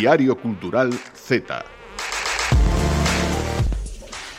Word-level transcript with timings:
Diario 0.00 0.34
Cultural 0.34 0.88
Z. 1.12 1.62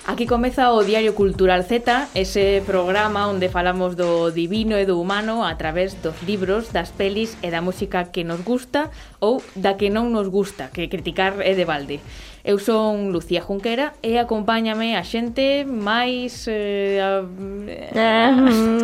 Aquí 0.08 0.26
comeza 0.26 0.74
o 0.74 0.82
Diario 0.82 1.14
Cultural 1.14 1.62
Z, 1.62 2.10
ese 2.18 2.66
programa 2.66 3.30
onde 3.30 3.46
falamos 3.46 3.94
do 3.94 4.34
divino 4.34 4.74
e 4.82 4.90
do 4.90 4.98
humano 4.98 5.46
a 5.46 5.54
través 5.62 5.94
dos 6.02 6.18
libros, 6.26 6.74
das 6.74 6.90
pelis 6.90 7.38
e 7.46 7.54
da 7.54 7.62
música 7.62 8.10
que 8.10 8.26
nos 8.26 8.42
gusta 8.42 8.90
ou 9.22 9.38
da 9.54 9.78
que 9.78 9.94
non 9.94 10.10
nos 10.10 10.34
gusta, 10.34 10.74
que 10.74 10.90
criticar 10.90 11.38
é 11.46 11.54
de 11.54 11.70
balde. 11.70 12.02
Eu 12.44 12.58
son 12.58 13.14
Lucía 13.14 13.42
Junquera 13.42 13.94
e 14.02 14.18
acompáñame 14.18 14.98
a 14.98 15.04
xente 15.06 15.62
máis... 15.66 16.50
Eh, 16.50 16.98
a... 16.98 17.22
Eh, 17.70 17.94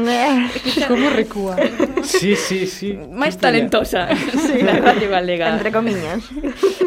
eh. 0.06 0.86
Como 0.86 1.10
recúa? 1.10 1.58
Sí, 2.06 2.38
sí, 2.38 2.70
sí. 2.70 2.94
Máis 2.94 3.36
talentosa 3.42 4.14
sí. 4.14 4.62
da 4.62 4.78
radio 4.78 5.10
galega. 5.10 5.58
Entre 5.58 5.74
comiñas. 5.74 6.24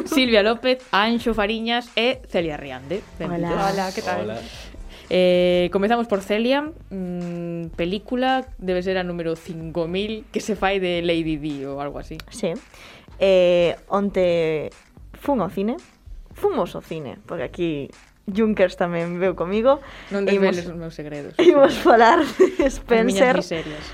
Silvia 0.07 0.47
López, 0.47 0.83
Anxo 0.95 1.35
Fariñas 1.35 1.91
e 1.99 2.23
Celia 2.31 2.57
Riande. 2.57 3.03
Benvidos. 3.19 3.51
Hola. 3.51 3.71
Hola, 3.71 3.85
que 3.95 4.03
tal? 4.03 4.23
Hola. 4.23 4.39
Eh, 5.13 5.69
comezamos 5.73 6.07
por 6.07 6.23
Celia, 6.23 6.71
mm, 6.91 7.75
película, 7.75 8.47
debe 8.59 8.81
ser 8.81 8.97
a 8.97 9.03
número 9.03 9.35
5000 9.35 10.25
que 10.31 10.39
se 10.39 10.55
fai 10.55 10.79
de 10.79 11.03
Lady 11.03 11.37
Di 11.37 11.67
ou 11.67 11.83
algo 11.83 11.99
así. 11.99 12.17
Sí. 12.31 12.55
Eh, 13.19 13.75
onte 13.91 14.71
fun 15.19 15.43
ao 15.43 15.51
cine, 15.51 15.77
fomos 16.41 16.73
ao 16.73 16.81
cine, 16.81 17.21
porque 17.29 17.45
aquí 17.45 17.71
Junkers 18.25 18.81
tamén 18.81 19.21
veu 19.21 19.37
comigo. 19.37 19.85
Non 20.09 20.25
desveles 20.25 20.65
os 20.65 20.77
meus 20.77 20.97
segredos. 20.97 21.37
Imos 21.37 21.77
falar 21.77 22.25
de 22.25 22.65
Spencer, 22.73 23.37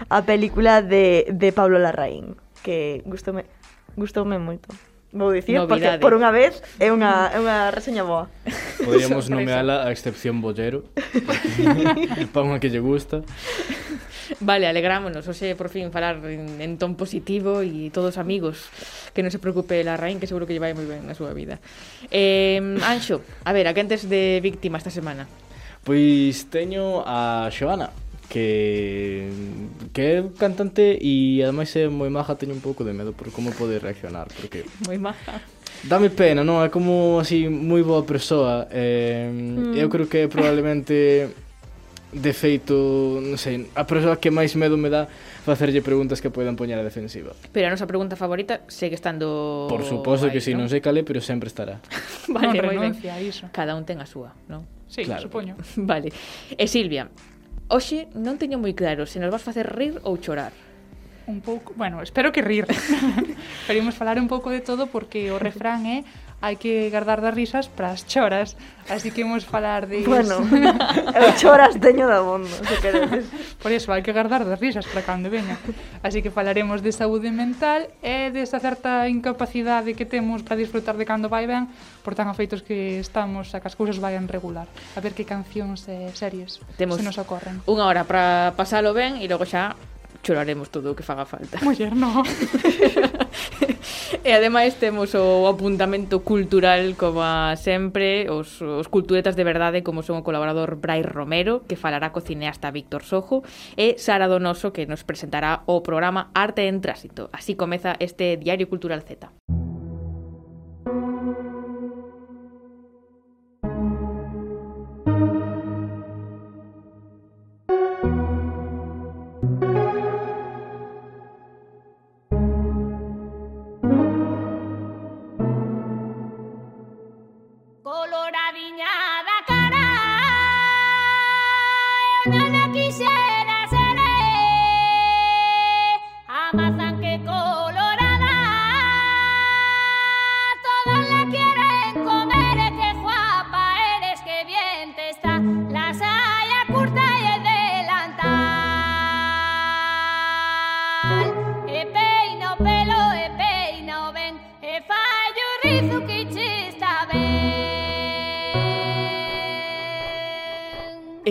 a 0.07 0.23
película 0.23 0.81
de, 0.81 1.27
de 1.35 1.49
Pablo 1.51 1.83
Larraín, 1.83 2.39
que 2.63 3.03
gustoume, 3.03 3.45
gustoume 3.99 4.39
moito. 4.39 4.71
Vou 5.17 5.33
dicir, 5.33 5.57
Novidade. 5.57 5.97
porque 5.97 6.03
por 6.03 6.13
unha 6.13 6.29
vez 6.29 6.61
é 6.77 6.93
unha, 6.93 7.33
é 7.33 7.39
unha 7.41 7.73
reseña 7.73 8.05
boa. 8.05 8.29
Podríamos 8.87 9.33
nomeala 9.33 9.89
a 9.89 9.91
excepción 9.91 10.45
bollero. 10.45 10.85
para 12.33 12.45
unha 12.45 12.61
que 12.61 12.69
lle 12.69 12.83
gusta. 12.85 13.25
Vale, 14.41 14.67
alegrámonos, 14.67 15.27
hoxe 15.29 15.55
por 15.55 15.69
fin 15.71 15.91
falar 15.95 16.19
en, 16.27 16.61
en 16.61 16.79
ton 16.79 16.99
positivo 16.99 17.63
e 17.63 17.89
todos 17.95 18.19
amigos, 18.19 18.69
que 19.15 19.23
non 19.23 19.31
se 19.31 19.39
preocupe 19.39 19.81
la 19.87 19.95
Raín, 19.95 20.19
que 20.19 20.29
seguro 20.29 20.45
que 20.45 20.55
lle 20.55 20.63
vai 20.63 20.75
moi 20.75 20.87
ben 20.87 21.07
na 21.07 21.15
súa 21.15 21.31
vida. 21.33 21.63
Eh, 22.11 22.59
Anxo, 22.83 23.23
a 23.47 23.51
ver, 23.55 23.71
a 23.71 23.75
que 23.75 23.83
antes 23.83 24.11
de 24.11 24.43
víctima 24.43 24.79
esta 24.79 24.91
semana? 24.91 25.31
Pois 25.87 26.51
teño 26.51 27.07
a 27.07 27.47
Xoana, 27.55 27.95
que 28.29 29.31
que 29.95 30.03
é 30.03 30.25
cantante 30.35 30.99
e 30.99 31.43
ademais 31.43 31.71
é 31.79 31.87
moi 31.87 32.11
maja, 32.11 32.35
teño 32.35 32.59
un 32.59 32.65
pouco 32.65 32.83
de 32.83 32.93
medo 32.93 33.15
por 33.15 33.31
como 33.31 33.55
pode 33.55 33.79
reaccionar, 33.79 34.27
porque 34.35 34.67
moi 34.87 34.99
maja. 34.99 35.39
Dame 35.87 36.11
pena, 36.11 36.43
non? 36.43 36.65
É 36.65 36.69
como 36.73 37.23
así 37.23 37.47
moi 37.47 37.87
boa 37.87 38.03
persoa. 38.03 38.67
Eh, 38.75 39.31
mm. 39.31 39.79
eu 39.79 39.87
creo 39.87 40.11
que 40.11 40.27
probablemente 40.27 41.31
De 42.15 42.33
feito, 42.33 43.19
non 43.19 43.35
sei, 43.35 43.67
a 43.75 43.83
persoa 43.83 44.17
que 44.23 44.31
máis 44.31 44.55
medo 44.55 44.79
me 44.79 44.89
dá 44.89 45.11
facerlle 45.43 45.83
preguntas 45.83 46.23
que 46.23 46.31
poidan 46.31 46.55
poñer 46.55 46.79
a 46.79 46.87
defensiva. 46.87 47.35
Pero 47.51 47.67
a 47.67 47.75
nosa 47.75 47.91
pregunta 47.91 48.15
favorita 48.15 48.63
segue 48.71 48.95
estando 48.95 49.67
Por 49.67 49.83
suposto 49.83 50.31
que 50.31 50.39
si, 50.39 50.55
sí, 50.55 50.59
non? 50.59 50.71
sei 50.71 50.79
cale, 50.79 51.03
pero 51.03 51.19
sempre 51.19 51.51
estará. 51.51 51.83
vale, 52.31 52.63
non 52.63 52.95
renuncia 52.95 53.19
ben. 53.19 53.27
iso. 53.27 53.51
Cada 53.51 53.75
un 53.75 53.83
ten 53.83 53.99
a 53.99 54.07
súa, 54.07 54.33
non? 54.47 54.63
Sí, 54.87 55.03
claro. 55.03 55.27
supoño. 55.27 55.59
Vale. 55.83 56.15
E 56.55 56.65
Silvia, 56.71 57.11
hoxe 57.67 58.07
non 58.15 58.39
teño 58.39 58.63
moi 58.63 58.73
claro 58.73 59.03
se 59.03 59.19
nos 59.19 59.35
vas 59.35 59.43
facer 59.43 59.67
rir 59.67 59.99
ou 60.07 60.15
chorar 60.23 60.55
un 61.27 61.41
pouco, 61.41 61.75
bueno, 61.77 62.03
espero 62.03 62.31
que 62.31 62.41
rir. 62.41 62.67
Pero 63.67 63.79
imos 63.79 63.95
falar 63.95 64.19
un 64.19 64.29
pouco 64.29 64.51
de 64.51 64.61
todo 64.61 64.87
porque 64.87 65.35
o 65.35 65.39
refrán 65.43 65.83
é 65.87 66.07
hai 66.45 66.61
que 66.61 66.93
guardar 66.93 67.25
das 67.25 67.33
risas 67.33 67.67
para 67.67 67.97
as 67.97 68.05
choras, 68.05 68.55
así 68.93 69.11
que 69.11 69.25
imos 69.25 69.49
falar 69.49 69.89
de 69.89 70.05
Bueno, 70.05 70.45
eu 71.17 71.33
choras 71.41 71.81
teño 71.81 72.05
da 72.05 72.21
bondo, 72.21 72.53
se 72.53 72.77
queredes. 72.79 73.25
Por 73.57 73.73
iso, 73.73 73.89
hai 73.91 74.05
que 74.05 74.13
guardar 74.13 74.45
das 74.45 74.61
risas 74.61 74.85
para 74.85 75.01
cando 75.03 75.33
veña. 75.33 75.57
Así 76.05 76.21
que 76.21 76.29
falaremos 76.31 76.85
de 76.85 76.93
saúde 76.93 77.33
mental 77.33 77.89
e 78.05 78.29
desa 78.31 78.61
certa 78.61 79.09
incapacidade 79.09 79.97
que 79.97 80.05
temos 80.05 80.45
para 80.45 80.61
disfrutar 80.61 81.01
de 81.01 81.09
cando 81.09 81.33
vai 81.33 81.49
ben, 81.49 81.73
por 82.05 82.13
tan 82.13 82.29
afeitos 82.29 82.61
que 82.61 83.01
estamos 83.01 83.57
a 83.57 83.65
que 83.65 83.69
as 83.73 83.75
cousas 83.75 83.97
vayan 83.97 84.29
regular. 84.29 84.69
A 84.95 85.01
ver 85.01 85.17
que 85.17 85.25
cancións 85.25 85.89
e 85.89 86.13
series 86.13 86.61
temos 86.77 87.01
se 87.01 87.05
nos 87.07 87.17
ocorren. 87.17 87.65
Unha 87.65 87.89
hora 87.89 88.05
para 88.05 88.53
pasalo 88.55 88.93
ben 88.93 89.19
e 89.19 89.27
logo 89.27 89.49
xa 89.49 89.75
choraremos 90.27 90.75
todo 90.75 90.91
o 90.91 90.99
que 90.99 91.07
faga 91.07 91.23
falta. 91.23 91.63
Muller, 91.63 91.95
no. 91.95 92.27
e 94.27 94.31
ademais 94.35 94.75
temos 94.75 95.15
o 95.15 95.47
apuntamento 95.47 96.27
cultural 96.27 96.99
como 96.99 97.23
a 97.23 97.55
sempre, 97.55 98.27
os, 98.27 98.59
os 98.59 98.91
culturetas 98.91 99.39
de 99.39 99.47
verdade 99.47 99.87
como 99.87 100.03
son 100.03 100.19
o 100.19 100.27
colaborador 100.27 100.83
Brai 100.83 101.07
Romero, 101.07 101.63
que 101.71 101.79
falará 101.79 102.11
co 102.11 102.19
cineasta 102.19 102.75
Víctor 102.75 103.07
Sojo, 103.07 103.47
e 103.79 104.03
Sara 104.03 104.27
Donoso, 104.27 104.75
que 104.75 104.91
nos 104.91 105.07
presentará 105.07 105.63
o 105.71 105.87
programa 105.87 106.35
Arte 106.35 106.67
en 106.67 106.83
Tránsito. 106.83 107.31
Así 107.31 107.55
comeza 107.55 107.95
este 108.03 108.35
Diario 108.35 108.67
Cultural 108.67 109.07
Z. 109.07 109.31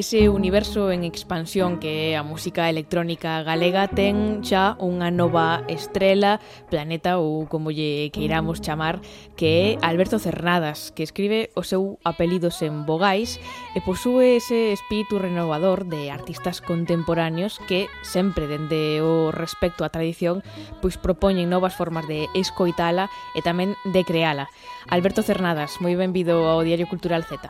Ese 0.05 0.29
universo 0.29 0.91
en 0.91 1.03
expansión 1.03 1.79
que 1.79 2.13
é 2.13 2.15
a 2.15 2.21
música 2.21 2.69
electrónica 2.69 3.41
galega 3.41 3.89
ten 3.89 4.45
xa 4.45 4.77
unha 4.77 5.09
nova 5.09 5.65
estrela, 5.65 6.37
planeta 6.69 7.17
ou 7.17 7.49
como 7.49 7.73
lle 7.73 8.13
queiramos 8.13 8.61
chamar, 8.61 9.01
que 9.33 9.49
é 9.49 9.65
Alberto 9.81 10.21
Cernadas, 10.21 10.93
que 10.93 11.01
escribe 11.01 11.49
o 11.57 11.65
seu 11.65 11.97
apelido 12.05 12.53
sen 12.53 12.85
vogais 12.85 13.41
e 13.73 13.81
posúe 13.81 14.37
ese 14.37 14.77
espírito 14.77 15.17
renovador 15.17 15.89
de 15.89 16.13
artistas 16.13 16.61
contemporáneos 16.61 17.57
que 17.65 17.89
sempre 18.05 18.45
dende 18.45 19.01
o 19.01 19.33
respecto 19.33 19.81
á 19.81 19.89
tradición 19.89 20.45
pois 20.85 21.01
propoñen 21.01 21.49
novas 21.49 21.73
formas 21.73 22.05
de 22.05 22.29
escoitala 22.37 23.09
e 23.33 23.41
tamén 23.41 23.73
de 23.89 24.05
creala. 24.05 24.53
Alberto 24.85 25.25
Cernadas, 25.25 25.81
moi 25.81 25.97
benvido 25.97 26.45
ao 26.45 26.61
Diario 26.61 26.85
Cultural 26.85 27.25
Z. 27.25 27.49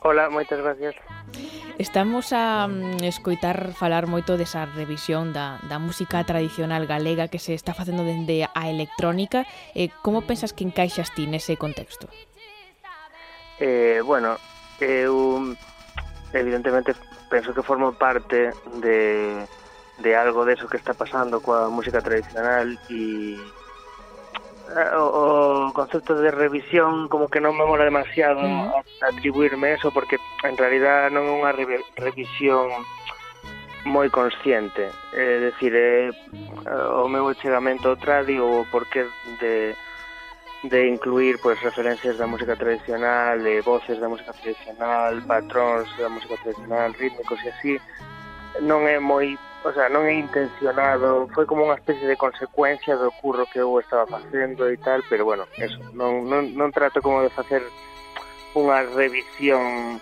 Hola, 0.00 0.30
moitas 0.30 0.60
gracias. 0.60 0.94
Estamos 1.78 2.32
a 2.32 2.66
mm, 2.68 3.02
escoitar 3.02 3.74
falar 3.74 4.06
moito 4.06 4.38
desa 4.38 4.66
revisión 4.66 5.34
da, 5.34 5.58
da 5.66 5.82
música 5.82 6.22
tradicional 6.22 6.86
galega 6.86 7.26
que 7.26 7.42
se 7.42 7.54
está 7.54 7.74
facendo 7.74 8.06
dende 8.06 8.46
a 8.46 8.70
electrónica. 8.70 9.42
Eh, 9.74 9.90
como 10.02 10.22
pensas 10.22 10.54
que 10.54 10.62
encaixas 10.62 11.10
ti 11.14 11.26
nese 11.26 11.58
contexto? 11.58 12.06
Eh, 13.58 13.98
bueno, 14.06 14.38
eu 14.78 15.54
evidentemente 16.30 16.94
penso 17.26 17.50
que 17.50 17.66
formo 17.66 17.90
parte 17.94 18.54
de, 18.78 19.46
de 19.98 20.10
algo 20.14 20.46
de 20.46 20.54
eso 20.54 20.70
que 20.70 20.78
está 20.78 20.94
pasando 20.94 21.42
coa 21.42 21.66
música 21.70 21.98
tradicional 21.98 22.78
e 22.86 23.34
Eh, 24.76 24.96
o, 24.96 25.68
o 25.68 25.72
concepto 25.72 26.14
de 26.14 26.30
revisión 26.30 27.08
como 27.08 27.28
que 27.32 27.40
non 27.40 27.56
me 27.56 27.64
mola 27.64 27.88
demasiado 27.88 28.44
mm. 28.44 29.00
atribuirme 29.00 29.72
eso 29.72 29.88
porque 29.88 30.20
en 30.44 30.60
realidad 30.60 31.08
non 31.08 31.24
é 31.24 31.32
unha 31.32 31.56
re 31.56 31.80
revisión 31.96 32.68
moi 33.88 34.12
consciente 34.12 34.92
é 35.16 35.48
dicir, 35.48 35.72
decir, 35.72 36.12
eh, 36.68 37.00
o 37.00 37.08
meu 37.08 37.32
chegamento 37.40 37.88
ao 37.88 37.96
tradi 37.96 38.36
ou 38.36 38.60
o 38.60 38.68
porqué 38.68 39.08
de, 39.40 39.72
de 40.68 40.80
incluir 40.84 41.40
pues, 41.40 41.56
referencias 41.64 42.20
da 42.20 42.28
música 42.28 42.52
tradicional 42.52 43.40
de 43.40 43.64
voces 43.64 43.96
da 43.96 44.12
música 44.12 44.36
tradicional 44.36 45.16
patróns 45.24 45.88
da 45.96 46.12
música 46.12 46.36
tradicional, 46.44 46.92
rítmicos 46.92 47.40
e 47.40 47.48
así 47.48 47.72
non 48.60 48.84
é 48.84 49.00
moi 49.00 49.32
o 49.64 49.72
sea, 49.72 49.90
non 49.90 50.06
é 50.06 50.14
intencionado, 50.14 51.26
foi 51.34 51.42
como 51.42 51.66
unha 51.66 51.74
especie 51.74 52.06
de 52.06 52.14
consecuencia 52.14 52.94
do 52.94 53.10
curro 53.18 53.42
que 53.50 53.58
eu 53.58 53.74
estaba 53.82 54.06
facendo 54.06 54.70
e 54.70 54.78
tal, 54.78 55.02
pero 55.10 55.26
bueno, 55.26 55.50
eso, 55.58 55.78
non, 55.98 56.30
non, 56.30 56.54
non 56.54 56.70
trato 56.70 57.02
como 57.02 57.26
de 57.26 57.32
facer 57.34 57.66
unha 58.54 58.86
revisión 58.94 59.98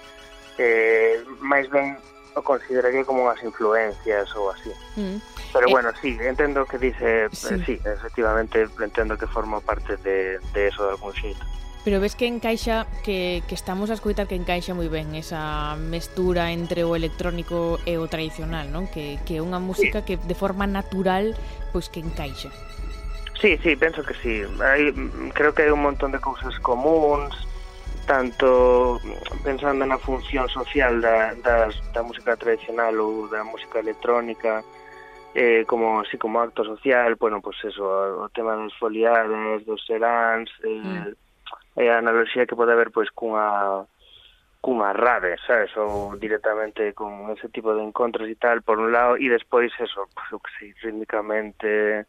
eh, 0.61 1.25
máis 1.41 1.69
ben 1.73 1.97
o 2.37 2.45
consideraría 2.45 3.01
como 3.09 3.25
unhas 3.25 3.41
influencias 3.41 4.29
ou 4.37 4.53
así. 4.53 4.69
Mm. 5.01 5.17
Pero 5.57 5.67
eh. 5.69 5.73
bueno, 5.73 5.89
sí, 6.05 6.21
entendo 6.21 6.69
que 6.69 6.77
dice, 6.77 7.25
eh, 7.25 7.29
sí, 7.33 7.57
sí 7.65 7.75
efectivamente 7.81 8.69
entendo 8.77 9.17
que 9.17 9.27
forma 9.27 9.61
parte 9.61 9.97
de, 10.05 10.39
de 10.53 10.69
eso 10.69 10.85
de 10.85 10.91
algún 10.91 11.17
xeito. 11.17 11.45
Pero 11.87 12.03
ves 12.03 12.19
que 12.19 12.27
encaixa, 12.27 12.91
que, 13.07 13.47
que 13.47 13.55
estamos 13.55 13.91
a 13.91 13.95
escoitar 13.95 14.27
que 14.27 14.35
encaixa 14.35 14.75
moi 14.75 14.91
ben 14.91 15.15
esa 15.15 15.79
mestura 15.79 16.51
entre 16.51 16.83
o 16.83 16.99
electrónico 16.99 17.79
e 17.87 17.95
o 17.95 18.11
tradicional, 18.11 18.67
non? 18.75 18.91
Que, 18.91 19.23
que 19.23 19.39
é 19.39 19.41
unha 19.41 19.63
música 19.63 20.03
que 20.03 20.19
de 20.19 20.35
forma 20.35 20.67
natural 20.67 21.39
pois 21.71 21.87
que 21.87 22.03
encaixa. 22.03 22.51
Sí, 23.39 23.55
sí, 23.63 23.79
penso 23.79 24.03
que 24.03 24.19
sí. 24.19 24.43
Hai, 24.59 24.91
creo 25.31 25.55
que 25.55 25.63
hai 25.63 25.71
un 25.71 25.87
montón 25.87 26.11
de 26.11 26.19
cousas 26.19 26.59
comuns, 26.59 27.31
tanto 28.03 28.99
pensando 29.47 29.87
na 29.87 30.03
función 30.03 30.51
social 30.51 30.99
da, 30.99 31.39
da, 31.39 31.71
da 31.95 32.03
música 32.03 32.35
tradicional 32.35 32.99
ou 32.99 33.31
da 33.31 33.47
música 33.47 33.79
electrónica 33.79 34.67
eh, 35.39 35.63
como 35.71 36.03
así 36.03 36.19
como 36.19 36.43
acto 36.43 36.67
social 36.67 37.15
bueno, 37.15 37.39
pues 37.39 37.63
eso, 37.63 37.87
o 37.87 38.27
tema 38.35 38.59
dos 38.59 38.75
foliares 38.75 39.63
dos 39.63 39.87
seráns 39.87 40.51
eh, 40.67 41.15
mm 41.15 41.26
é 41.77 41.93
a 41.93 41.99
analogía 41.99 42.47
que 42.47 42.57
pode 42.57 42.73
haber 42.73 42.91
pois 42.91 43.11
cunha 43.11 43.85
cunha 44.67 44.93
rave, 44.93 45.37
sabes, 45.47 45.71
ou 45.77 46.19
directamente 46.19 46.91
con 46.93 47.31
ese 47.31 47.47
tipo 47.55 47.71
de 47.71 47.87
encontros 47.87 48.27
e 48.27 48.35
tal, 48.35 48.67
por 48.67 48.83
un 48.83 48.91
lado, 48.91 49.15
e 49.15 49.31
despois 49.31 49.71
eso, 49.79 50.11
pois, 50.11 50.27
o 50.35 50.43
que 50.43 50.51
sei, 50.59 50.75
rítmicamente, 50.83 52.03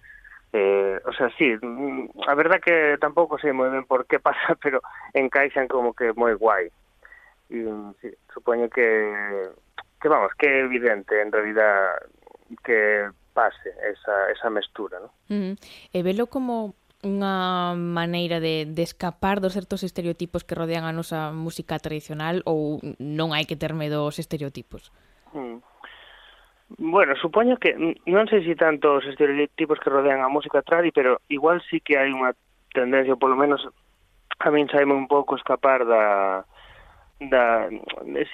eh, 0.53 0.97
o 1.05 1.13
sea, 1.13 1.29
sí, 1.37 1.53
mm, 1.53 2.25
a 2.25 2.33
verdad 2.33 2.57
que 2.57 2.97
tampouco 2.97 3.37
sei 3.37 3.53
moi 3.53 3.69
ben 3.69 3.85
por 3.85 4.09
que 4.09 4.17
pasa, 4.17 4.57
pero 4.63 4.81
encaixan 5.13 5.69
como 5.69 5.93
que 5.93 6.17
moi 6.17 6.33
guai. 6.33 6.73
E, 7.51 7.61
sí, 8.01 8.09
supoño 8.33 8.73
que, 8.73 9.13
que 10.01 10.07
vamos, 10.09 10.33
que 10.33 10.49
é 10.49 10.65
evidente, 10.65 11.21
en 11.21 11.29
realidad, 11.29 12.01
que 12.65 13.05
pase 13.37 13.69
esa, 13.85 14.31
esa 14.31 14.49
mestura, 14.49 14.97
¿no? 14.97 15.13
Mm. 15.29 15.61
E 15.93 15.99
velo 16.01 16.25
como 16.25 16.73
unha 17.07 17.71
maneira 17.79 18.43
de, 18.43 18.67
de 18.67 18.83
escapar 18.83 19.39
dos 19.39 19.55
certos 19.55 19.87
estereotipos 19.87 20.43
que 20.43 20.59
rodean 20.59 20.83
a 20.83 20.91
nosa 20.91 21.31
música 21.31 21.79
tradicional 21.79 22.43
ou 22.43 22.83
non 22.99 23.31
hai 23.31 23.47
que 23.47 23.55
ter 23.55 23.71
medo 23.71 24.03
aos 24.03 24.19
estereotipos? 24.19 24.91
Mm. 25.31 25.63
Bueno, 26.77 27.15
supoño 27.15 27.55
que 27.55 27.71
non 27.79 28.27
sei 28.27 28.43
se 28.43 28.59
tanto 28.59 28.99
os 28.99 29.05
estereotipos 29.07 29.79
que 29.79 29.87
rodean 29.87 30.19
a 30.19 30.27
música 30.27 30.59
tradi, 30.59 30.91
pero 30.91 31.23
igual 31.31 31.63
sí 31.71 31.79
que 31.79 31.95
hai 31.95 32.11
unha 32.11 32.35
tendencia, 32.75 33.15
polo 33.15 33.39
menos 33.39 33.63
a 34.43 34.51
min 34.51 34.67
saime 34.67 34.91
un 34.91 35.07
pouco 35.07 35.39
escapar 35.39 35.87
da 35.87 36.43
da 37.19 37.71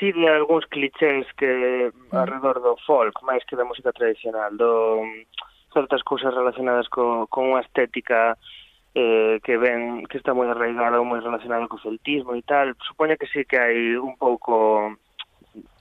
sí 0.02 0.12
de 0.12 0.28
algúns 0.28 0.66
clichés 0.68 1.30
que 1.38 1.94
mm. 1.94 2.12
alrededor 2.12 2.60
do 2.60 2.76
folk, 2.84 3.16
máis 3.24 3.46
que 3.46 3.56
da 3.56 3.70
música 3.70 3.94
tradicional, 3.94 4.52
do 4.58 5.06
mm, 5.06 5.24
certas 5.74 6.04
cousas 6.04 6.34
relacionadas 6.34 6.90
co, 6.90 7.30
con 7.30 7.54
unha 7.54 7.64
estética 7.64 8.36
eh, 8.96 9.40
que 9.44 9.58
ven 9.58 10.06
que 10.06 10.18
está 10.18 10.34
moi 10.34 10.46
arraigado, 10.50 11.02
moi 11.02 11.18
relacionado 11.20 11.68
co 11.68 11.82
celtismo 11.82 12.38
e 12.38 12.44
tal, 12.46 12.78
supoño 12.86 13.18
que 13.18 13.30
sí 13.30 13.46
que 13.46 13.58
hai 13.58 13.98
un 13.98 14.14
pouco 14.18 14.94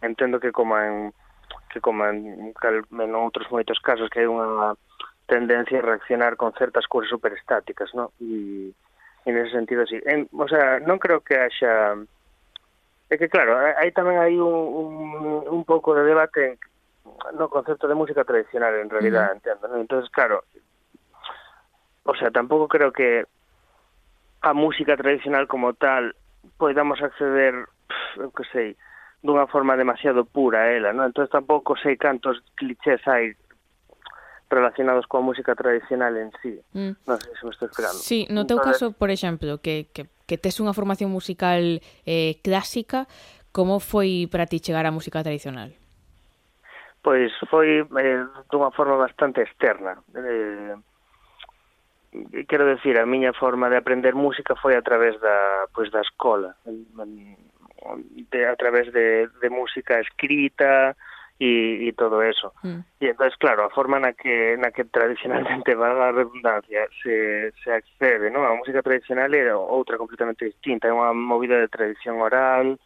entendo 0.01 0.41
que 0.41 0.53
como 0.53 0.77
en 0.81 1.13
que 1.73 1.81
como 1.81 2.05
en, 2.05 2.53
cal, 2.57 2.85
en 2.89 3.13
outros 3.17 3.49
moitos 3.53 3.81
casos 3.81 4.09
que 4.09 4.25
hai 4.25 4.29
unha 4.29 4.77
tendencia 5.29 5.81
a 5.81 5.87
reaccionar 5.87 6.37
con 6.37 6.53
certas 6.57 6.89
cousas 6.89 7.13
superestáticas, 7.13 7.93
no? 7.97 8.13
E, 8.21 8.73
e 9.25 9.29
nese 9.29 9.53
sentido 9.53 9.85
sí. 9.85 10.01
En, 10.05 10.29
o 10.33 10.49
sea, 10.49 10.81
non 10.81 10.97
creo 10.97 11.21
que 11.21 11.37
haxa 11.37 12.01
É 13.13 13.21
que 13.21 13.29
claro, 13.29 13.61
aí 13.77 13.93
tamén 13.93 14.17
hai 14.17 14.41
un, 14.41 14.49
un, 14.73 15.45
un 15.45 15.63
pouco 15.69 15.93
de 15.93 16.01
debate 16.01 16.41
en, 16.49 16.53
no 17.37 17.53
concepto 17.53 17.85
de 17.85 17.93
música 17.93 18.25
tradicional 18.25 18.73
en 18.81 18.89
realidad, 18.89 19.29
uh 19.29 19.29
-huh. 19.29 19.37
entendo, 19.37 19.69
¿no? 19.69 19.77
Entonces, 19.77 20.09
claro, 20.09 20.49
o 22.05 22.15
sea, 22.15 22.31
tampoco 22.31 22.69
creo 22.69 22.93
que 22.93 23.25
a 24.43 24.53
música 24.53 24.97
tradicional 24.97 25.47
como 25.47 25.75
tal 25.75 26.15
podamos 26.59 27.01
acceder, 27.01 27.55
eu 28.19 28.31
que 28.35 28.43
sei, 28.51 28.75
dunha 29.23 29.47
forma 29.47 29.79
demasiado 29.79 30.27
pura 30.27 30.67
a 30.67 30.71
ela, 30.75 30.93
¿no? 30.93 31.07
Entonces 31.07 31.31
tampouco 31.31 31.79
sei 31.79 31.95
cantos 31.95 32.43
clichés 32.59 32.99
hai 33.07 33.39
relacionados 34.51 35.07
coa 35.07 35.23
música 35.23 35.55
tradicional 35.55 36.19
en 36.19 36.35
sí. 36.43 36.59
Mm. 36.75 36.99
Non 37.07 37.19
sei 37.23 37.33
se 37.39 37.47
me 37.47 37.55
estou 37.55 37.71
esperando. 37.71 38.03
Sí, 38.03 38.27
no 38.35 38.45
teu 38.45 38.59
Entonces... 38.59 38.83
caso, 38.83 38.87
por 38.99 39.15
exemplo, 39.15 39.63
que, 39.63 39.87
que, 39.95 40.11
que 40.27 40.37
tes 40.37 40.59
unha 40.59 40.75
formación 40.75 41.15
musical 41.15 41.79
eh, 42.03 42.43
clásica, 42.43 43.07
como 43.55 43.79
foi 43.79 44.27
para 44.27 44.51
ti 44.51 44.59
chegar 44.59 44.83
á 44.85 44.91
música 44.91 45.23
tradicional? 45.23 45.71
Pois 47.07 47.31
foi 47.47 47.87
eh, 47.87 48.23
dunha 48.51 48.75
forma 48.75 48.99
bastante 48.99 49.47
externa. 49.47 50.03
Eh, 50.19 50.75
quero 52.47 52.67
decir, 52.67 52.99
a 52.99 53.07
miña 53.07 53.33
forma 53.33 53.71
de 53.71 53.77
aprender 53.77 54.15
música 54.15 54.55
foi 54.57 54.77
a 54.77 54.83
través 54.83 55.19
da, 55.21 55.65
pois, 55.73 55.91
da 55.91 56.01
escola, 56.01 56.57
de, 56.65 58.47
a 58.47 58.57
través 58.57 58.93
de, 58.93 59.29
de 59.41 59.49
música 59.51 59.99
escrita 60.01 60.95
e, 61.41 61.89
e 61.89 61.93
todo 61.97 62.21
eso. 62.21 62.53
Mm. 62.63 62.85
E 63.01 63.07
entonces 63.09 63.37
claro, 63.41 63.65
a 63.65 63.71
forma 63.73 63.99
na 63.99 64.13
que, 64.13 64.57
na 64.61 64.71
que 64.71 64.85
tradicionalmente 64.85 65.73
va 65.81 65.97
a 66.09 66.13
redundancia 66.13 66.85
se, 67.03 67.53
se 67.65 67.73
accede, 67.73 68.31
¿no? 68.31 68.45
a 68.45 68.55
música 68.55 68.83
tradicional 68.83 69.33
era 69.33 69.57
outra 69.57 69.97
completamente 69.97 70.45
distinta, 70.45 70.89
é 70.89 70.93
unha 70.93 71.17
movida 71.17 71.57
de 71.57 71.73
tradición 71.73 72.21
oral, 72.21 72.77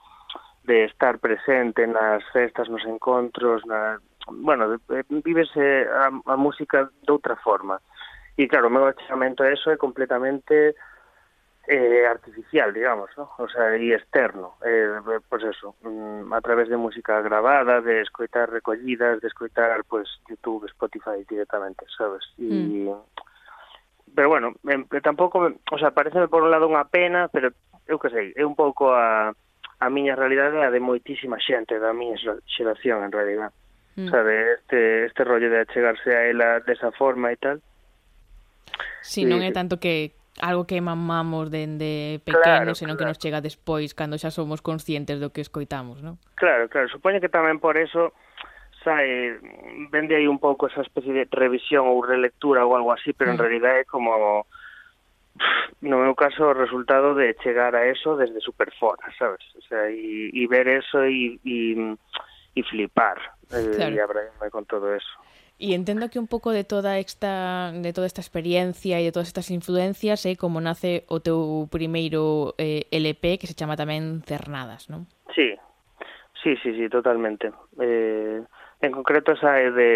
de 0.63 0.87
estar 0.87 1.19
presente 1.19 1.83
nas 1.87 2.23
festas, 2.31 2.71
nos 2.71 2.87
encontros, 2.87 3.67
na, 3.67 3.99
bueno, 4.31 4.79
eh, 4.95 5.07
vives 5.23 5.51
a, 5.59 6.15
a 6.15 6.37
música 6.39 6.87
de 6.87 7.11
outra 7.11 7.35
forma. 7.43 7.83
Mm 7.83 7.96
Y 8.37 8.49
claro, 8.49 8.69
un 8.69 8.75
medicamento 8.75 9.45
eso 9.45 9.73
é 9.73 9.77
completamente 9.77 10.77
eh, 11.67 12.07
artificial, 12.07 12.73
digamos, 12.73 13.11
¿no? 13.17 13.31
o 13.39 13.49
sea, 13.49 13.77
y 13.77 13.93
externo, 13.93 14.55
eh, 14.65 14.89
pues 15.29 15.43
eso, 15.45 15.75
mm, 15.83 16.33
a 16.33 16.41
través 16.41 16.69
de 16.69 16.77
música 16.77 17.21
grabada, 17.23 17.81
de 17.81 18.03
escoitar 18.03 18.51
recollidas, 18.51 19.21
de 19.21 19.29
escoitar, 19.29 19.83
pues, 19.85 20.09
YouTube, 20.29 20.67
Spotify 20.67 21.25
directamente, 21.29 21.87
sabes? 21.97 22.23
Y, 22.39 22.89
mm. 22.89 22.95
Pero 24.15 24.29
bueno, 24.29 24.53
eh, 24.69 25.01
tampouco, 25.03 25.53
o 25.73 25.79
sea, 25.79 25.91
parece 25.91 26.29
por 26.29 26.43
un 26.43 26.51
lado 26.51 26.71
unha 26.71 26.87
pena, 26.89 27.29
pero 27.29 27.53
eu 27.85 27.99
que 28.01 28.09
sei, 28.09 28.33
é 28.33 28.47
un 28.47 28.57
pouco 28.57 28.95
a, 28.95 29.35
a 29.35 29.87
miña 29.91 30.17
realidade 30.17 30.57
a 30.63 30.73
de 30.73 30.81
moitísima 30.81 31.37
xente 31.37 31.77
da 31.77 31.93
miña 31.93 32.17
xeración, 32.47 33.05
en 33.05 33.13
realidad. 33.13 33.51
Mm. 33.99 34.07
O 34.07 34.09
sea, 34.09 34.23
de 34.23 34.55
este, 34.57 34.81
este 35.05 35.21
rollo 35.27 35.51
de 35.51 35.69
achegarse 35.69 36.15
a 36.15 36.31
ela 36.33 36.65
desa 36.65 36.95
forma 36.97 37.29
e 37.29 37.37
tal, 37.37 37.59
mm 37.59 37.76
Si 39.01 39.23
sí, 39.23 39.29
non 39.29 39.43
é 39.43 39.51
tanto 39.53 39.79
que 39.79 40.17
algo 40.41 40.67
que 40.67 40.81
mamamos 40.81 41.51
dende 41.51 42.21
pequeno, 42.25 42.45
claro, 42.45 42.75
senón 42.77 42.97
claro. 42.97 42.99
que 42.99 43.09
nos 43.09 43.19
chega 43.19 43.41
despois 43.41 43.97
cando 43.97 44.21
xa 44.21 44.29
somos 44.29 44.61
conscientes 44.61 45.21
do 45.21 45.33
que 45.33 45.41
escoitamos, 45.41 46.05
non? 46.05 46.21
Claro, 46.37 46.69
claro, 46.69 46.89
supoño 46.93 47.21
que 47.21 47.33
tamén 47.33 47.57
por 47.57 47.81
eso 47.81 48.13
sae 48.85 49.41
vende 49.91 50.15
aí 50.15 50.29
un 50.29 50.39
pouco 50.39 50.69
esa 50.69 50.85
especie 50.85 51.11
de 51.11 51.25
revisión 51.33 51.89
ou 51.89 52.05
relectura 52.05 52.63
ou 52.69 52.77
algo 52.77 52.93
así, 52.93 53.17
pero 53.17 53.33
mm. 53.33 53.35
en 53.35 53.41
realidad 53.41 53.75
é 53.81 53.85
como 53.89 54.45
no 55.83 56.01
meu 56.01 56.15
caso 56.15 56.49
o 56.49 56.57
resultado 56.57 57.15
de 57.15 57.37
chegar 57.41 57.77
a 57.77 57.85
eso 57.89 58.17
desde 58.17 58.41
super 58.41 58.73
fora, 58.77 59.05
sabes? 59.19 59.45
O 59.57 59.63
sea, 59.69 59.89
e, 59.91 60.33
e 60.33 60.47
ver 60.49 60.69
eso 60.69 61.05
e, 61.05 61.37
e, 61.45 61.77
e 62.57 62.61
flipar. 62.65 63.21
Eh, 63.53 63.77
claro. 63.77 63.95
E 63.95 64.01
abraerme 64.01 64.49
con 64.51 64.65
todo 64.65 64.93
eso. 64.95 65.13
Y 65.59 65.73
entendo 65.73 66.11
que 66.11 66.19
un 66.19 66.27
pouco 66.27 66.51
de 66.51 66.65
toda 66.65 66.99
esta 66.99 67.73
de 67.73 67.93
toda 67.93 68.07
esta 68.07 68.21
experiencia 68.21 69.01
e 69.01 69.09
de 69.09 69.13
todas 69.13 69.29
estas 69.33 69.49
influencias 69.51 70.29
é 70.29 70.33
eh, 70.33 70.37
como 70.37 70.61
nace 70.61 71.09
o 71.09 71.25
teu 71.25 71.65
primeiro 71.73 72.53
eh, 72.61 72.85
LP 72.93 73.41
que 73.41 73.49
se 73.49 73.57
chama 73.57 73.73
tamén 73.73 74.21
Cernadas, 74.29 74.93
non? 74.93 75.09
Sí. 75.33 75.57
Sí, 76.45 76.55
sí, 76.63 76.77
sí, 76.77 76.87
totalmente. 76.93 77.51
Eh, 77.81 78.45
en 78.85 78.93
concreto 78.93 79.33
esa 79.33 79.57
é 79.57 79.73
de 79.73 79.91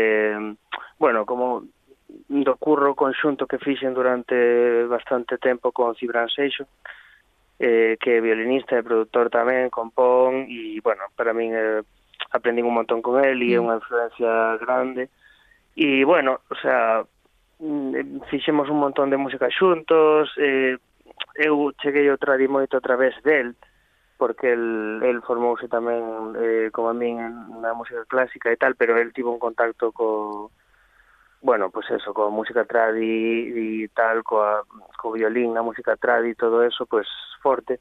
bueno, 0.96 1.28
como 1.28 1.68
do 2.08 2.56
curro 2.56 2.96
conxunto 2.96 3.46
que 3.46 3.60
fixen 3.60 3.94
durante 3.94 4.34
bastante 4.88 5.38
tempo 5.38 5.72
con 5.72 5.94
Cibran 5.94 6.28
Seixo, 6.32 6.66
eh, 7.60 8.00
que 8.00 8.16
é 8.16 8.24
violinista 8.24 8.80
e 8.80 8.82
produtor 8.82 9.28
tamén, 9.28 9.68
compón, 9.68 10.48
e, 10.48 10.80
bueno, 10.80 11.04
para 11.12 11.36
min 11.36 11.52
eh, 11.52 11.84
aprendín 12.32 12.64
un 12.64 12.74
montón 12.74 13.04
con 13.04 13.20
él 13.20 13.44
e 13.44 13.52
é 13.52 13.60
mm. 13.60 13.64
unha 13.64 13.76
influencia 13.76 14.56
grande 14.56 15.12
e 15.80 16.04
bueno, 16.04 16.40
o 16.50 16.54
sea, 16.60 17.02
mm, 17.58 17.94
eh, 17.96 18.20
fixemos 18.28 18.68
un 18.68 18.78
montón 18.84 19.08
de 19.08 19.16
música 19.16 19.48
xuntos, 19.48 20.28
eh, 20.36 20.76
eu 21.40 21.72
cheguei 21.80 22.12
o 22.12 22.20
tradi 22.20 22.48
moito 22.48 22.76
a 22.76 22.84
través 22.84 23.16
del, 23.24 23.56
porque 24.20 24.52
el, 24.52 25.00
el 25.00 25.24
formouse 25.24 25.64
tamén 25.72 26.36
eh, 26.36 26.68
como 26.68 26.92
a 26.92 26.96
min 26.96 27.16
na 27.64 27.72
música 27.72 28.04
clásica 28.04 28.52
e 28.52 28.60
tal, 28.60 28.76
pero 28.76 29.00
el 29.00 29.16
tivo 29.16 29.32
un 29.32 29.40
contacto 29.40 29.88
co 29.96 30.52
bueno, 31.40 31.72
pues 31.72 31.88
eso, 31.88 32.12
con 32.12 32.36
música 32.36 32.68
tradi 32.68 33.88
e 33.88 33.88
tal, 33.96 34.20
coa, 34.20 34.60
co 35.00 35.16
violín, 35.16 35.56
na 35.56 35.64
música 35.64 35.96
tradi, 35.96 36.36
todo 36.36 36.60
eso, 36.60 36.84
pues 36.84 37.08
forte. 37.40 37.80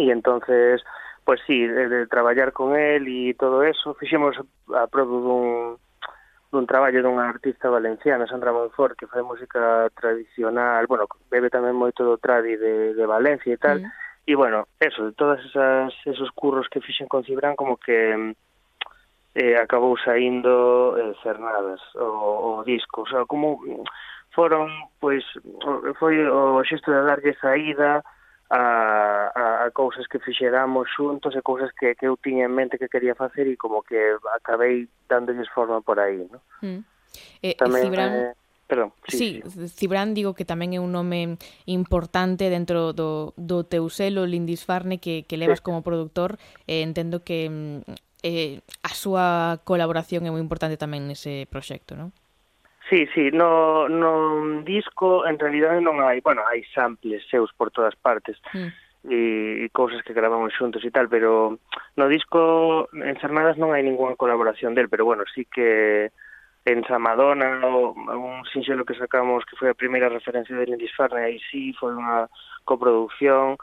E 0.00 0.08
entonces, 0.08 0.80
pues 1.28 1.44
sí, 1.44 1.68
de, 1.68 1.92
de 1.92 2.06
traballar 2.08 2.56
con 2.56 2.72
él 2.72 3.04
e 3.04 3.36
todo 3.36 3.60
eso, 3.60 3.92
fixemos 4.00 4.40
a 4.72 4.88
prodo 4.88 5.20
dun 5.20 5.76
dun 6.56 6.64
traballo 6.64 7.04
dunha 7.04 7.28
artista 7.28 7.68
valenciana, 7.68 8.24
Sandra 8.24 8.56
Monfort, 8.56 8.96
que 8.96 9.06
fai 9.06 9.20
música 9.20 9.92
tradicional, 9.92 10.88
bueno, 10.88 11.04
bebe 11.28 11.52
tamén 11.52 11.76
moito 11.76 12.00
do 12.00 12.16
tradi 12.16 12.56
de, 12.56 12.96
de 12.96 13.04
Valencia 13.04 13.52
e 13.52 13.60
tal, 13.60 13.84
mm. 13.84 13.92
e 14.24 14.32
bueno, 14.32 14.64
eso, 14.80 15.04
de 15.04 15.12
todas 15.12 15.44
esas 15.44 15.92
esos 16.08 16.32
curros 16.32 16.72
que 16.72 16.80
fixen 16.80 17.06
con 17.12 17.28
Cibran 17.28 17.52
como 17.52 17.76
que 17.76 18.16
eh, 19.36 19.56
acabou 19.60 20.00
saindo 20.00 20.96
eh, 20.96 21.12
cernadas 21.20 21.84
o, 22.00 22.64
o 22.64 22.64
disco, 22.64 23.04
o 23.04 23.08
sea, 23.08 23.28
como 23.28 23.60
mm, 23.60 23.84
foron, 24.32 24.72
pois, 24.96 25.20
foi 26.00 26.24
o 26.24 26.64
xesto 26.64 26.88
de 26.88 27.04
darlle 27.04 27.36
saída, 27.36 28.00
a, 28.50 29.32
a, 29.34 29.66
a 29.66 29.70
cousas 29.70 30.06
que 30.06 30.22
fixeramos 30.22 30.86
xuntos 30.94 31.34
e 31.34 31.42
cousas 31.42 31.70
que, 31.74 31.98
que 31.98 32.06
eu 32.06 32.14
tiña 32.16 32.46
en 32.46 32.54
mente 32.54 32.78
que 32.78 32.88
quería 32.88 33.18
facer 33.18 33.50
e 33.50 33.58
como 33.58 33.82
que 33.82 33.98
acabei 34.34 34.86
dándolles 35.10 35.50
forma 35.50 35.82
por 35.82 35.98
aí, 35.98 36.22
non? 36.30 36.42
Mm. 36.62 36.82
Eh, 37.42 37.54
eh, 37.54 37.56
Tamén, 37.58 37.82
Cibran... 37.90 38.10
eh, 38.14 38.34
Perdón, 38.66 38.92
sí, 39.06 39.42
sí, 39.46 39.50
sí, 39.50 39.68
Cibran 39.68 40.10
digo 40.10 40.34
que 40.34 40.42
tamén 40.42 40.74
é 40.74 40.82
un 40.82 40.90
nome 40.90 41.38
importante 41.70 42.50
dentro 42.50 42.90
do, 42.90 43.30
do 43.38 43.62
teu 43.62 43.86
selo 43.86 44.26
Lindisfarne 44.26 44.98
que, 44.98 45.22
que 45.22 45.38
levas 45.38 45.62
sí. 45.62 45.66
como 45.66 45.86
produtor 45.86 46.34
eh, 46.66 46.82
entendo 46.82 47.22
que 47.22 47.46
mm, 47.46 47.78
eh, 48.26 48.66
a 48.82 48.90
súa 48.90 49.62
colaboración 49.62 50.26
é 50.26 50.34
moi 50.34 50.42
importante 50.42 50.74
tamén 50.74 51.06
nese 51.06 51.46
proxecto, 51.46 51.94
non? 51.94 52.10
Sí, 52.88 53.08
sí, 53.14 53.30
no, 53.32 53.88
no 53.88 54.62
disco 54.62 55.26
en 55.26 55.38
realidade 55.38 55.82
non 55.82 55.98
hai, 55.98 56.22
bueno, 56.22 56.46
hai 56.46 56.62
samples 56.70 57.26
seus 57.26 57.50
por 57.50 57.74
todas 57.74 57.98
partes 57.98 58.38
mm. 58.54 58.70
e, 59.10 59.20
e 59.66 59.74
cousas 59.74 60.06
que 60.06 60.14
gravamos 60.14 60.54
xuntos 60.54 60.86
e 60.86 60.94
tal, 60.94 61.10
pero 61.10 61.58
no 61.98 62.06
disco 62.06 62.86
en 62.94 63.18
Xernadas 63.18 63.58
non 63.58 63.74
hai 63.74 63.82
ninguna 63.82 64.14
colaboración 64.14 64.78
del, 64.78 64.86
pero 64.86 65.02
bueno, 65.02 65.26
sí 65.26 65.50
que 65.50 66.14
en 66.62 66.86
Samadona 66.86 67.66
o 67.66 67.90
un 67.94 68.46
sinxelo 68.54 68.86
que 68.86 68.94
sacamos 68.94 69.42
que 69.50 69.58
foi 69.58 69.66
a 69.66 69.78
primeira 69.78 70.06
referencia 70.06 70.54
de 70.54 70.70
Lindis 70.70 70.94
Farne, 70.94 71.26
aí 71.26 71.38
sí 71.50 71.74
foi 71.74 71.90
unha 71.90 72.30
coproducción 72.62 73.58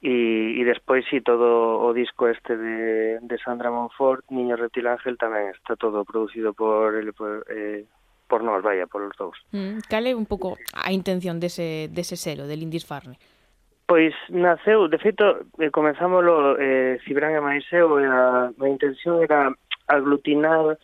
e, 0.00 0.56
e 0.56 0.62
despois 0.64 1.04
sí 1.08 1.20
todo 1.20 1.84
o 1.84 1.92
disco 1.92 2.32
este 2.32 2.56
de, 2.56 3.20
de 3.20 3.36
Sandra 3.44 3.68
Monfort, 3.68 4.24
Niño 4.32 4.56
Reptil 4.56 4.88
Ángel 4.88 5.20
tamén 5.20 5.52
está 5.52 5.76
todo 5.76 6.04
producido 6.04 6.56
por, 6.56 6.96
por 7.12 7.44
eh, 7.52 7.84
por 8.34 8.42
nós, 8.42 8.66
vaya, 8.66 8.90
polos 8.90 9.14
dous. 9.14 9.38
Mm, 9.54 9.86
cal 9.86 10.02
é 10.10 10.10
un 10.10 10.26
pouco 10.26 10.58
a 10.74 10.90
intención 10.90 11.38
dese, 11.38 11.86
dese 11.86 12.18
selo, 12.18 12.50
del 12.50 12.66
Indisfarne? 12.66 13.14
Pois 13.86 14.10
naceu, 14.26 14.90
de 14.90 14.98
feito, 14.98 15.46
eh, 15.62 15.70
comenzámoslo 15.70 16.58
eh, 16.58 16.98
Cibran 17.06 17.30
e 17.30 17.38
Maiseu, 17.38 18.02
e 18.02 18.10
a, 18.10 18.50
a 18.50 18.66
intención 18.66 19.22
era 19.22 19.54
aglutinar 19.86 20.74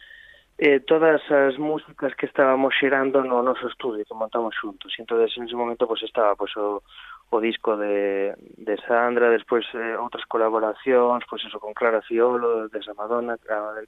eh, 0.63 0.79
todas 0.87 1.19
as 1.27 1.59
músicas 1.59 2.15
que 2.15 2.31
estábamos 2.31 2.71
xerando 2.79 3.27
no 3.27 3.43
noso 3.43 3.67
estudio 3.67 4.07
que 4.07 4.15
montamos 4.15 4.55
xuntos. 4.55 4.95
E 4.95 5.03
entón, 5.03 5.19
en 5.27 5.27
ese 5.27 5.59
momento, 5.59 5.91
pois, 5.91 6.07
estaba 6.07 6.39
pois, 6.39 6.55
o, 6.55 6.87
o 7.35 7.37
disco 7.43 7.75
de, 7.75 8.31
de 8.63 8.79
Sandra, 8.87 9.35
despois 9.35 9.67
eh, 9.75 9.99
outras 9.99 10.23
colaboracións, 10.31 11.27
pois 11.27 11.43
eso 11.43 11.59
con 11.59 11.75
Clara 11.75 11.99
Fiolo, 12.07 12.71
de 12.71 12.79
Madonna, 12.95 13.35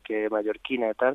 que 0.03 0.27
é 0.27 0.33
mallorquina 0.35 0.91
e 0.91 0.99
tal, 0.99 1.15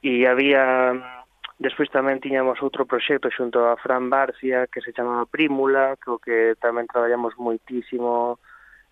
e 0.00 0.24
había 0.24 1.19
Despois 1.60 1.92
tamén 1.92 2.24
tiñamos 2.24 2.56
outro 2.64 2.88
proxecto 2.88 3.28
xunto 3.28 3.68
a 3.68 3.76
Fran 3.76 4.08
Barcia 4.08 4.64
que 4.72 4.80
se 4.80 4.96
chamaba 4.96 5.28
Prímula, 5.28 6.00
co 6.00 6.16
que 6.16 6.56
tamén 6.56 6.88
traballamos 6.88 7.36
moitísimo 7.36 8.40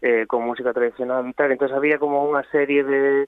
eh, 0.04 0.28
con 0.28 0.44
música 0.44 0.76
tradicional 0.76 1.24
e 1.24 1.32
tal. 1.32 1.48
Entón 1.48 1.72
había 1.72 1.96
como 1.96 2.20
unha 2.20 2.44
serie 2.52 2.84
de, 2.84 3.24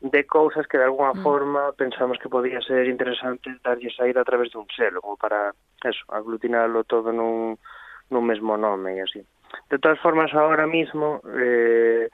de 0.00 0.22
cousas 0.24 0.64
que 0.64 0.80
de 0.80 0.88
alguna 0.88 1.12
mm. 1.12 1.20
forma 1.20 1.62
pensamos 1.76 2.16
que 2.16 2.32
podía 2.32 2.64
ser 2.64 2.88
interesante 2.88 3.52
darlle 3.60 3.92
saída 3.92 4.24
a 4.24 4.28
través 4.28 4.48
dun 4.48 4.64
selo, 4.72 5.04
como 5.04 5.20
para 5.20 5.52
eso, 5.84 6.00
aglutinarlo 6.08 6.88
todo 6.88 7.12
nun, 7.12 7.60
nun 8.08 8.24
mesmo 8.24 8.56
nome 8.56 8.96
e 8.96 9.04
así. 9.04 9.20
De 9.68 9.76
todas 9.76 10.00
formas, 10.00 10.32
ahora 10.32 10.64
mismo 10.64 11.20
eh, 11.36 12.08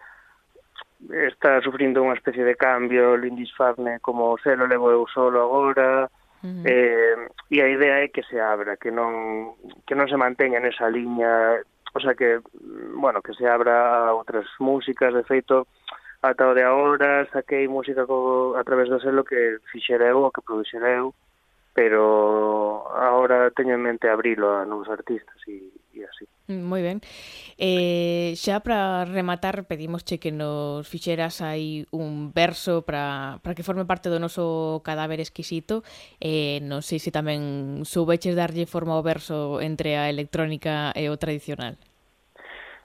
está 1.30 1.62
sufrindo 1.62 2.02
unha 2.02 2.18
especie 2.18 2.42
de 2.42 2.58
cambio, 2.58 3.14
Lindis 3.14 3.54
Farne 3.54 4.02
como 4.02 4.34
selo 4.42 4.66
levo 4.66 4.90
eu 4.90 5.06
solo 5.06 5.46
agora, 5.46 6.10
-huh. 6.46 6.62
eh, 6.64 7.16
e 7.50 7.60
a 7.60 7.68
idea 7.68 8.04
é 8.04 8.08
que 8.08 8.22
se 8.22 8.38
abra, 8.38 8.76
que 8.76 8.90
non, 8.90 9.58
que 9.86 9.94
non 9.94 10.06
se 10.06 10.16
manteña 10.16 10.62
nesa 10.62 10.86
liña, 10.88 11.58
o 11.94 12.00
sea 12.00 12.14
que, 12.14 12.40
bueno, 12.94 13.22
que 13.22 13.34
se 13.34 13.46
abra 13.46 14.06
a 14.06 14.14
outras 14.14 14.46
músicas, 14.58 15.14
de 15.14 15.24
feito, 15.24 15.66
ata 16.22 16.48
o 16.48 16.54
de 16.54 16.62
agora 16.62 17.26
saquei 17.32 17.68
música 17.68 18.06
co, 18.06 18.54
a 18.56 18.62
través 18.64 18.88
do 18.88 19.00
selo 19.00 19.24
que 19.24 19.58
fixera 19.72 20.06
eu, 20.10 20.22
o 20.22 20.30
que 20.30 20.42
produxera 20.42 20.90
eu, 20.90 21.14
pero 21.74 22.84
agora 22.94 23.50
teño 23.50 23.74
en 23.74 23.82
mente 23.82 24.08
abrilo 24.08 24.52
a 24.54 24.64
novos 24.64 24.88
artistas 24.88 25.36
e, 25.46 25.72
e 25.94 26.04
así. 26.04 26.26
Moi 26.46 26.78
ben. 26.78 27.02
Eh, 27.58 28.38
xa 28.38 28.62
para 28.62 29.02
rematar, 29.02 29.66
pedimosche 29.66 30.22
que 30.22 30.30
nos 30.30 30.86
fixeras 30.86 31.42
aí 31.42 31.90
un 31.90 32.30
verso 32.30 32.86
para, 32.86 33.42
para 33.42 33.58
que 33.58 33.66
forme 33.66 33.82
parte 33.82 34.06
do 34.06 34.22
noso 34.22 34.78
cadáver 34.86 35.18
exquisito. 35.18 35.82
Eh, 36.22 36.62
non 36.62 36.86
sei 36.86 37.02
se 37.02 37.10
tamén 37.10 37.82
soubeches 37.82 38.38
darlle 38.38 38.70
forma 38.70 38.94
ao 38.94 39.02
verso 39.02 39.58
entre 39.58 39.98
a 39.98 40.06
electrónica 40.06 40.94
e 40.94 41.10
o 41.10 41.18
tradicional. 41.18 41.74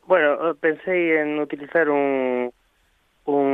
Bueno, 0.09 0.57
pensei 0.57 1.21
en 1.21 1.37
utilizar 1.37 1.85
un, 1.93 2.49
un 3.29 3.49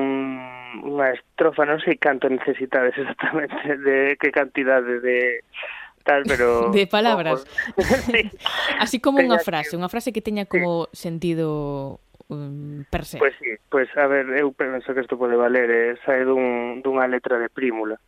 unha 0.83 1.15
estrofa, 1.15 1.63
non 1.67 1.79
sei 1.83 1.99
canto 1.99 2.31
necesitades 2.31 2.95
exactamente, 3.01 3.77
de 3.83 4.15
que 4.19 4.31
cantidade 4.31 4.99
de, 4.99 5.43
de 5.43 5.86
tal, 6.07 6.23
pero... 6.23 6.71
De 6.75 6.87
palabras. 6.87 7.43
sí. 8.07 8.31
Así 8.79 9.03
como 9.03 9.19
unha 9.19 9.43
frase, 9.43 9.75
que... 9.75 9.77
unha 9.77 9.91
frase 9.91 10.15
que 10.15 10.23
teña 10.23 10.47
como 10.47 10.87
sí. 10.95 11.11
sentido 11.11 11.99
um, 12.31 12.87
per 12.87 13.03
se. 13.03 13.19
Pois 13.19 13.35
pues 13.35 13.43
sí, 13.43 13.51
pois 13.67 13.89
pues, 13.91 13.97
a 13.99 14.07
ver, 14.07 14.31
eu 14.39 14.55
penso 14.55 14.95
que 14.95 15.03
isto 15.03 15.19
pode 15.19 15.35
valer, 15.35 15.67
eh, 15.67 15.99
sae 16.07 16.23
dun, 16.23 16.79
dunha 16.79 17.11
letra 17.11 17.35
de 17.35 17.51
Prímula, 17.51 17.99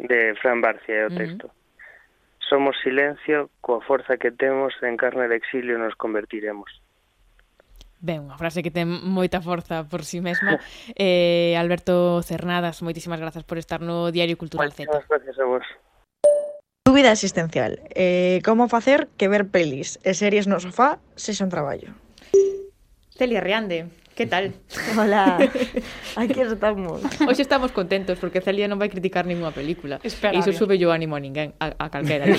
de 0.00 0.32
Fran 0.40 0.64
Barcia, 0.64 1.06
o 1.06 1.12
texto. 1.12 1.46
Uh 1.46 1.52
-huh. 1.52 1.64
Somos 2.48 2.78
silencio, 2.80 3.50
coa 3.60 3.82
forza 3.82 4.16
que 4.16 4.30
temos 4.30 4.72
en 4.80 4.96
carne 4.96 5.28
de 5.28 5.36
exilio 5.36 5.76
nos 5.76 5.98
convertiremos. 5.98 6.70
Ben, 7.98 8.22
unha 8.22 8.38
frase 8.38 8.62
que 8.62 8.70
ten 8.70 8.86
moita 8.86 9.42
forza 9.42 9.88
por 9.88 10.04
si 10.06 10.18
sí 10.18 10.24
mesma. 10.24 10.60
eh, 10.94 11.58
Alberto 11.58 12.22
Cernadas, 12.22 12.84
moitísimas 12.84 13.18
grazas 13.18 13.42
por 13.42 13.58
estar 13.58 13.82
no 13.82 14.12
Diario 14.12 14.38
Cultural 14.38 14.70
Z. 14.70 14.86
Moitísimas 14.86 15.08
gracias 15.08 15.36
a 15.40 15.46
vos. 15.48 15.66
Dúbida 16.86 17.10
existencial. 17.10 17.80
Eh, 17.96 18.40
como 18.44 18.68
facer 18.68 19.08
que 19.18 19.26
ver 19.26 19.50
pelis 19.50 19.98
e 20.06 20.14
series 20.14 20.46
no 20.46 20.62
sofá 20.62 21.02
sexa 21.18 21.42
un 21.42 21.50
traballo? 21.50 21.90
Celia 23.18 23.42
Riande, 23.42 23.90
Que 24.16 24.24
tal? 24.26 24.54
Hola, 24.98 25.36
aquí 26.16 26.40
estamos. 26.40 27.02
Hoxe 27.28 27.42
estamos 27.42 27.70
contentos 27.70 28.16
porque 28.16 28.40
Celia 28.40 28.64
non 28.64 28.80
vai 28.80 28.88
criticar 28.88 29.28
ninguna 29.28 29.52
película. 29.52 30.00
Espera, 30.00 30.32
e 30.32 30.40
iso 30.40 30.56
sube 30.56 30.80
yo 30.80 30.88
ánimo 30.88 31.14
a 31.14 31.20
ninguén, 31.20 31.52
a, 31.60 31.76
a 31.76 31.92
calquera. 31.92 32.24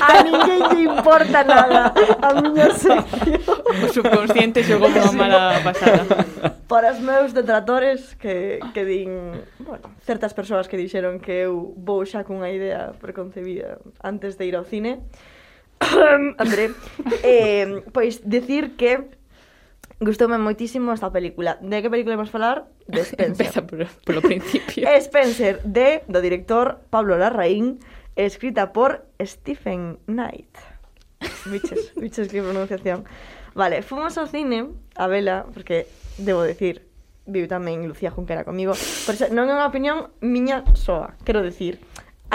a 0.00 0.12
ninguén 0.24 0.60
lle 0.72 0.80
importa 0.88 1.44
nada. 1.44 1.92
A 1.92 2.28
miña 2.40 2.72
sección. 2.72 3.04
O 3.84 3.92
subconsciente 3.92 4.64
xogou 4.64 4.88
unha 4.88 5.12
mala 5.12 5.60
pasada. 5.60 6.24
Para 6.64 6.96
os 6.96 7.00
meus 7.04 7.36
detratores 7.36 8.16
que, 8.16 8.64
que 8.72 8.80
din... 8.88 9.44
Bueno, 9.60 9.92
certas 10.08 10.32
persoas 10.32 10.72
que 10.72 10.80
dixeron 10.80 11.20
que 11.20 11.44
eu 11.44 11.76
vou 11.76 12.00
xa 12.08 12.24
cunha 12.24 12.48
idea 12.48 12.96
preconcebida 12.96 13.76
antes 14.00 14.40
de 14.40 14.48
ir 14.48 14.56
ao 14.56 14.64
cine. 14.64 15.04
André, 16.40 16.72
eh, 17.20 17.84
pois 17.92 18.24
decir 18.24 18.80
que 18.80 19.15
Gustoume 19.98 20.36
moitísimo 20.36 20.92
esta 20.92 21.08
película. 21.08 21.56
De 21.64 21.80
que 21.80 21.88
película 21.88 22.16
vamos 22.16 22.30
falar? 22.30 22.68
De 22.86 23.00
Spencer. 23.08 23.32
Empeza 23.32 23.66
por, 23.66 23.86
polo 24.04 24.20
principio. 24.20 24.84
Spencer, 25.00 25.62
de, 25.64 26.04
do 26.04 26.20
director 26.20 26.84
Pablo 26.90 27.16
Larraín, 27.16 27.80
escrita 28.16 28.76
por 28.76 29.08
Stephen 29.20 29.98
Knight. 30.04 30.52
Biches, 31.50 31.96
biches 31.96 32.28
que 32.28 32.42
pronunciación. 32.42 33.04
Vale, 33.56 33.80
fomos 33.80 34.18
ao 34.20 34.28
cine, 34.28 34.68
a 35.00 35.08
vela, 35.08 35.48
porque, 35.48 35.88
debo 36.20 36.44
decir, 36.44 36.84
viu 37.24 37.48
tamén 37.48 37.88
Lucía 37.88 38.12
Junquera 38.12 38.44
comigo, 38.44 38.76
por 39.08 39.16
eso, 39.16 39.32
non 39.32 39.48
é 39.48 39.56
unha 39.56 39.64
opinión 39.64 40.12
miña 40.20 40.62
soa, 40.76 41.16
quero 41.24 41.40
decir, 41.40 41.80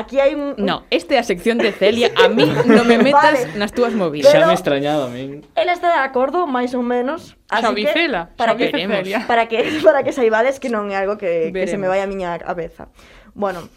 Aquí 0.02 0.18
hai 0.18 0.34
un... 0.34 0.58
No, 0.58 0.90
este 0.90 1.14
é 1.14 1.22
a 1.22 1.26
sección 1.26 1.62
de 1.62 1.70
Celia. 1.70 2.10
A 2.18 2.26
mí 2.26 2.50
non 2.66 2.90
me 2.90 2.98
metas 2.98 3.46
vale. 3.46 3.62
nas 3.62 3.70
túas 3.70 3.94
movidas. 3.94 4.34
Pero... 4.34 4.50
Xa 4.50 4.50
me 4.50 4.58
extrañado 4.58 5.06
a 5.06 5.10
min. 5.14 5.46
Ela 5.54 5.78
está 5.78 5.94
de 5.94 6.02
acordo, 6.02 6.50
máis 6.50 6.74
ou 6.74 6.82
menos. 6.82 7.38
Así 7.54 7.70
xa 7.70 7.70
bifela. 7.70 8.22
Para 8.34 8.58
xa 8.58 8.58
que, 8.66 8.66
veremos. 8.74 9.06
Para 9.30 9.46
que, 9.46 9.62
para 9.86 10.02
que 10.02 10.10
saibades 10.10 10.58
que 10.58 10.74
non 10.74 10.90
é 10.90 10.98
algo 10.98 11.22
que, 11.22 11.54
veremos. 11.54 11.62
que 11.62 11.68
se 11.70 11.78
me 11.78 11.86
vai 11.86 12.02
a 12.02 12.10
miña 12.10 12.34
cabeza. 12.42 12.90
Bueno, 13.38 13.70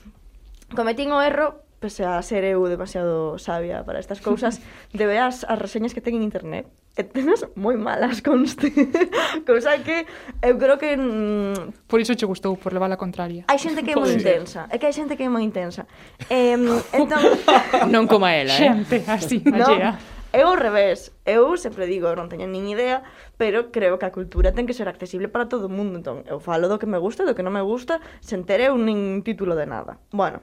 cometín 0.73 1.13
o 1.13 1.21
erro 1.21 1.64
pese 1.85 2.01
a 2.09 2.17
ser 2.25 2.49
eu 2.49 2.65
demasiado 2.65 3.37
sabia 3.37 3.85
para 3.85 4.01
estas 4.01 4.25
cousas, 4.25 4.57
de 4.97 5.05
veas 5.05 5.45
as 5.45 5.61
reseñas 5.61 5.93
que 5.93 6.01
ten 6.01 6.17
en 6.17 6.25
internet, 6.25 6.65
e 6.97 7.05
tenas 7.05 7.45
moi 7.61 7.77
malas, 7.77 8.25
conste. 8.25 8.73
Cousa 9.45 9.77
que 9.85 10.09
eu 10.41 10.57
creo 10.57 10.81
que... 10.81 10.97
Mm, 10.97 11.85
por 11.85 12.01
iso 12.01 12.17
che 12.17 12.25
gustou, 12.25 12.57
por 12.57 12.73
levar 12.73 12.89
a 12.89 12.97
contraria. 12.97 13.45
Hai 13.53 13.61
xente 13.61 13.85
que 13.85 13.93
é 13.93 13.97
moi 14.01 14.09
pois. 14.17 14.17
intensa, 14.17 14.65
é 14.73 14.81
que 14.81 14.89
hai 14.89 14.97
xente 14.97 15.13
que 15.13 15.29
é 15.29 15.29
moi 15.29 15.45
intensa. 15.45 15.85
Eh, 16.33 16.57
entón... 16.97 17.21
non 17.93 18.09
coma 18.09 18.33
ela, 18.33 18.57
eh? 18.57 18.65
Xente, 18.65 19.05
así, 19.05 19.45
no, 19.45 19.61
allea. 19.61 20.01
Eu 20.33 20.49
ao 20.49 20.57
revés, 20.57 21.13
eu 21.29 21.55
sempre 21.61 21.85
digo, 21.85 22.09
non 22.17 22.33
teño 22.33 22.49
nin 22.49 22.65
idea, 22.67 23.05
pero 23.37 23.69
creo 23.69 24.01
que 24.01 24.09
a 24.09 24.11
cultura 24.11 24.57
ten 24.57 24.65
que 24.65 24.73
ser 24.73 24.89
accesible 24.89 25.29
para 25.29 25.53
todo 25.53 25.69
o 25.69 25.75
mundo, 25.77 26.01
entón 26.01 26.25
eu 26.25 26.41
falo 26.41 26.67
do 26.67 26.81
que 26.81 26.89
me 26.89 26.97
gusta, 26.97 27.29
do 27.29 27.37
que 27.37 27.45
non 27.45 27.53
me 27.53 27.63
gusta, 27.63 28.01
sen 28.25 28.43
ter 28.49 28.65
eu 28.65 28.75
nin 28.81 29.21
título 29.21 29.53
de 29.53 29.69
nada. 29.69 30.01
Bueno, 30.11 30.41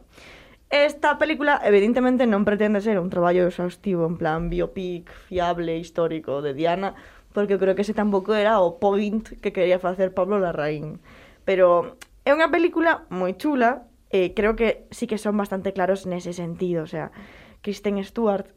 Esta 0.71 1.19
película 1.19 1.59
evidentemente 1.67 2.23
non 2.23 2.47
pretende 2.47 2.79
ser 2.79 2.95
un 2.95 3.11
traballo 3.11 3.43
exhaustivo 3.43 4.07
en 4.07 4.15
plan 4.15 4.47
biopic 4.47 5.11
fiable 5.27 5.75
histórico 5.75 6.39
de 6.39 6.55
Diana, 6.55 6.95
porque 7.35 7.59
eu 7.59 7.61
creo 7.61 7.75
que 7.75 7.83
ese 7.83 7.91
tampouco 7.91 8.31
era 8.31 8.63
o 8.63 8.79
point 8.79 9.35
que 9.43 9.51
quería 9.51 9.83
facer 9.83 10.15
Pablo 10.15 10.39
Larraín. 10.39 11.03
Pero 11.43 11.99
é 12.23 12.31
unha 12.31 12.47
película 12.47 13.03
moi 13.11 13.35
chula, 13.35 13.83
eh, 14.15 14.31
creo 14.31 14.55
que 14.55 14.87
sí 14.95 15.11
que 15.11 15.19
son 15.19 15.35
bastante 15.35 15.75
claros 15.75 16.07
nese 16.07 16.31
sentido, 16.31 16.87
o 16.87 16.89
sea, 16.89 17.11
Kristen 17.59 17.99
Stewart 18.07 18.47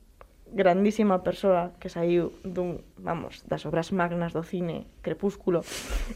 grandísima 0.54 1.20
persoa 1.26 1.74
que 1.82 1.90
saiu 1.90 2.30
dun, 2.46 2.80
vamos, 2.96 3.42
das 3.50 3.66
obras 3.66 3.90
magnas 3.90 4.32
do 4.32 4.46
cine 4.46 4.86
Crepúsculo, 5.02 5.66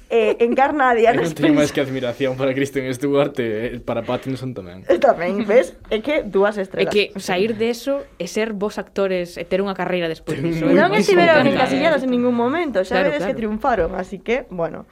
eh, 0.09 0.39
encarna 0.41 0.91
a 0.91 0.95
Diana 0.95 1.27
Spencer. 1.27 1.29
Eu 1.29 1.35
non 1.35 1.43
teño 1.43 1.59
máis 1.59 1.71
que 1.75 1.83
admiración 1.83 2.39
para 2.39 2.55
Kristen 2.55 2.87
Stewart 2.95 3.35
e 3.43 3.77
eh, 3.77 3.81
para 3.83 4.07
Pattinson 4.07 4.55
tamén. 4.55 4.87
Tamén, 5.03 5.43
ves? 5.45 5.75
É 5.91 5.99
que 5.99 6.23
dúas 6.23 6.57
estrelas. 6.57 6.89
É 6.89 6.95
que 6.95 7.05
sair 7.19 7.59
deso 7.59 8.07
e 8.17 8.31
ser 8.31 8.55
vos 8.55 8.79
actores 8.79 9.37
e 9.37 9.45
ter 9.45 9.59
unha 9.59 9.75
carreira 9.75 10.07
despois 10.07 10.39
disso. 10.39 10.71
non 10.71 10.95
estiveron 10.95 11.45
encasillados 11.45 12.07
en 12.07 12.15
ningún 12.15 12.39
momento, 12.39 12.87
xa 12.87 13.03
claro, 13.03 13.11
vedes 13.11 13.27
claro. 13.27 13.31
que 13.35 13.39
triunfaron, 13.43 13.91
así 13.99 14.23
que, 14.23 14.47
bueno. 14.55 14.87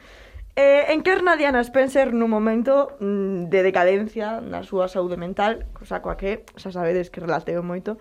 Eh, 0.56 0.94
encarna 0.94 1.36
Diana 1.36 1.60
Spencer 1.60 2.16
nun 2.16 2.32
momento 2.32 2.96
mm, 2.96 3.52
de 3.52 3.60
decadencia 3.60 4.40
na 4.40 4.64
súa 4.64 4.88
saúde 4.88 5.20
mental, 5.20 5.68
cosa 5.76 6.00
coa 6.00 6.16
que 6.16 6.48
xa 6.56 6.72
sabedes 6.72 7.12
que 7.12 7.20
relateo 7.20 7.60
moito, 7.60 8.00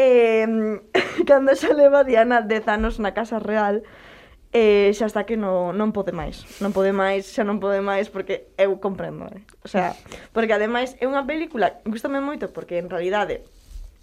eh, 0.00 0.48
cando 1.28 1.52
xa 1.52 1.76
leva 1.76 2.08
Diana 2.08 2.40
10 2.40 2.64
anos 2.72 2.96
na 2.96 3.12
Casa 3.12 3.36
Real, 3.36 3.84
eh, 4.56 4.90
xa 4.96 5.04
está 5.04 5.28
que 5.28 5.36
no, 5.36 5.76
non 5.76 5.92
pode 5.92 6.16
máis. 6.16 6.48
Non 6.64 6.72
pode 6.72 6.96
máis, 6.96 7.28
xa 7.28 7.44
non 7.44 7.60
pode 7.60 7.84
máis, 7.84 8.08
porque 8.08 8.48
eu 8.56 8.80
comprendo. 8.80 9.28
Eh? 9.28 9.44
O 9.60 9.68
sea, 9.68 9.92
porque 10.34 10.56
ademais 10.56 10.96
é 10.98 11.04
unha 11.04 11.28
película, 11.28 11.84
gustame 11.84 12.24
moito, 12.24 12.48
porque 12.48 12.80
en 12.80 12.88
realidade 12.88 13.44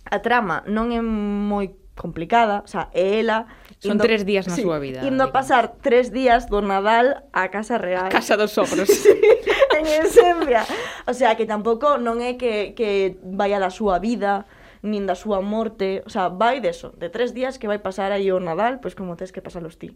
a 0.06 0.22
trama 0.22 0.62
non 0.70 0.94
é 0.94 1.02
moi 1.02 1.74
complicada, 1.98 2.62
o 2.62 2.70
sea, 2.70 2.94
é 2.94 3.18
ela... 3.18 3.50
Son 3.82 3.98
indo, 3.98 4.06
tres 4.06 4.22
días 4.22 4.46
na 4.46 4.54
sí, 4.54 4.62
súa 4.62 4.78
vida. 4.78 5.02
Indo 5.02 5.26
a 5.26 5.34
pasar 5.34 5.82
tres 5.82 6.14
días 6.14 6.46
do 6.46 6.62
Nadal 6.62 7.26
á 7.34 7.50
Casa 7.50 7.82
Real. 7.82 8.06
A 8.06 8.14
casa 8.14 8.38
dos 8.38 8.54
sogros. 8.54 8.86
sí, 8.94 9.18
en 9.74 9.86
esencia. 9.90 10.62
O 11.10 11.14
sea, 11.18 11.34
que 11.34 11.50
tampouco 11.50 11.98
non 11.98 12.22
é 12.22 12.38
que, 12.38 12.78
que 12.78 13.18
vaya 13.26 13.58
da 13.58 13.74
súa 13.74 13.98
vida, 13.98 14.46
nin 14.82 15.10
da 15.10 15.16
súa 15.18 15.42
morte, 15.42 16.04
o 16.06 16.10
sea, 16.10 16.30
vai 16.30 16.60
deso, 16.60 16.94
de 16.98 17.10
tres 17.10 17.34
días 17.34 17.58
que 17.58 17.66
vai 17.66 17.80
pasar 17.80 18.12
aí 18.12 18.30
o 18.30 18.40
Nadal, 18.40 18.80
pois 18.82 18.94
como 18.94 19.18
tes 19.18 19.32
que 19.32 19.42
pasalos 19.42 19.78
ti. 19.78 19.96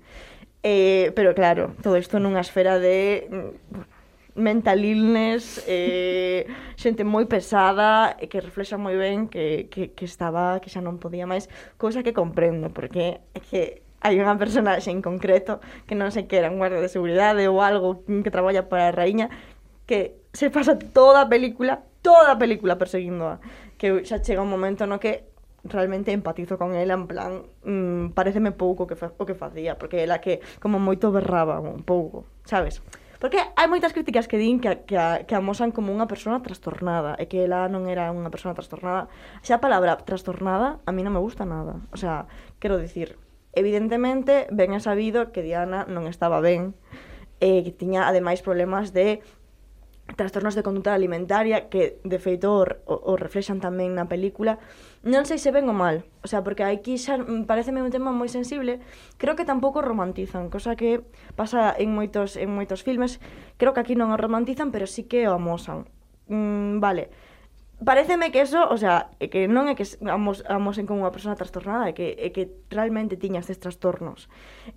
Eh, 0.63 1.12
pero 1.15 1.34
claro, 1.34 1.74
todo 1.82 1.98
isto 1.98 2.22
nunha 2.22 2.41
esfera 2.41 2.78
de 2.78 3.28
mm, 3.30 4.41
mental 4.41 4.80
illness, 4.86 5.63
eh, 5.67 6.48
xente 6.82 7.04
moi 7.04 7.26
pesada 7.28 8.15
e 8.17 8.32
que 8.32 8.41
reflexa 8.41 8.80
moi 8.80 8.96
ben 8.96 9.28
que, 9.28 9.67
que, 9.70 9.91
que 9.91 10.06
estaba, 10.06 10.62
que 10.63 10.72
xa 10.72 10.82
non 10.82 10.98
podía 11.02 11.28
máis, 11.28 11.50
cousa 11.78 12.06
que 12.06 12.15
comprendo, 12.15 12.72
porque 12.72 13.22
é 13.36 13.39
que 13.41 13.84
hai 14.02 14.17
unha 14.17 14.34
personaxe 14.41 14.89
en 14.89 15.06
concreto 15.06 15.62
que 15.86 15.94
non 15.94 16.10
sei 16.10 16.26
que 16.26 16.41
era 16.41 16.50
un 16.50 16.58
guarda 16.58 16.82
de 16.82 16.89
seguridade 16.89 17.46
ou 17.46 17.62
algo 17.62 18.02
que 18.02 18.34
traballa 18.34 18.65
para 18.65 18.89
a 18.89 18.96
raíña 18.96 19.30
que 19.86 20.17
se 20.34 20.50
pasa 20.50 20.80
toda 20.80 21.26
a 21.26 21.30
película 21.30 21.86
toda 22.02 22.34
a 22.34 22.38
película 22.38 22.82
perseguíndoa 22.82 23.39
que 23.82 24.06
xa 24.06 24.22
chega 24.22 24.46
un 24.46 24.54
momento 24.54 24.86
no? 24.86 25.02
que 25.02 25.34
realmente 25.65 26.13
empatizo 26.13 26.62
con 26.62 26.78
ela 26.78 26.94
en 26.94 27.10
plan 27.10 27.50
mmm, 27.65 28.13
pareceme 28.13 28.54
pouco 28.54 28.86
que 28.86 28.94
fa, 28.94 29.10
o 29.17 29.26
que 29.26 29.34
facía 29.34 29.82
porque 29.82 30.06
ela 30.06 30.22
que 30.22 30.38
como 30.62 30.78
moito 30.78 31.10
berraba 31.10 31.58
un 31.58 31.82
pouco 31.82 32.30
sabes? 32.46 32.86
Porque 33.17 33.38
hai 33.38 33.70
moitas 33.70 33.94
críticas 33.94 34.26
que 34.26 34.38
din 34.38 34.58
que, 34.62 34.86
que, 34.86 34.98
que 34.98 35.36
amosan 35.38 35.74
como 35.74 35.94
unha 35.94 36.06
persona 36.06 36.41
trastornada 36.46 37.17
e 37.17 37.26
que 37.26 37.46
ela 37.46 37.70
non 37.70 37.86
era 37.86 38.10
unha 38.10 38.34
persona 38.34 38.58
trastornada. 38.58 39.10
Xa 39.46 39.58
a 39.58 39.63
palabra 39.65 39.98
trastornada 40.02 40.82
a 40.86 40.91
mí 40.94 41.02
non 41.02 41.17
me 41.17 41.22
gusta 41.22 41.46
nada 41.46 41.82
o 41.89 41.98
sea, 41.98 42.30
quero 42.62 42.78
dicir 42.78 43.17
evidentemente 43.58 44.46
ben 44.54 44.78
é 44.78 44.82
sabido 44.82 45.34
que 45.34 45.41
Diana 45.41 45.89
non 45.89 46.06
estaba 46.06 46.38
ben 46.38 46.78
e 47.41 47.65
que 47.65 47.74
tiña 47.74 48.06
ademais 48.06 48.46
problemas 48.46 48.94
de 48.94 49.26
trastornos 50.15 50.56
de 50.56 50.63
conduta 50.63 50.93
alimentaria 50.93 51.69
que 51.69 52.00
de 52.04 52.19
feito 52.19 52.52
o, 52.52 52.65
o 52.86 53.13
reflexan 53.15 53.60
tamén 53.63 53.95
na 53.95 54.10
película 54.10 54.60
non 55.02 55.26
sei 55.26 55.41
se 55.41 55.50
ben 55.50 55.65
ou 55.65 55.78
mal. 55.78 56.06
O 56.21 56.30
sea, 56.30 56.45
porque 56.45 56.62
aquí 56.62 56.97
xa 57.02 57.17
pareceme 57.50 57.82
un 57.82 57.89
tema 57.89 58.13
moi 58.13 58.30
sensible 58.30 58.80
creo 59.17 59.34
que 59.34 59.47
tampouco 59.47 59.82
romantizan 59.82 60.54
cosa 60.54 60.78
que 60.78 61.02
pasa 61.34 61.74
en 61.74 61.93
moitos, 61.93 62.38
en 62.38 62.54
moitos 62.54 62.86
filmes. 62.86 63.17
Creo 63.58 63.74
que 63.74 63.82
aquí 63.82 63.95
non 63.97 64.13
o 64.13 64.17
romantizan 64.17 64.69
pero 64.69 64.86
sí 64.86 65.10
que 65.10 65.26
o 65.26 65.36
amosan. 65.36 65.89
Mm, 66.30 66.80
vale, 66.80 67.10
pareceme 67.84 68.32
que 68.32 68.41
eso, 68.41 68.69
o 68.69 68.78
sea, 68.78 69.10
que 69.19 69.47
non 69.50 69.65
é 69.65 69.74
que 69.74 69.86
amos, 70.06 70.45
amosen 70.45 70.86
como 70.86 71.02
unha 71.02 71.13
persona 71.13 71.34
trastornada, 71.34 71.89
é 71.89 71.93
que, 71.97 72.13
é 72.13 72.30
que 72.30 72.54
realmente 72.69 73.17
tiña 73.17 73.41
estes 73.41 73.58
trastornos. 73.58 74.30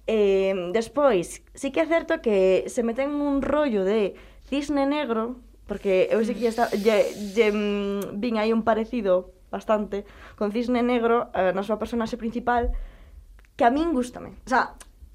Eh, 0.08 0.72
despois, 0.72 1.44
sí 1.52 1.68
que 1.68 1.84
é 1.84 1.86
certo 1.86 2.24
que 2.24 2.64
se 2.72 2.80
meten 2.80 3.12
un 3.20 3.44
rollo 3.44 3.84
de 3.84 4.16
Cisne 4.48 4.86
Negro, 4.86 5.40
porque 5.66 6.08
eu 6.12 6.20
sei 6.24 6.36
que 6.36 6.44
lle, 6.44 6.52
está, 6.52 6.68
lle, 6.76 7.10
lle 7.32 7.48
mm, 7.50 8.20
vin 8.20 8.36
aí 8.36 8.52
un 8.52 8.62
parecido 8.62 9.32
bastante 9.48 10.04
con 10.36 10.52
Cisne 10.52 10.82
Negro 10.82 11.30
eh, 11.32 11.54
na 11.54 11.62
súa 11.62 11.80
personaxe 11.80 12.18
principal 12.18 12.74
que 13.56 13.64
a 13.64 13.70
min 13.70 13.94
gustame. 13.94 14.34
O 14.44 14.50
sea, 14.50 14.74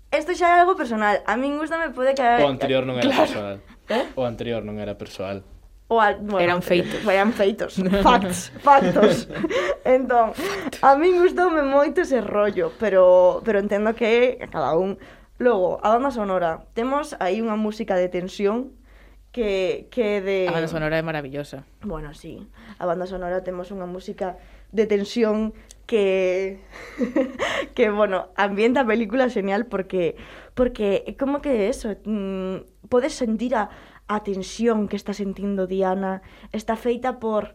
isto 0.09 0.33
xa 0.33 0.57
é 0.57 0.63
algo 0.63 0.73
personal. 0.79 1.21
A 1.27 1.35
min 1.37 1.59
gustame 1.59 1.91
pode 1.93 2.15
que... 2.15 2.23
O 2.23 2.49
anterior 2.49 2.87
non 2.87 2.97
era 2.97 3.05
claro. 3.05 3.23
personal. 3.27 3.57
Eh? 3.89 4.05
O 4.13 4.21
anterior 4.21 4.61
non 4.61 4.77
era 4.77 4.93
personal. 4.93 5.41
O 5.89 5.97
al, 5.97 6.21
bueno, 6.21 6.45
eran 6.45 6.61
feitos. 6.61 7.01
Eran 7.01 7.33
feitos. 7.33 7.81
Facts. 8.05 8.53
Factos. 8.61 9.25
entón, 9.81 10.37
a 10.85 10.93
min 10.93 11.17
gustoume 11.17 11.65
moito 11.65 12.05
ese 12.05 12.21
rollo, 12.21 12.69
pero, 12.77 13.41
pero 13.41 13.57
entendo 13.57 13.97
que 13.97 14.37
a 14.37 14.47
cada 14.47 14.77
un... 14.77 15.01
Logo, 15.41 15.81
a 15.81 15.89
banda 15.89 16.13
sonora. 16.13 16.69
Temos 16.77 17.17
aí 17.17 17.41
unha 17.41 17.57
música 17.57 17.97
de 17.97 18.13
tensión 18.13 18.77
que, 19.31 19.87
que 19.91 20.21
de... 20.21 20.47
A 20.49 20.51
banda 20.51 20.67
sonora 20.67 20.97
é 20.97 21.03
maravillosa. 21.05 21.65
Bueno, 21.81 22.13
sí. 22.13 22.47
A 22.77 22.85
banda 22.85 23.05
sonora 23.05 23.45
temos 23.45 23.69
unha 23.69 23.85
música 23.85 24.37
de 24.73 24.85
tensión 24.85 25.53
que 25.89 26.61
que 27.75 27.89
bueno, 27.89 28.29
ambienta 28.37 28.85
a 28.85 28.89
película 28.89 29.29
genial 29.29 29.65
porque 29.65 30.17
porque 30.53 31.17
como 31.17 31.41
que 31.41 31.69
eso, 31.69 31.97
mm, 32.05 32.89
podes 32.89 33.13
sentir 33.13 33.55
a, 33.55 33.69
a 34.09 34.21
tensión 34.21 34.87
que 34.89 34.97
está 34.97 35.13
sentindo 35.13 35.65
Diana, 35.65 36.21
está 36.51 36.75
feita 36.75 37.17
por 37.17 37.53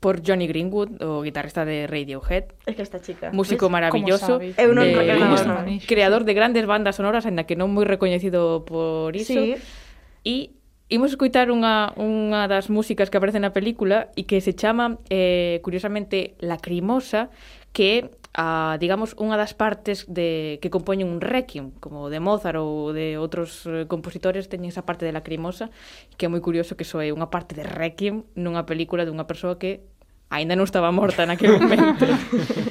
por 0.00 0.22
Johnny 0.24 0.46
Greenwood, 0.46 1.02
o 1.02 1.22
guitarrista 1.22 1.64
de 1.64 1.88
Radiohead. 1.88 2.54
Es 2.66 2.76
que 2.76 2.82
esta 2.82 3.00
chica. 3.00 3.32
Músico 3.32 3.66
¿ves? 3.66 3.72
maravilloso. 3.72 4.38
De, 4.38 4.54
eu 4.54 4.70
non, 4.70 4.86
de, 4.86 4.94
no, 4.94 5.34
no. 5.34 5.66
Creador 5.90 6.22
de 6.22 6.38
grandes 6.38 6.70
bandas 6.70 7.02
sonoras, 7.02 7.26
en 7.26 7.34
la 7.34 7.50
que 7.50 7.58
non 7.58 7.74
moi 7.74 7.82
recoñecido 7.82 8.62
por 8.62 9.10
iso. 9.18 9.34
Sí. 9.34 9.58
E 10.22 10.57
Imos 10.88 11.12
escutar 11.12 11.52
unha, 11.52 11.92
unha 12.00 12.48
das 12.48 12.72
músicas 12.72 13.12
que 13.12 13.20
aparece 13.20 13.36
na 13.36 13.52
película 13.52 14.08
e 14.16 14.24
que 14.24 14.40
se 14.40 14.56
chama, 14.56 14.96
eh, 15.12 15.60
curiosamente, 15.60 16.32
Lacrimosa, 16.40 17.28
que 17.76 18.08
a, 18.32 18.80
digamos, 18.80 19.12
unha 19.20 19.36
das 19.36 19.52
partes 19.52 20.08
de 20.08 20.56
que 20.64 20.72
compoñen 20.72 21.12
un 21.12 21.20
requiem, 21.20 21.76
como 21.84 22.08
de 22.08 22.24
Mozart 22.24 22.56
ou 22.56 22.96
de 22.96 23.20
outros 23.20 23.68
eh, 23.68 23.84
compositores 23.84 24.48
teñen 24.48 24.72
esa 24.72 24.88
parte 24.88 25.04
de 25.04 25.12
Lacrimosa, 25.12 25.68
que 26.16 26.24
é 26.24 26.32
moi 26.32 26.40
curioso 26.40 26.72
que 26.72 26.88
soe 26.88 27.12
unha 27.12 27.28
parte 27.28 27.52
de 27.52 27.68
requiem 27.68 28.24
nunha 28.32 28.64
película 28.64 29.04
dunha 29.04 29.28
persoa 29.28 29.60
que 29.60 29.84
aínda 30.32 30.56
non 30.56 30.64
estaba 30.64 30.88
morta 30.88 31.28
naquele 31.28 31.60
momento. 31.60 32.08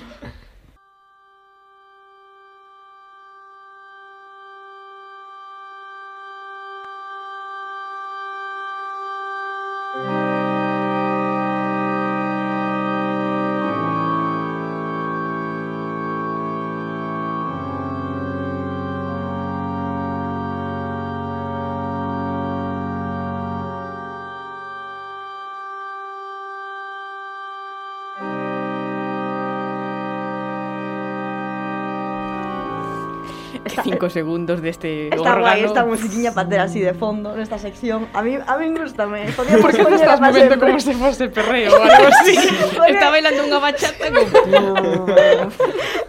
cinco 33.69 34.09
segundos 34.09 34.61
deste 34.61 35.09
está 35.09 35.21
órgano. 35.21 35.41
Guai, 35.41 35.63
esta 35.63 35.85
musiquiña 35.85 36.31
para 36.33 36.47
ter 36.49 36.59
así 36.59 36.79
de 36.79 36.93
fondo 36.93 37.35
nesta 37.35 37.57
sección. 37.57 38.07
A 38.13 38.21
mí, 38.21 38.37
a 38.37 38.57
mí 38.57 38.65
gustame. 38.73 39.31
Por 39.35 39.71
que 39.71 39.85
te 39.85 39.95
estás 39.95 40.21
movendo 40.21 40.59
como 40.59 40.79
se 40.79 40.93
fose 40.93 41.29
perreo 41.29 41.75
ou 41.75 41.83
algo 41.83 42.07
así? 42.07 42.35
está 42.93 43.09
bailando 43.09 43.43
unha 43.43 43.59
bachata 43.59 44.07
con... 44.11 44.25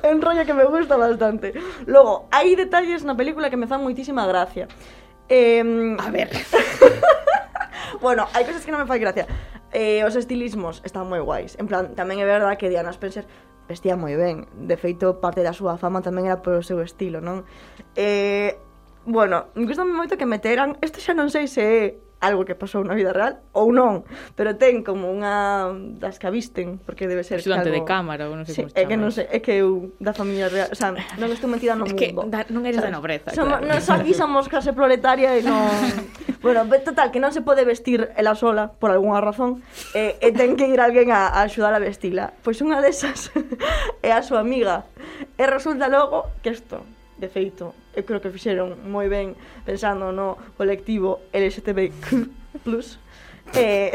é 0.03 0.09
un 0.15 0.21
rollo 0.23 0.43
que 0.47 0.55
me 0.55 0.65
gusta 0.65 0.97
bastante. 0.97 1.53
Logo, 1.87 2.29
hai 2.31 2.55
detalles 2.55 3.03
na 3.05 3.15
película 3.15 3.51
que 3.51 3.59
me 3.59 3.67
fan 3.67 3.83
moitísima 3.83 4.27
gracia. 4.27 4.69
Eh, 5.29 5.63
a 5.99 6.09
ver. 6.11 6.33
bueno, 8.01 8.27
hai 8.33 8.45
cosas 8.47 8.65
que 8.65 8.73
non 8.73 8.81
me 8.81 8.89
fai 8.89 8.99
gracia. 9.03 9.27
Eh, 9.73 10.01
os 10.07 10.17
estilismos 10.17 10.81
están 10.85 11.05
moi 11.05 11.21
guais. 11.21 11.59
En 11.61 11.69
plan, 11.69 11.93
tamén 11.93 12.23
é 12.23 12.27
verdad 12.27 12.57
que 12.57 12.73
Diana 12.73 12.95
Spencer 12.95 13.29
vestía 13.69 13.95
moi 13.95 14.17
ben. 14.17 14.49
De 14.57 14.81
feito, 14.81 15.21
parte 15.21 15.45
da 15.45 15.53
súa 15.53 15.77
fama 15.77 16.01
tamén 16.01 16.27
era 16.27 16.41
polo 16.41 16.65
seu 16.65 16.81
estilo, 16.81 17.21
non? 17.21 17.45
Eh, 17.95 18.57
bueno, 19.05 19.53
gustame 19.55 19.93
moito 19.93 20.17
que 20.17 20.27
meteran, 20.27 20.81
isto 20.81 20.99
xa 20.99 21.13
non 21.13 21.29
sei 21.29 21.47
se 21.47 21.63
é 21.63 21.85
algo 22.21 22.43
que 22.45 22.59
pasou 22.59 22.83
na 22.83 22.99
vida 22.99 23.15
real 23.15 23.39
ou 23.55 23.71
non, 23.71 24.03
pero 24.35 24.59
ten 24.59 24.83
como 24.83 25.07
unha 25.07 25.71
das 26.03 26.19
que 26.19 26.27
avisten, 26.27 26.83
porque 26.83 27.07
debe 27.07 27.23
ser 27.23 27.39
estudante 27.39 27.71
algo... 27.71 27.79
de 27.79 27.83
cámara 27.87 28.27
ou 28.27 28.35
non 28.35 28.43
sei 28.43 28.55
sí, 28.55 28.63
como 28.67 28.75
É 28.75 28.83
que 28.91 28.97
non 28.99 29.11
sei, 29.15 29.31
é 29.31 29.39
que 29.39 29.63
eu 29.63 29.95
da 30.03 30.11
familia 30.11 30.51
real, 30.51 30.69
o 30.71 30.77
sea, 30.77 30.95
non 30.95 31.31
estou 31.31 31.47
metida 31.47 31.79
no 31.79 31.87
mundo. 31.87 31.95
Es 31.99 32.03
que 32.03 32.15
da, 32.15 32.43
non 32.51 32.67
eres 32.67 32.83
¿sabes? 32.83 32.91
da 32.91 32.97
nobreza, 32.99 33.29
Somo, 33.35 33.59
claro. 33.59 33.71
Nos 33.71 33.87
aquí 33.87 34.13
somos 34.15 34.51
clase 34.51 34.75
proletaria 34.75 35.39
e 35.39 35.47
non 35.47 35.71
Bueno, 36.41 36.67
total, 36.85 37.11
que 37.11 37.19
non 37.19 37.35
se 37.35 37.43
pode 37.43 37.67
vestir 37.67 38.15
ela 38.15 38.39
sola 38.39 38.71
por 38.71 38.95
algunha 38.95 39.19
razón, 39.19 39.59
e, 39.91 40.15
e 40.23 40.31
ten 40.31 40.55
que 40.55 40.71
ir 40.71 40.79
alguén 40.79 41.11
a, 41.11 41.35
a 41.35 41.43
axudar 41.43 41.75
a 41.75 41.83
vestila. 41.83 42.31
Pois 42.47 42.63
unha 42.63 42.79
desas 42.79 43.35
é 44.07 44.15
a 44.15 44.23
súa 44.23 44.47
amiga. 44.47 44.87
E 45.35 45.45
resulta 45.51 45.91
logo 45.91 46.31
que 46.39 46.55
isto, 46.55 46.87
de 47.19 47.27
feito, 47.27 47.75
eu 47.99 48.07
creo 48.07 48.23
que 48.23 48.31
fixeron 48.31 48.79
moi 48.87 49.11
ben 49.11 49.35
pensando 49.67 50.15
no 50.15 50.39
colectivo 50.55 51.27
LGTBQ+, 51.35 52.31
eh, 53.59 53.91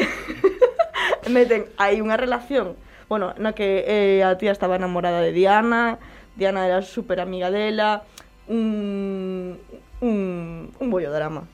meten 1.31 1.71
aí 1.79 2.03
unha 2.03 2.19
relación, 2.19 2.75
bueno, 3.07 3.31
na 3.39 3.55
que 3.55 3.87
eh, 3.87 4.27
a 4.27 4.35
tía 4.35 4.51
estaba 4.51 4.75
enamorada 4.75 5.23
de 5.23 5.31
Diana, 5.31 6.03
Diana 6.35 6.67
era 6.67 6.83
super 6.83 7.23
amiga 7.23 7.47
dela, 7.47 8.03
un, 8.51 9.55
un, 10.03 10.71
un 10.79 10.91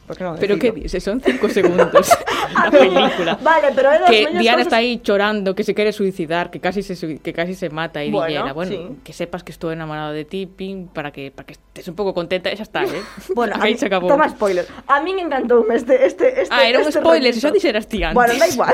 porque 0.07 0.23
No 0.23 0.35
pero 0.35 0.57
que 0.57 0.71
dices, 0.71 1.03
son 1.03 1.21
cinco 1.21 1.47
segundos 1.49 2.09
a 2.55 2.71
película. 2.71 3.37
Vale, 3.41 3.69
pero 3.75 3.91
é 3.91 3.99
das 3.99 4.09
que 4.09 4.25
Diana 4.25 4.65
cosas... 4.65 4.67
está 4.67 4.77
aí 4.77 4.97
chorando, 4.99 5.53
que 5.53 5.63
se 5.63 5.75
quere 5.77 5.93
suicidar, 5.93 6.49
que 6.49 6.59
casi 6.59 6.81
se 6.81 7.19
que 7.19 7.31
casi 7.31 7.53
se 7.53 7.69
mata 7.69 8.03
e 8.03 8.09
bueno, 8.09 8.53
bueno, 8.53 8.71
sí. 8.71 8.97
que 9.05 9.13
sepas 9.13 9.43
que 9.45 9.51
estou 9.53 9.71
enamorado 9.71 10.11
de 10.13 10.25
ti, 10.25 10.49
pin, 10.49 10.89
para 10.89 11.11
que 11.11 11.29
para 11.29 11.45
que 11.45 11.53
estés 11.53 11.87
un 11.87 11.95
pouco 11.95 12.17
contenta, 12.17 12.49
e 12.49 12.57
xa 12.57 12.65
está, 12.65 12.83
eh. 12.83 13.05
bueno, 13.37 13.53
aí 13.61 13.77
se 13.77 13.85
acabou. 13.85 14.09
Toma 14.09 14.25
spoiler. 14.33 14.65
A 14.89 14.97
min 15.05 15.21
encantoume 15.21 15.77
este 15.77 16.01
este 16.01 16.41
este 16.41 16.53
Ah, 16.53 16.65
era 16.65 16.81
un 16.81 16.89
este 16.89 16.99
spoiler, 17.05 17.31
xa 17.37 17.53
dixeras 17.53 17.85
ti 17.85 18.01
antes. 18.01 18.17
Bueno, 18.17 18.33
da 18.33 18.49
igual. 18.49 18.73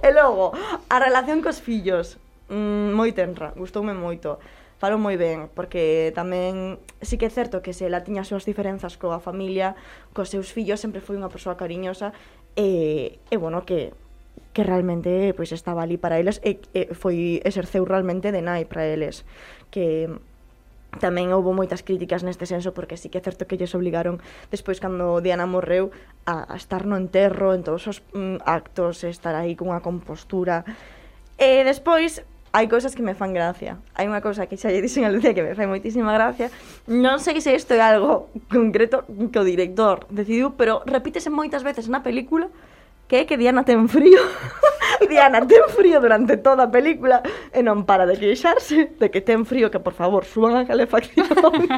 e 0.00 0.08
logo, 0.16 0.56
a 0.88 0.96
relación 0.96 1.44
cos 1.44 1.60
fillos, 1.60 2.16
mm, 2.48 2.96
moi 2.96 3.12
tenra, 3.12 3.52
gustoume 3.52 3.92
moito 3.92 4.40
falo 4.82 4.98
moi 4.98 5.14
ben, 5.14 5.46
porque 5.54 6.10
tamén 6.10 6.82
sí 6.98 7.14
que 7.14 7.30
é 7.30 7.32
certo 7.32 7.62
que 7.62 7.70
se 7.70 7.86
ela 7.86 8.02
tiña 8.02 8.26
as 8.26 8.34
súas 8.34 8.42
diferenzas 8.42 8.98
coa 8.98 9.22
familia, 9.22 9.78
cos 10.10 10.34
seus 10.34 10.50
fillos, 10.50 10.82
sempre 10.82 10.98
foi 10.98 11.14
unha 11.14 11.30
persoa 11.30 11.54
cariñosa, 11.54 12.10
e, 12.58 13.22
e 13.30 13.36
bueno, 13.38 13.62
que 13.62 13.94
que 14.50 14.66
realmente 14.66 15.38
pois 15.38 15.54
estaba 15.54 15.86
ali 15.86 16.02
para 16.02 16.18
eles 16.18 16.42
e, 16.42 16.58
e 16.74 16.90
foi 16.98 17.38
exerceu 17.46 17.86
realmente 17.86 18.34
de 18.34 18.42
nai 18.42 18.66
para 18.66 18.82
eles. 18.82 19.22
Que 19.70 20.10
tamén 20.98 21.30
houve 21.30 21.54
moitas 21.54 21.86
críticas 21.86 22.26
neste 22.26 22.50
senso 22.50 22.74
porque 22.74 22.98
sí 22.98 23.06
que 23.06 23.22
é 23.22 23.24
certo 23.24 23.46
que 23.46 23.54
lles 23.54 23.78
obligaron 23.78 24.18
despois 24.50 24.82
cando 24.82 25.22
Diana 25.22 25.46
morreu 25.46 25.94
a, 26.26 26.42
a 26.50 26.58
estar 26.58 26.90
no 26.90 26.98
enterro 26.98 27.54
en 27.54 27.62
todos 27.62 27.86
os 27.86 28.02
mm, 28.18 28.42
actos 28.44 29.06
estar 29.06 29.38
aí 29.38 29.54
cunha 29.54 29.78
compostura. 29.78 30.66
E 31.38 31.62
despois 31.62 32.26
hai 32.52 32.68
cousas 32.68 32.92
que 32.92 33.00
me 33.00 33.16
fan 33.16 33.32
gracia. 33.32 33.80
Hai 33.96 34.04
unha 34.12 34.20
cousa 34.20 34.44
que 34.44 34.60
xa 34.60 34.68
lle 34.68 34.84
dixen 34.84 35.08
a 35.08 35.10
Lucía 35.10 35.32
que 35.32 35.40
me 35.40 35.56
fai 35.56 35.64
moitísima 35.64 36.12
gracia. 36.12 36.52
Non 36.84 37.16
sei 37.16 37.40
se 37.40 37.56
isto 37.56 37.72
é 37.72 37.80
algo 37.80 38.28
concreto 38.52 39.08
que 39.32 39.40
o 39.40 39.44
director 39.48 40.04
decidiu, 40.12 40.52
pero 40.52 40.84
repítese 40.84 41.32
moitas 41.32 41.64
veces 41.64 41.88
na 41.88 42.04
película 42.04 42.52
que 43.08 43.24
é 43.24 43.26
que 43.28 43.40
Diana 43.40 43.64
ten 43.64 43.88
frío. 43.88 44.20
Diana 45.08 45.44
ten 45.48 45.64
frío 45.72 46.00
durante 46.00 46.36
toda 46.36 46.68
a 46.68 46.72
película 46.72 47.24
e 47.56 47.64
non 47.64 47.88
para 47.88 48.04
de 48.04 48.20
queixarse 48.20 48.92
de 49.00 49.08
que 49.08 49.24
ten 49.24 49.48
frío, 49.48 49.72
que 49.72 49.80
por 49.80 49.96
favor 49.96 50.28
suban 50.28 50.56
a 50.56 50.68
calefacción. 50.68 51.28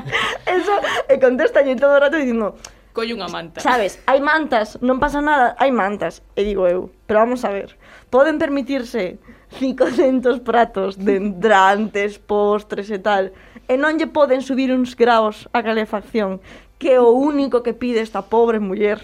Eso, 0.58 0.74
e 1.06 1.14
contesta 1.22 1.62
todo 1.78 1.94
o 1.94 2.02
rato 2.02 2.18
dicindo 2.18 2.58
colle 2.94 3.10
unha 3.10 3.26
manta. 3.26 3.58
Sabes, 3.58 3.98
hai 4.06 4.22
mantas, 4.22 4.78
non 4.78 5.02
pasa 5.02 5.18
nada, 5.18 5.58
hai 5.58 5.74
mantas. 5.74 6.22
E 6.38 6.46
digo 6.46 6.70
eu, 6.70 6.94
pero 7.10 7.26
vamos 7.26 7.42
a 7.42 7.50
ver, 7.50 7.74
poden 8.08 8.38
permitirse 8.38 9.18
500 9.58 10.40
pratos 10.40 10.98
de 10.98 11.16
entrantes, 11.16 12.18
postres 12.18 12.90
e 12.90 12.98
tal, 12.98 13.30
e 13.70 13.74
non 13.78 13.96
lle 13.96 14.10
poden 14.10 14.42
subir 14.42 14.74
uns 14.74 14.98
graos 14.98 15.46
a 15.54 15.62
calefacción, 15.62 16.42
que 16.76 16.94
é 16.94 17.00
o 17.00 17.14
único 17.14 17.62
que 17.62 17.72
pide 17.72 18.02
esta 18.02 18.26
pobre 18.26 18.60
muller. 18.60 19.00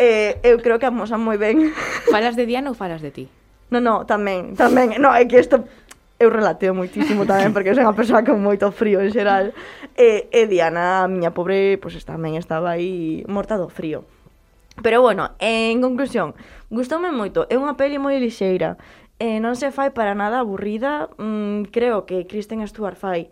Eh, 0.00 0.40
eu 0.42 0.58
creo 0.58 0.80
que 0.80 0.88
amosa 0.88 1.20
moi 1.20 1.38
ben. 1.38 1.70
Falas 2.12 2.34
de 2.34 2.48
Diana 2.48 2.72
ou 2.72 2.76
falas 2.76 3.04
de 3.04 3.12
ti? 3.12 3.24
No, 3.70 3.78
no, 3.80 4.04
tamén, 4.04 4.58
tamén. 4.58 4.98
No, 4.98 5.14
é 5.14 5.24
que 5.24 5.38
isto 5.38 5.64
eu 6.22 6.30
relateo 6.30 6.70
moitísimo 6.70 7.26
tamén 7.26 7.50
porque 7.50 7.74
son 7.74 7.88
unha 7.88 7.98
persoa 7.98 8.22
con 8.22 8.38
moito 8.38 8.70
frío 8.70 9.02
en 9.02 9.10
xeral. 9.10 9.50
E, 9.98 10.30
e 10.30 10.46
Diana, 10.46 11.02
a 11.02 11.10
miña 11.10 11.34
pobre, 11.34 11.76
pois 11.82 11.98
pues, 11.98 12.06
tamén 12.06 12.38
estaba 12.38 12.74
aí 12.74 13.26
morta 13.26 13.58
do 13.58 13.66
frío. 13.66 14.06
Pero 14.80 15.02
bueno, 15.02 15.36
en 15.38 15.82
conclusión, 15.82 16.32
gustoume 16.70 17.12
moito, 17.12 17.44
é 17.52 17.60
unha 17.60 17.76
peli 17.76 18.00
moi 18.00 18.16
lixeira 18.16 18.80
eh, 19.22 19.38
non 19.38 19.54
se 19.54 19.70
fai 19.70 19.94
para 19.94 20.18
nada 20.18 20.42
aburrida. 20.42 21.06
Mm, 21.14 21.70
creo 21.70 22.10
que 22.10 22.26
Kristen 22.26 22.58
Stewart 22.66 22.98
fai 22.98 23.30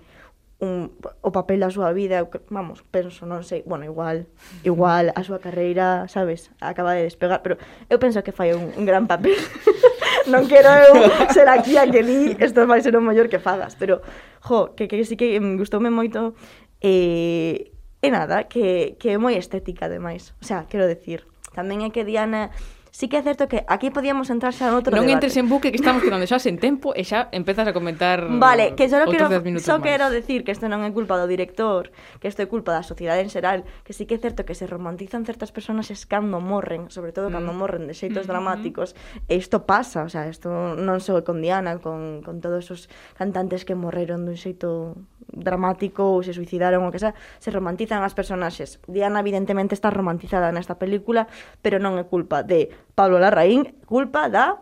un, 0.63 0.95
o 1.21 1.35
papel 1.35 1.59
da 1.59 1.73
súa 1.73 1.91
vida, 1.91 2.23
vamos, 2.47 2.87
penso, 2.95 3.27
non 3.27 3.43
sei, 3.43 3.67
bueno, 3.67 3.83
igual, 3.89 4.31
igual 4.63 5.11
a 5.19 5.27
súa 5.27 5.43
carreira, 5.43 6.07
sabes, 6.07 6.55
acaba 6.63 6.95
de 6.95 7.09
despegar, 7.09 7.43
pero 7.43 7.59
eu 7.91 7.99
penso 7.99 8.23
que 8.23 8.31
fai 8.31 8.55
un, 8.55 8.71
un 8.71 8.85
gran 8.87 9.11
papel. 9.11 9.35
non 10.33 10.47
quero 10.47 10.71
eu 10.71 10.95
ser 11.35 11.51
aquí 11.51 11.75
a 11.75 11.91
que 11.91 12.07
di, 12.07 12.39
isto 12.39 12.63
vai 12.71 12.79
ser 12.85 12.95
o 12.95 13.03
mellor 13.03 13.27
que 13.27 13.43
fagas, 13.43 13.75
pero, 13.75 13.99
jo, 14.47 14.79
que, 14.79 14.87
que 14.87 15.03
sí 15.03 15.19
que 15.19 15.43
me 15.43 15.59
gustoume 15.59 15.91
moito 15.91 16.39
eh, 16.79 17.75
e 17.99 18.09
nada, 18.15 18.47
que, 18.47 18.95
que 19.01 19.17
é 19.17 19.19
moi 19.19 19.35
estética, 19.35 19.91
ademais. 19.91 20.39
O 20.39 20.47
sea, 20.47 20.71
quero 20.71 20.87
decir, 20.87 21.27
tamén 21.51 21.83
é 21.83 21.91
que 21.91 22.07
Diana 22.07 22.55
sí 22.91 23.09
que 23.09 23.19
é 23.19 23.23
certo 23.23 23.47
que 23.47 23.65
aquí 23.67 23.91
podíamos 23.91 24.31
entrar 24.31 24.53
xa 24.53 24.69
noutro 24.71 24.91
outro 24.91 24.99
non 24.99 25.07
debate. 25.07 25.31
entres 25.31 25.35
en 25.39 25.47
buque 25.47 25.71
que 25.71 25.79
estamos 25.79 26.03
quedando 26.03 26.27
xa 26.27 26.43
sen 26.43 26.59
tempo 26.59 26.93
e 26.93 27.07
xa 27.07 27.31
empezas 27.31 27.67
a 27.67 27.73
comentar 27.73 28.27
Vale, 28.27 28.75
que 28.75 28.91
só 28.91 29.07
quero, 29.07 29.31
só 29.63 29.79
máis. 29.79 29.87
quero 29.87 30.07
decir 30.11 30.43
que 30.43 30.51
isto 30.51 30.67
non 30.67 30.83
é 30.83 30.91
culpa 30.91 31.15
do 31.17 31.31
director, 31.31 31.95
que 32.19 32.27
isto 32.27 32.43
é 32.43 32.47
culpa 32.51 32.75
da 32.75 32.83
sociedade 32.83 33.23
en 33.23 33.31
xeral, 33.31 33.63
que 33.87 33.95
sí 33.95 34.05
que 34.05 34.19
é 34.19 34.21
certo 34.21 34.43
que 34.43 34.59
se 34.59 34.67
romantizan 34.67 35.23
certas 35.23 35.55
persoas 35.55 35.89
es 35.95 36.03
cando 36.05 36.43
morren, 36.43 36.91
sobre 36.91 37.15
todo 37.15 37.31
cando 37.31 37.55
mm. 37.55 37.59
morren 37.59 37.85
de 37.87 37.95
xeitos 37.95 38.27
mm 38.27 38.27
-hmm. 38.27 38.33
dramáticos, 38.35 38.99
e 39.31 39.39
isto 39.39 39.65
pasa, 39.65 40.03
o 40.03 40.11
sea, 40.11 40.27
isto 40.27 40.51
non 40.75 40.99
só 40.99 41.23
con 41.23 41.39
Diana, 41.39 41.79
con, 41.79 42.27
con 42.27 42.43
todos 42.43 42.69
os 42.75 42.91
cantantes 43.15 43.63
que 43.63 43.79
morreron 43.79 44.27
dun 44.27 44.37
xeito 44.37 44.99
dramático 45.31 46.03
ou 46.03 46.27
se 46.27 46.35
suicidaron 46.35 46.83
ou 46.83 46.91
que 46.91 46.99
xa, 46.99 47.15
se 47.39 47.55
romantizan 47.55 48.03
as 48.03 48.19
personaxes. 48.19 48.83
Diana 48.91 49.23
evidentemente 49.23 49.79
está 49.79 49.89
romantizada 49.95 50.51
nesta 50.51 50.77
película, 50.77 51.31
pero 51.63 51.79
non 51.79 51.97
é 51.97 52.05
culpa 52.05 52.43
de 52.43 52.71
Pablo 53.01 53.19
Larraín, 53.19 53.81
culpa 53.89 54.29
da 54.29 54.61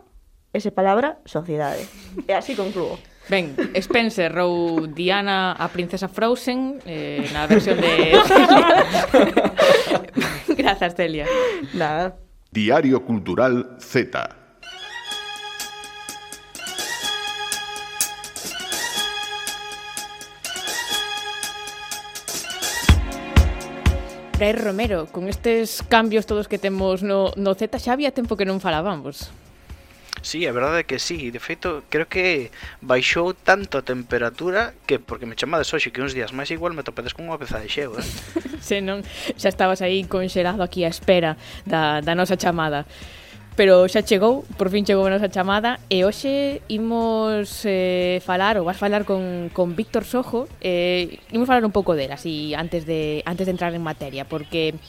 esa 0.55 0.71
palabra 0.71 1.19
sociedade. 1.27 1.83
E 2.23 2.31
así 2.31 2.55
concluo. 2.55 2.95
Ben, 3.27 3.51
Spencer 3.75 4.31
ou 4.39 4.87
Diana 4.87 5.59
a 5.59 5.67
princesa 5.67 6.07
Frozen 6.07 6.79
eh, 6.87 7.27
na 7.35 7.51
versión 7.51 7.75
de... 7.83 8.15
Grazas, 10.55 10.95
Celia. 10.95 11.27
Nada. 11.75 12.15
Diario 12.47 13.03
Cultural 13.03 13.75
Z. 13.75 14.38
Fray 24.39 24.53
Romero, 24.53 25.05
con 25.11 25.27
estes 25.27 25.83
cambios 25.89 26.25
todos 26.25 26.47
que 26.47 26.57
temos 26.57 27.03
no, 27.03 27.35
no 27.35 27.59
Z 27.59 27.75
xa 27.75 27.91
había 27.91 28.15
tempo 28.15 28.39
que 28.39 28.47
non 28.47 28.63
falábamos. 28.63 29.35
Sí, 30.23 30.47
é 30.47 30.51
verdade 30.55 30.87
que 30.87 30.95
sí, 30.95 31.27
de 31.27 31.43
feito, 31.43 31.83
creo 31.91 32.07
que 32.07 32.47
baixou 32.79 33.35
tanto 33.35 33.75
a 33.75 33.83
temperatura 33.83 34.71
que 34.87 34.95
porque 34.95 35.27
me 35.27 35.35
chamades 35.35 35.67
hoxe 35.75 35.91
que 35.91 35.99
uns 35.99 36.15
días 36.15 36.31
máis 36.31 36.55
igual 36.55 36.71
me 36.71 36.87
topedes 36.87 37.11
con 37.11 37.27
unha 37.27 37.35
peza 37.35 37.59
de 37.59 37.67
xeo, 37.67 37.99
eh? 37.99 38.05
Se 38.63 38.79
non, 38.79 39.03
xa 39.35 39.51
estabas 39.51 39.83
aí 39.83 40.07
conxelado 40.07 40.63
aquí 40.63 40.87
á 40.87 40.89
espera 40.89 41.35
da, 41.67 41.99
da 41.99 42.15
nosa 42.15 42.39
chamada 42.39 42.87
pero 43.59 43.91
xa 43.91 44.07
chegou, 44.07 44.47
por 44.55 44.71
fin 44.71 44.87
chegou 44.87 45.03
a 45.03 45.11
nosa 45.11 45.27
chamada 45.27 45.83
e 45.91 46.07
hoxe 46.07 46.63
imos 46.71 47.67
eh, 47.67 48.23
falar, 48.23 48.55
ou 48.55 48.63
vas 48.63 48.79
falar 48.79 49.03
con, 49.03 49.51
con 49.51 49.75
Víctor 49.75 50.07
Sojo, 50.07 50.47
eh, 50.63 51.19
imos 51.35 51.43
falar 51.43 51.67
un 51.67 51.75
pouco 51.75 51.91
dela, 51.91 52.15
así, 52.15 52.55
antes 52.55 52.87
de, 52.87 53.19
antes 53.27 53.43
de 53.43 53.51
entrar 53.51 53.75
en 53.75 53.83
materia, 53.83 54.23
porque 54.23 54.79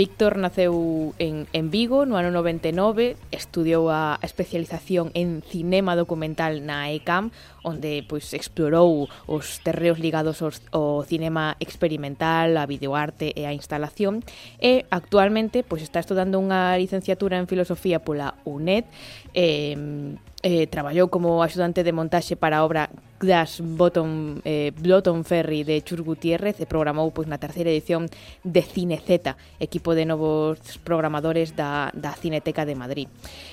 Víctor 0.00 0.38
naceu 0.38 1.12
en, 1.18 1.44
en 1.52 1.68
Vigo 1.68 2.08
no 2.08 2.16
ano 2.16 2.32
99, 2.32 3.20
estudiou 3.36 3.92
a 3.92 4.16
especialización 4.24 5.12
en 5.12 5.44
cinema 5.44 5.92
documental 5.92 6.64
na 6.64 6.88
ECAM, 6.88 7.28
onde 7.60 8.00
pois 8.08 8.32
explorou 8.32 9.12
os 9.28 9.60
terreos 9.60 10.00
ligados 10.00 10.40
aos, 10.40 10.64
ao 10.72 11.04
cinema 11.04 11.52
experimental, 11.60 12.56
a 12.56 12.64
videoarte 12.64 13.36
e 13.36 13.44
a 13.44 13.52
instalación, 13.52 14.24
e 14.56 14.88
actualmente 14.88 15.60
pois 15.60 15.84
está 15.84 16.00
estudando 16.00 16.40
unha 16.40 16.80
licenciatura 16.80 17.36
en 17.36 17.44
filosofía 17.44 18.00
pola 18.00 18.40
UNED 18.48 18.88
eh, 19.34 20.16
eh, 20.42 20.66
traballou 20.66 21.08
como 21.12 21.42
axudante 21.44 21.84
de 21.84 21.92
montaxe 21.92 22.36
para 22.36 22.58
a 22.58 22.64
obra 22.64 22.88
Glass 23.20 23.60
Bottom, 23.60 24.40
eh, 24.44 24.72
Bloton 24.80 25.24
Ferry 25.24 25.62
de 25.62 25.82
Chur 25.84 26.00
Gutiérrez 26.00 26.56
e 26.56 26.64
programou 26.64 27.12
pois 27.12 27.28
na 27.28 27.36
terceira 27.36 27.68
edición 27.68 28.08
de 28.48 28.64
Cine 28.64 28.96
Z, 28.96 29.36
equipo 29.60 29.92
de 29.92 30.08
novos 30.08 30.56
programadores 30.80 31.52
da, 31.52 31.92
da 31.92 32.16
Cineteca 32.16 32.64
de 32.64 32.80
Madrid. 32.80 33.06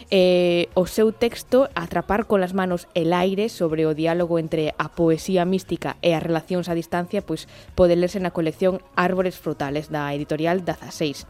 Eh, 0.08 0.72
o 0.80 0.88
seu 0.88 1.12
texto 1.12 1.68
Atrapar 1.76 2.32
con 2.32 2.40
las 2.40 2.56
manos 2.56 2.88
el 2.96 3.12
aire 3.12 3.52
sobre 3.52 3.84
o 3.84 3.92
diálogo 3.92 4.40
entre 4.40 4.72
a 4.80 4.88
poesía 4.88 5.44
mística 5.44 6.00
e 6.00 6.16
as 6.16 6.24
relacións 6.24 6.72
a 6.72 6.78
distancia 6.80 7.20
pois 7.20 7.52
pode 7.76 8.00
lerse 8.00 8.24
na 8.24 8.32
colección 8.32 8.80
Árbores 8.96 9.36
frutales 9.36 9.92
da 9.92 10.16
editorial 10.16 10.64
Daza 10.64 10.96
6. 10.96 11.28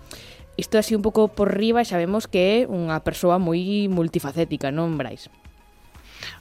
Isto 0.57 0.81
así 0.81 0.97
un 0.97 1.05
pouco 1.05 1.29
por 1.29 1.53
riba 1.53 1.85
xa 1.85 2.01
vemos 2.01 2.25
que 2.25 2.41
é 2.41 2.57
unha 2.65 2.97
persoa 3.05 3.37
moi 3.37 3.85
multifacética, 3.93 4.73
non, 4.73 4.97
Brais? 4.97 5.29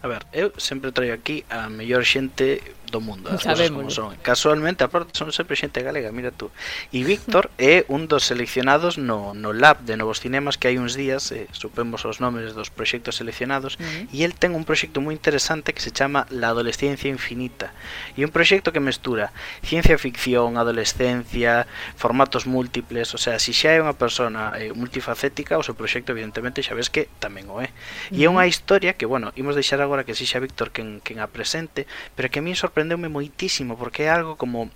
A 0.02 0.09
ver, 0.09 0.26
eu 0.32 0.52
sempre 0.59 0.92
traio 0.92 1.14
aquí 1.14 1.44
a 1.48 1.68
mellor 1.68 2.04
xente 2.04 2.62
do 2.90 3.00
mundo, 3.00 3.30
as 3.30 3.42
como 3.70 3.90
son. 3.90 4.16
Casualmente, 4.22 4.85
aparte, 4.85 5.18
son 5.18 5.32
sempre 5.32 5.56
xente 5.56 5.82
galega, 5.82 6.12
mira 6.12 6.30
tú. 6.30 6.50
E 6.94 7.02
Víctor 7.02 7.50
é 7.59 7.85
un 7.90 8.06
dos 8.06 8.24
seleccionados 8.30 8.98
no, 8.98 9.35
no 9.35 9.52
lab 9.52 9.82
de 9.82 9.96
Novos 9.96 10.22
Cinemas 10.22 10.56
que 10.56 10.70
hai 10.70 10.78
uns 10.78 10.94
días, 10.94 11.32
eh, 11.35 11.50
supemos 11.52 12.06
os 12.06 12.22
nomes 12.22 12.54
dos 12.54 12.70
proxectos 12.70 13.18
seleccionados, 13.18 13.76
uh 13.76 13.82
-huh. 13.82 14.14
e 14.14 14.22
el 14.22 14.35
ten 14.38 14.54
un 14.54 14.64
proxecto 14.64 15.02
moi 15.02 15.12
interesante 15.14 15.74
que 15.74 15.82
se 15.82 15.90
chama 15.90 16.26
La 16.30 16.54
Adolescencia 16.54 17.11
Infinita. 17.11 17.74
E 18.14 18.22
un 18.22 18.30
proxecto 18.30 18.70
que 18.70 18.80
mestura 18.80 19.35
ciencia 19.62 19.98
ficción, 19.98 20.56
adolescencia, 20.56 21.66
formatos 21.98 22.46
múltiples, 22.46 23.14
o 23.14 23.18
sea, 23.18 23.38
se 23.38 23.52
si 23.52 23.66
xa 23.66 23.74
é 23.74 23.82
unha 23.82 23.98
persona 23.98 24.54
eh, 24.54 24.70
multifacética, 24.70 25.59
o 25.59 25.64
seu 25.66 25.74
proxecto 25.74 26.14
evidentemente 26.14 26.62
xa 26.62 26.78
ves 26.78 26.88
que 26.88 27.11
tamén 27.18 27.50
o 27.50 27.59
é. 27.59 27.74
E 28.14 28.22
é 28.22 28.28
unha 28.30 28.46
historia 28.46 28.94
que, 28.94 29.06
bueno, 29.06 29.35
imos 29.35 29.59
deixar 29.59 29.82
agora 29.82 29.95
palabra, 29.96 30.04
que 30.04 30.14
sexa 30.14 30.40
Víctor 30.40 30.72
quen, 30.72 31.00
quen 31.00 31.20
a 31.20 31.26
presente, 31.32 31.87
pero 32.12 32.28
que 32.28 32.40
a 32.40 32.44
min 32.44 32.52
sorprendeume 32.52 33.09
moitísimo, 33.09 33.80
porque 33.80 34.04
é 34.04 34.11
algo 34.12 34.37
como 34.37 34.68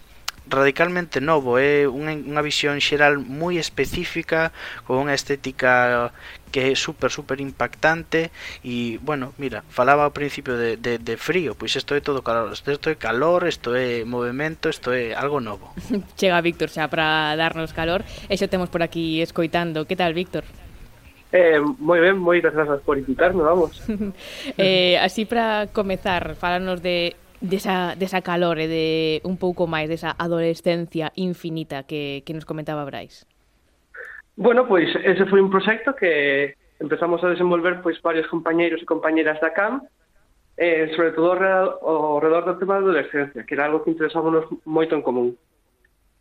radicalmente 0.48 1.20
novo, 1.20 1.61
é 1.61 1.85
unha, 1.85 2.16
unha 2.16 2.40
visión 2.40 2.80
xeral 2.80 3.20
moi 3.20 3.61
específica, 3.61 4.56
con 4.88 5.04
unha 5.04 5.12
estética 5.12 6.09
que 6.48 6.72
é 6.72 6.74
super, 6.74 7.12
super 7.12 7.37
impactante 7.44 8.33
e, 8.64 8.96
bueno, 9.04 9.37
mira, 9.37 9.61
falaba 9.68 10.09
ao 10.09 10.16
principio 10.16 10.56
de, 10.56 10.80
de, 10.80 10.96
de 10.96 11.14
frío, 11.20 11.52
pois 11.52 11.76
isto 11.76 11.92
é 11.92 12.00
todo 12.00 12.24
calor, 12.24 12.48
isto 12.56 12.72
é 12.72 12.96
calor, 12.96 13.44
isto 13.44 13.76
é 13.76 14.09
movimento, 14.09 14.72
isto 14.72 14.96
é 14.96 15.12
algo 15.12 15.44
novo. 15.44 15.76
Chega 16.18 16.40
Víctor 16.40 16.72
xa 16.72 16.88
para 16.88 17.37
darnos 17.37 17.76
calor, 17.76 18.00
e 18.24 18.35
xa 18.40 18.48
temos 18.48 18.72
por 18.72 18.80
aquí 18.80 19.20
escoitando. 19.20 19.85
Que 19.85 20.00
tal, 20.00 20.16
Víctor? 20.16 20.48
Eh, 21.32 21.62
moi 21.78 22.02
ben, 22.02 22.18
moitas 22.18 22.50
grazas 22.50 22.82
por 22.82 22.98
invitarme, 22.98 23.46
vamos. 23.46 23.78
eh, 24.58 24.98
así 24.98 25.24
para 25.24 25.70
comezar, 25.70 26.34
falanos 26.34 26.82
de 26.82 27.14
desa, 27.40 27.94
desa 27.94 28.20
calor 28.20 28.58
e 28.58 28.66
de 28.66 28.86
un 29.22 29.38
pouco 29.38 29.70
máis 29.70 29.86
desa 29.86 30.12
adolescencia 30.18 31.14
infinita 31.14 31.86
que, 31.86 32.26
que 32.26 32.34
nos 32.34 32.44
comentaba 32.44 32.82
Brais. 32.82 33.24
Bueno, 34.34 34.66
pois 34.66 34.90
ese 35.04 35.22
foi 35.26 35.38
un 35.38 35.54
proxecto 35.54 35.94
que 35.94 36.56
empezamos 36.80 37.22
a 37.22 37.30
desenvolver 37.30 37.78
pois 37.82 38.00
varios 38.02 38.26
compañeiros 38.26 38.82
e 38.82 38.88
compañeras 38.88 39.38
da 39.38 39.52
CAM, 39.54 39.86
eh, 40.56 40.90
sobre 40.96 41.12
todo 41.12 41.32
ao 41.32 42.18
redor 42.20 42.44
do 42.44 42.58
tema 42.58 42.80
da 42.80 42.84
adolescencia, 42.84 43.44
que 43.46 43.54
era 43.54 43.70
algo 43.70 43.84
que 43.84 43.92
interesábamos 43.94 44.50
moito 44.66 44.98
en 44.98 45.02
común. 45.06 45.28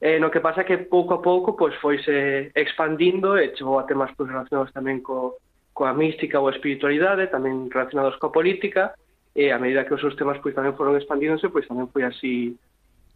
Eh, 0.02 0.18
no 0.18 0.32
que 0.32 0.40
pasa 0.40 0.64
que 0.64 0.88
pouco 0.88 1.20
a 1.20 1.22
pouco 1.22 1.60
pois, 1.60 1.76
foise 1.84 2.56
expandindo 2.56 3.36
e 3.36 3.52
chegou 3.52 3.80
a 3.80 3.84
temas 3.84 4.16
pois, 4.16 4.32
relacionados 4.32 4.72
tamén 4.72 5.04
co, 5.04 5.36
coa 5.76 5.92
mística 5.92 6.40
ou 6.40 6.48
a 6.48 6.56
espiritualidade, 6.56 7.28
tamén 7.28 7.68
relacionados 7.68 8.16
coa 8.16 8.32
política, 8.32 8.96
e 9.36 9.52
a 9.52 9.60
medida 9.60 9.84
que 9.84 9.96
os 9.96 10.00
seus 10.00 10.16
temas 10.16 10.40
pois, 10.40 10.56
tamén 10.56 10.76
foron 10.80 10.96
expandíndose, 10.96 11.52
pois 11.52 11.68
tamén 11.68 11.92
foi 11.92 12.08
así, 12.08 12.56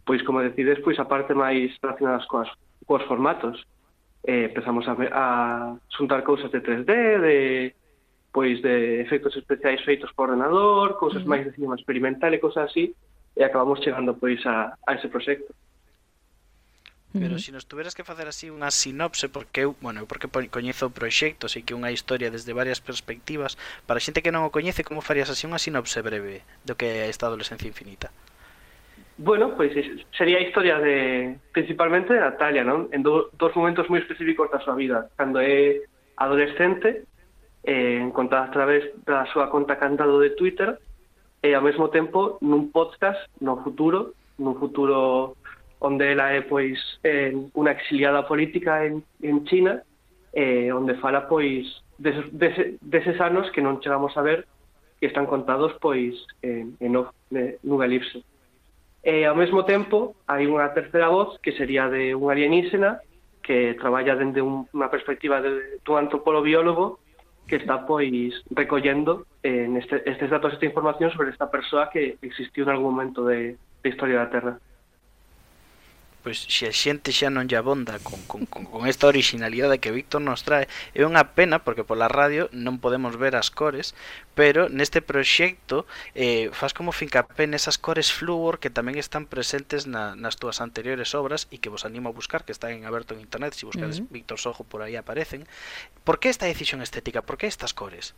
pois 0.04 0.20
como 0.28 0.44
decides, 0.44 0.80
pois 0.84 1.00
a 1.00 1.08
parte 1.08 1.32
máis 1.32 1.72
relacionadas 1.80 2.28
coas, 2.28 2.52
coas 2.84 3.04
formatos. 3.08 3.64
Eh, 4.24 4.52
empezamos 4.52 4.84
a, 4.84 4.92
a 4.92 5.26
xuntar 5.88 6.20
cousas 6.20 6.52
de 6.52 6.60
3D, 6.60 6.92
de, 7.20 7.36
pois 8.28 8.60
de 8.60 9.00
efectos 9.00 9.32
especiais 9.40 9.80
feitos 9.88 10.12
por 10.12 10.28
ordenador, 10.28 11.00
cousas 11.00 11.24
máis 11.24 11.48
de 11.48 11.56
cinema 11.56 11.80
experimental 11.80 12.32
e 12.36 12.44
cousas 12.44 12.68
así, 12.68 12.92
e 13.32 13.40
acabamos 13.40 13.80
chegando 13.80 14.12
pois 14.20 14.44
a, 14.44 14.76
a 14.84 15.00
ese 15.00 15.08
proxecto. 15.08 15.52
Pero 17.14 17.38
se 17.38 17.52
nos 17.52 17.66
tuveras 17.66 17.94
que 17.94 18.02
facer 18.02 18.26
así 18.26 18.50
unha 18.50 18.74
sinopse 18.74 19.30
porque 19.30 19.62
eu, 19.62 19.78
bueno, 19.78 20.02
eu 20.02 20.06
porque 20.10 20.26
coñezo 20.26 20.90
o 20.90 20.94
proxecto, 20.94 21.46
sei 21.46 21.62
que 21.62 21.70
unha 21.70 21.94
historia 21.94 22.26
desde 22.26 22.50
varias 22.50 22.82
perspectivas, 22.82 23.54
para 23.86 24.02
xente 24.02 24.18
que 24.18 24.34
non 24.34 24.42
o 24.42 24.50
coñece, 24.50 24.82
como 24.82 24.98
farías 24.98 25.30
así 25.30 25.46
unha 25.46 25.62
sinopse 25.62 26.02
breve 26.02 26.42
do 26.66 26.74
que 26.74 27.06
é 27.06 27.06
esta 27.06 27.30
adolescencia 27.30 27.70
infinita? 27.70 28.10
Bueno, 29.14 29.54
pois 29.54 29.70
pues, 29.70 29.86
sería 30.10 30.42
a 30.42 30.46
historia 30.46 30.82
de 30.82 31.38
principalmente 31.54 32.10
de 32.10 32.18
Natalia, 32.18 32.66
non? 32.66 32.90
En 32.90 33.06
do, 33.06 33.30
dos 33.38 33.54
momentos 33.54 33.86
moi 33.86 34.02
específicos 34.02 34.50
da 34.50 34.58
súa 34.58 34.74
vida, 34.74 35.06
cando 35.14 35.38
é 35.38 35.86
adolescente, 36.18 37.06
eh, 37.62 38.02
encontrada 38.02 38.50
a 38.50 38.54
través 38.54 38.90
da 39.06 39.22
súa 39.30 39.54
conta 39.54 39.78
cantado 39.78 40.18
de 40.18 40.34
Twitter, 40.34 40.82
e 41.46 41.54
ao 41.54 41.62
mesmo 41.62 41.94
tempo 41.94 42.42
nun 42.42 42.74
podcast 42.74 43.22
no 43.38 43.54
futuro, 43.62 44.18
nun 44.42 44.58
futuro 44.58 45.38
onde 45.84 46.16
ela 46.16 46.32
é 46.32 46.40
pois 46.40 46.80
eh, 47.04 47.36
unha 47.52 47.76
exiliada 47.76 48.24
política 48.24 48.88
en, 48.88 49.04
en 49.20 49.44
China, 49.44 49.84
eh, 50.32 50.72
onde 50.72 50.96
fala 50.96 51.28
pois 51.28 51.68
deses, 52.00 52.24
des, 52.32 52.80
deses 52.80 53.20
anos 53.20 53.52
que 53.52 53.60
non 53.60 53.84
chegamos 53.84 54.16
a 54.16 54.24
ver 54.24 54.48
que 54.96 55.12
están 55.12 55.28
contados 55.28 55.76
pois 55.84 56.16
en, 56.40 56.72
en, 56.80 56.96
en 57.36 57.60
nunha 57.60 57.84
elipse. 57.84 58.24
E 59.04 59.20
eh, 59.20 59.28
ao 59.28 59.36
mesmo 59.36 59.68
tempo 59.68 60.16
hai 60.24 60.48
unha 60.48 60.72
terceira 60.72 61.12
voz 61.12 61.36
que 61.44 61.52
sería 61.52 61.92
de 61.92 62.16
un 62.16 62.32
alienígena 62.32 63.04
que 63.44 63.76
traballa 63.76 64.16
dende 64.16 64.40
un, 64.40 64.64
unha 64.72 64.88
perspectiva 64.88 65.44
de, 65.44 65.84
de 65.84 65.88
un 65.92 66.00
antropólogo 66.00 66.96
que 67.44 67.60
está 67.60 67.84
pois 67.84 68.32
recollendo 68.48 69.28
eh, 69.44 69.68
este, 69.76 70.00
estes 70.08 70.32
datos, 70.32 70.56
esta 70.56 70.64
información 70.64 71.12
sobre 71.12 71.28
esta 71.28 71.52
persoa 71.52 71.92
que 71.92 72.16
existiu 72.24 72.64
en 72.64 72.72
algún 72.72 72.96
momento 72.96 73.28
de, 73.28 73.60
de 73.84 73.88
historia 73.92 74.24
da 74.24 74.32
Terra 74.32 74.56
pois 76.24 76.40
se 76.48 76.64
a 76.64 76.72
xente 76.72 77.12
xa 77.12 77.28
non 77.28 77.44
lle 77.44 77.60
abonda 77.60 78.00
con, 78.00 78.16
con, 78.24 78.48
con, 78.48 78.64
con 78.64 78.88
esta 78.88 79.04
originalidade 79.04 79.76
que 79.76 79.92
Víctor 79.92 80.24
nos 80.24 80.40
trae, 80.40 80.64
é 80.96 81.04
unha 81.04 81.36
pena 81.36 81.60
porque 81.60 81.84
pola 81.84 82.08
radio 82.08 82.48
non 82.56 82.80
podemos 82.80 83.20
ver 83.20 83.36
as 83.36 83.52
cores, 83.52 83.92
pero 84.32 84.72
neste 84.72 85.04
proxecto 85.04 85.84
eh, 86.16 86.48
faz 86.56 86.72
como 86.72 86.96
fincapé 86.96 87.44
nesas 87.44 87.76
cores 87.76 88.08
flúor 88.08 88.56
que 88.56 88.72
tamén 88.72 88.96
están 88.96 89.28
presentes 89.28 89.84
na, 89.84 90.16
nas 90.16 90.40
túas 90.40 90.64
anteriores 90.64 91.12
obras 91.12 91.44
e 91.52 91.60
que 91.60 91.68
vos 91.68 91.84
animo 91.84 92.08
a 92.08 92.16
buscar, 92.16 92.48
que 92.48 92.56
están 92.56 92.72
en 92.72 92.88
aberto 92.88 93.12
en 93.12 93.20
internet, 93.20 93.52
se 93.52 93.68
buscades 93.68 94.00
uh 94.00 94.08
-huh. 94.08 94.16
Víctor 94.16 94.40
Sojo 94.40 94.64
por 94.64 94.80
aí 94.80 94.96
aparecen. 94.96 95.44
Por 96.08 96.16
que 96.16 96.32
esta 96.32 96.48
decisión 96.48 96.80
estética? 96.80 97.20
Por 97.20 97.36
que 97.36 97.46
estas 97.46 97.76
cores? 97.76 98.16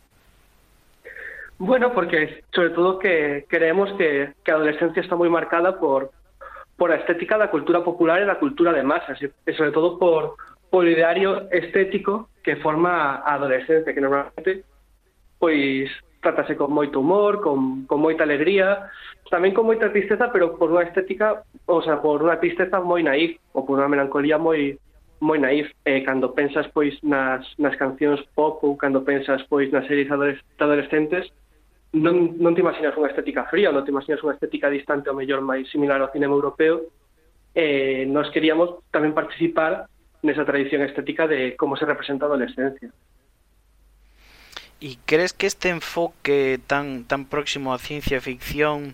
Bueno, 1.59 1.91
porque 1.93 2.43
sobre 2.53 2.69
todo 2.69 2.99
que 2.99 3.45
creemos 3.49 3.91
que, 3.97 4.33
que 4.43 4.51
a 4.51 4.55
adolescencia 4.55 5.01
está 5.01 5.17
moi 5.17 5.29
marcada 5.29 5.81
por, 5.81 6.13
por 6.77 6.93
a 6.93 7.01
estética 7.01 7.37
da 7.37 7.49
cultura 7.49 7.81
popular 7.81 8.21
e 8.21 8.29
da 8.29 8.37
cultura 8.37 8.71
de 8.71 8.85
masas, 8.85 9.17
e 9.19 9.51
sobre 9.57 9.73
todo 9.73 9.97
por, 9.97 10.37
por 10.69 10.85
o 10.85 10.89
ideario 10.89 11.49
estético 11.49 12.29
que 12.45 12.61
forma 12.61 13.19
a 13.25 13.33
adolescencia, 13.33 13.93
que 13.93 14.01
normalmente 14.01 14.63
pois 15.41 15.89
trátase 16.21 16.55
con 16.57 16.73
moito 16.73 16.99
humor, 16.99 17.41
con, 17.41 17.85
con 17.85 18.01
moita 18.01 18.23
alegría, 18.23 18.89
tamén 19.29 19.53
con 19.53 19.69
moita 19.69 19.93
tristeza, 19.93 20.29
pero 20.33 20.57
por 20.57 20.73
unha 20.73 20.85
estética, 20.85 21.45
o 21.65 21.81
sea, 21.81 22.01
por 22.01 22.21
unha 22.21 22.41
tristeza 22.41 22.81
moi 22.81 23.01
naif, 23.05 23.37
ou 23.53 23.65
por 23.65 23.77
unha 23.77 23.91
melancolía 23.91 24.37
moi 24.37 24.77
moi 25.17 25.41
naif, 25.41 25.73
eh, 25.85 26.05
cando 26.05 26.37
pensas 26.37 26.69
pois 26.73 26.93
nas, 27.01 27.41
nas 27.57 27.73
cancións 27.73 28.21
pop 28.37 28.61
ou 28.61 28.77
cando 28.77 29.01
pensas 29.01 29.41
pois 29.49 29.73
nas 29.73 29.89
series 29.89 30.09
adolescentes, 30.61 31.25
non, 31.93 32.35
non 32.39 32.51
te 32.51 32.63
imaginas 32.63 32.95
unha 32.99 33.07
estética 33.07 33.47
fría, 33.47 33.71
non 33.71 33.87
te 33.87 33.93
imaginas 33.95 34.19
unha 34.19 34.35
estética 34.35 34.67
distante 34.67 35.07
ou 35.07 35.15
mellor 35.15 35.39
máis 35.39 35.69
similar 35.71 36.03
ao 36.03 36.11
cinema 36.11 36.35
europeo, 36.35 36.91
eh, 37.55 38.03
nos 38.09 38.27
queríamos 38.35 38.83
tamén 38.91 39.15
participar 39.15 39.87
nesa 40.21 40.43
tradición 40.43 40.83
estética 40.83 41.29
de 41.29 41.55
como 41.55 41.79
se 41.79 41.87
representa 41.87 42.25
a 42.25 42.29
adolescencia. 42.29 42.91
E 44.77 44.99
crees 45.09 45.33
que 45.33 45.49
este 45.49 45.73
enfoque 45.73 46.61
tan 46.69 47.07
tan 47.09 47.25
próximo 47.25 47.73
á 47.73 47.81
ciencia 47.81 48.21
ficción 48.21 48.93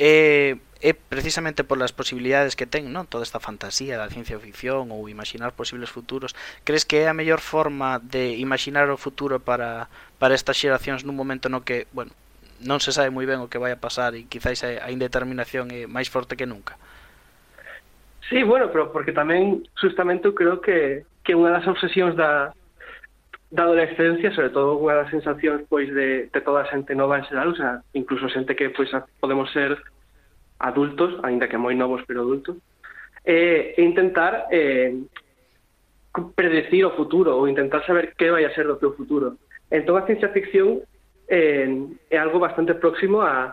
é 0.00 0.56
eh 0.56 0.73
é 0.84 0.92
precisamente 0.92 1.64
polas 1.64 1.96
posibilidades 1.96 2.60
que 2.60 2.68
ten, 2.68 2.92
non? 2.92 3.08
Toda 3.08 3.24
esta 3.24 3.40
fantasía 3.40 3.96
da 3.96 4.12
ciencia 4.12 4.36
ficción 4.36 4.92
ou 4.92 5.08
imaginar 5.08 5.56
posibles 5.56 5.88
futuros, 5.88 6.36
crees 6.68 6.84
que 6.84 7.00
é 7.00 7.08
a 7.08 7.16
mellor 7.16 7.40
forma 7.40 8.04
de 8.04 8.36
imaginar 8.36 8.92
o 8.92 9.00
futuro 9.00 9.40
para 9.40 9.88
para 10.20 10.36
estas 10.36 10.60
xeracións 10.60 11.08
nun 11.08 11.16
momento 11.16 11.48
no 11.48 11.64
que, 11.64 11.88
bueno, 11.96 12.12
non 12.60 12.84
se 12.84 12.92
sabe 12.92 13.08
moi 13.08 13.24
ben 13.24 13.40
o 13.40 13.48
que 13.48 13.56
vai 13.56 13.72
a 13.72 13.80
pasar 13.80 14.12
e 14.12 14.28
quizáis 14.28 14.60
a 14.60 14.92
indeterminación 14.92 15.72
é 15.72 15.88
máis 15.88 16.12
forte 16.12 16.36
que 16.36 16.44
nunca. 16.44 16.76
Sí, 18.28 18.44
bueno, 18.44 18.68
pero 18.68 18.92
porque 18.92 19.16
tamén 19.16 19.64
justamente 19.80 20.28
eu 20.28 20.36
creo 20.36 20.60
que 20.60 21.08
que 21.24 21.32
unha 21.32 21.48
das 21.48 21.64
obsesións 21.64 22.12
da 22.12 22.52
da 23.48 23.64
adolescencia, 23.64 24.36
sobre 24.36 24.52
todo 24.52 24.76
unha 24.76 25.00
das 25.00 25.08
sensacións 25.08 25.64
pois 25.64 25.88
de, 25.88 26.28
de 26.28 26.40
toda 26.44 26.60
a 26.60 26.68
xente 26.68 26.92
nova 26.92 27.16
en 27.16 27.24
xeral, 27.24 27.52
o 27.52 27.56
sea, 27.56 27.80
incluso 27.96 28.28
xente 28.28 28.52
que 28.52 28.68
pois 28.68 28.92
podemos 29.16 29.48
ser 29.48 29.80
adultos, 30.64 31.20
aínda 31.20 31.48
que 31.48 31.60
moi 31.60 31.76
novos 31.76 32.00
pero 32.08 32.24
adultos, 32.24 32.56
e, 33.20 33.76
e 33.76 33.80
intentar 33.84 34.48
eh, 34.48 34.96
predecir 36.34 36.88
o 36.88 36.96
futuro 36.96 37.36
ou 37.36 37.48
intentar 37.48 37.84
saber 37.84 38.16
que 38.16 38.32
vai 38.32 38.48
a 38.48 38.54
ser 38.56 38.64
do 38.64 38.80
teu 38.80 38.96
futuro. 38.96 39.36
Entón 39.68 40.00
a 40.00 40.08
ciencia 40.08 40.32
ficción 40.32 40.80
eh, 41.28 41.68
é 42.08 42.16
algo 42.16 42.40
bastante 42.40 42.72
próximo 42.80 43.20
a, 43.20 43.52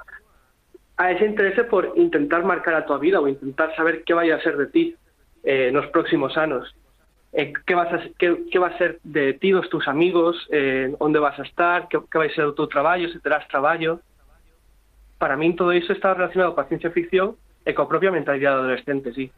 a 0.95 1.03
ese 1.11 1.27
interese 1.27 1.67
por 1.67 1.91
intentar 1.99 2.47
marcar 2.47 2.79
a 2.79 2.87
tua 2.87 2.99
vida 2.99 3.19
ou 3.19 3.27
intentar 3.27 3.75
saber 3.75 4.07
que 4.07 4.15
vai 4.15 4.31
a 4.31 4.39
ser 4.39 4.55
de 4.55 4.67
ti 4.71 4.85
eh, 5.43 5.71
nos 5.71 5.91
próximos 5.91 6.37
anos. 6.39 6.71
Eh, 7.33 7.51
que, 7.65 7.75
vas 7.75 7.91
a, 7.91 7.99
que, 8.19 8.47
que 8.51 8.59
va 8.59 8.71
a 8.71 8.77
ser 8.77 8.99
de 9.03 9.33
ti, 9.35 9.51
dos 9.51 9.67
tus 9.67 9.87
amigos, 9.87 10.35
eh, 10.51 10.95
onde 10.99 11.19
vas 11.19 11.39
a 11.39 11.43
estar, 11.43 11.87
que, 11.87 11.99
que 11.99 12.17
vai 12.17 12.29
ser 12.31 12.47
o 12.47 12.55
teu 12.55 12.67
traballo, 12.67 13.11
se 13.11 13.19
terás 13.19 13.47
traballo 13.47 13.99
para 15.21 15.37
min 15.37 15.53
todo 15.53 15.69
iso 15.69 15.93
está 15.93 16.17
relacionado 16.17 16.57
coa 16.57 16.65
ciencia 16.65 16.89
ficción 16.89 17.37
e 17.61 17.77
coa 17.77 17.85
propia 17.85 18.09
mentalidade 18.09 18.57
adolescente, 18.57 19.13
sí. 19.13 19.29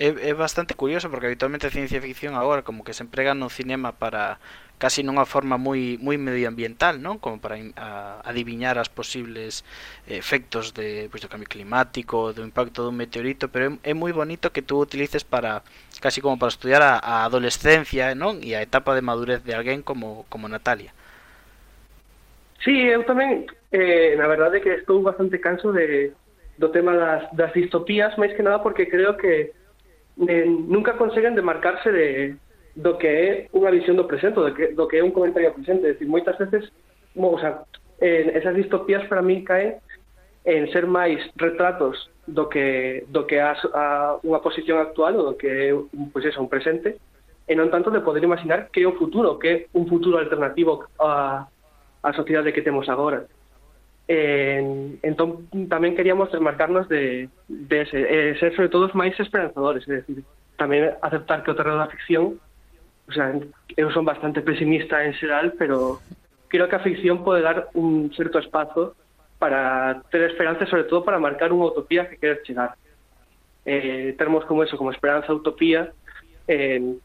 É, 0.00 0.08
é 0.08 0.32
bastante 0.32 0.72
curioso 0.72 1.12
porque 1.12 1.28
habitualmente 1.28 1.68
a 1.68 1.70
ciencia 1.70 2.00
ficción 2.00 2.32
agora 2.32 2.64
como 2.64 2.80
que 2.80 2.96
se 2.96 3.04
emprega 3.04 3.36
no 3.36 3.52
cinema 3.52 3.92
para 3.92 4.40
casi 4.80 5.04
nunha 5.04 5.28
forma 5.28 5.60
moi 5.60 6.00
moi 6.00 6.16
medioambiental, 6.16 6.96
non? 6.96 7.20
Como 7.20 7.44
para 7.44 7.60
a, 7.76 8.24
adiviñar 8.24 8.80
as 8.80 8.88
posibles 8.88 9.68
efectos 10.08 10.72
de 10.72 11.12
pois, 11.12 11.20
do 11.20 11.28
cambio 11.28 11.46
climático, 11.46 12.32
do 12.32 12.40
impacto 12.40 12.88
dun 12.88 12.96
meteorito, 12.96 13.52
pero 13.52 13.78
é, 13.84 13.92
é 13.92 13.92
moi 13.92 14.16
bonito 14.16 14.48
que 14.48 14.64
tú 14.64 14.80
utilices 14.80 15.28
para 15.28 15.60
casi 16.00 16.24
como 16.24 16.40
para 16.40 16.50
estudiar 16.50 16.80
a, 16.80 16.96
a 16.96 17.28
adolescencia, 17.28 18.16
non? 18.16 18.40
E 18.40 18.56
a 18.56 18.64
etapa 18.64 18.96
de 18.96 19.04
madurez 19.04 19.44
de 19.44 19.52
alguén 19.52 19.84
como 19.84 20.24
como 20.32 20.48
Natalia. 20.48 20.96
Sí, 22.64 22.74
eu 22.88 23.04
tamén 23.04 23.44
eh, 23.72 24.14
na 24.16 24.28
verdade 24.28 24.60
que 24.60 24.84
estou 24.84 25.02
bastante 25.02 25.40
canso 25.40 25.72
de, 25.72 26.12
do 26.58 26.68
tema 26.70 26.94
das, 26.94 27.26
das 27.32 27.52
distopías, 27.52 28.14
máis 28.20 28.36
que 28.36 28.44
nada 28.44 28.62
porque 28.62 28.86
creo 28.86 29.16
que 29.16 29.52
eh, 30.28 30.46
nunca 30.46 31.00
conseguen 31.00 31.34
demarcarse 31.34 31.90
de, 31.90 32.36
do 32.76 32.96
que 32.96 33.08
é 33.08 33.28
unha 33.56 33.72
visión 33.72 33.96
do 33.96 34.08
presente, 34.08 34.36
do 34.36 34.52
que, 34.52 34.76
do 34.76 34.84
que 34.88 35.00
é 35.00 35.04
un 35.04 35.12
comentario 35.12 35.52
presente. 35.52 35.96
Decir, 35.96 36.08
moitas 36.08 36.36
veces, 36.36 36.68
mo, 37.16 37.36
o 37.36 37.40
sea, 37.40 37.64
en 38.00 38.36
esas 38.36 38.54
distopías 38.54 39.04
para 39.08 39.22
mí 39.22 39.44
caen 39.44 39.80
en 40.44 40.66
ser 40.72 40.86
máis 40.86 41.22
retratos 41.36 42.10
do 42.26 42.48
que 42.48 43.06
do 43.08 43.26
que 43.26 43.38
a, 43.38 43.54
a 43.54 43.84
unha 44.26 44.42
posición 44.42 44.78
actual 44.78 45.14
ou 45.16 45.24
do 45.32 45.38
que 45.38 45.48
é 45.48 45.70
pois 46.10 46.26
eso, 46.26 46.42
un 46.42 46.50
presente 46.50 46.98
e 47.46 47.52
non 47.54 47.70
tanto 47.70 47.90
de 47.94 48.02
poder 48.02 48.22
imaginar 48.22 48.70
que 48.70 48.82
é 48.82 48.88
o 48.88 48.98
futuro, 48.98 49.38
que 49.38 49.48
é 49.48 49.56
un 49.74 49.86
futuro 49.86 50.18
alternativo 50.18 50.86
a, 50.98 51.46
a 52.02 52.10
sociedade 52.14 52.50
que 52.50 52.62
temos 52.62 52.90
agora. 52.90 53.26
Eh, 54.08 54.98
entón 55.06 55.46
tamén 55.70 55.94
queríamos 55.94 56.28
desmarcarnos 56.34 56.90
de, 56.90 57.30
de 57.46 57.76
ese, 57.86 58.02
eh, 58.02 58.34
ser 58.42 58.50
sobre 58.58 58.68
todo 58.68 58.90
os 58.90 58.98
máis 58.98 59.14
esperanzadores, 59.14 59.86
é 59.86 60.02
dicir, 60.02 60.26
tamén 60.58 60.98
aceptar 61.00 61.46
que 61.46 61.54
o 61.54 61.58
terreno 61.58 61.78
da 61.78 61.92
ficción, 61.92 62.36
o 63.06 63.12
sea, 63.14 63.30
eu 63.78 63.88
son 63.94 64.02
bastante 64.02 64.42
pesimista 64.42 65.06
en 65.06 65.14
xeral, 65.14 65.54
pero 65.54 66.02
creo 66.50 66.66
que 66.68 66.76
a 66.76 66.84
ficción 66.84 67.22
pode 67.22 67.46
dar 67.46 67.70
un 67.78 68.10
certo 68.12 68.42
espazo 68.42 68.98
para 69.38 70.02
ter 70.10 70.22
esperanza, 70.22 70.66
sobre 70.66 70.84
todo 70.84 71.06
para 71.06 71.22
marcar 71.22 71.54
unha 71.54 71.70
utopía 71.70 72.06
que 72.10 72.18
queres 72.18 72.42
chegar. 72.42 72.74
Eh, 73.66 74.14
termos 74.18 74.44
como 74.46 74.62
eso, 74.66 74.78
como 74.78 74.90
esperanza, 74.90 75.34
utopía, 75.34 75.94
eh, 76.50 76.98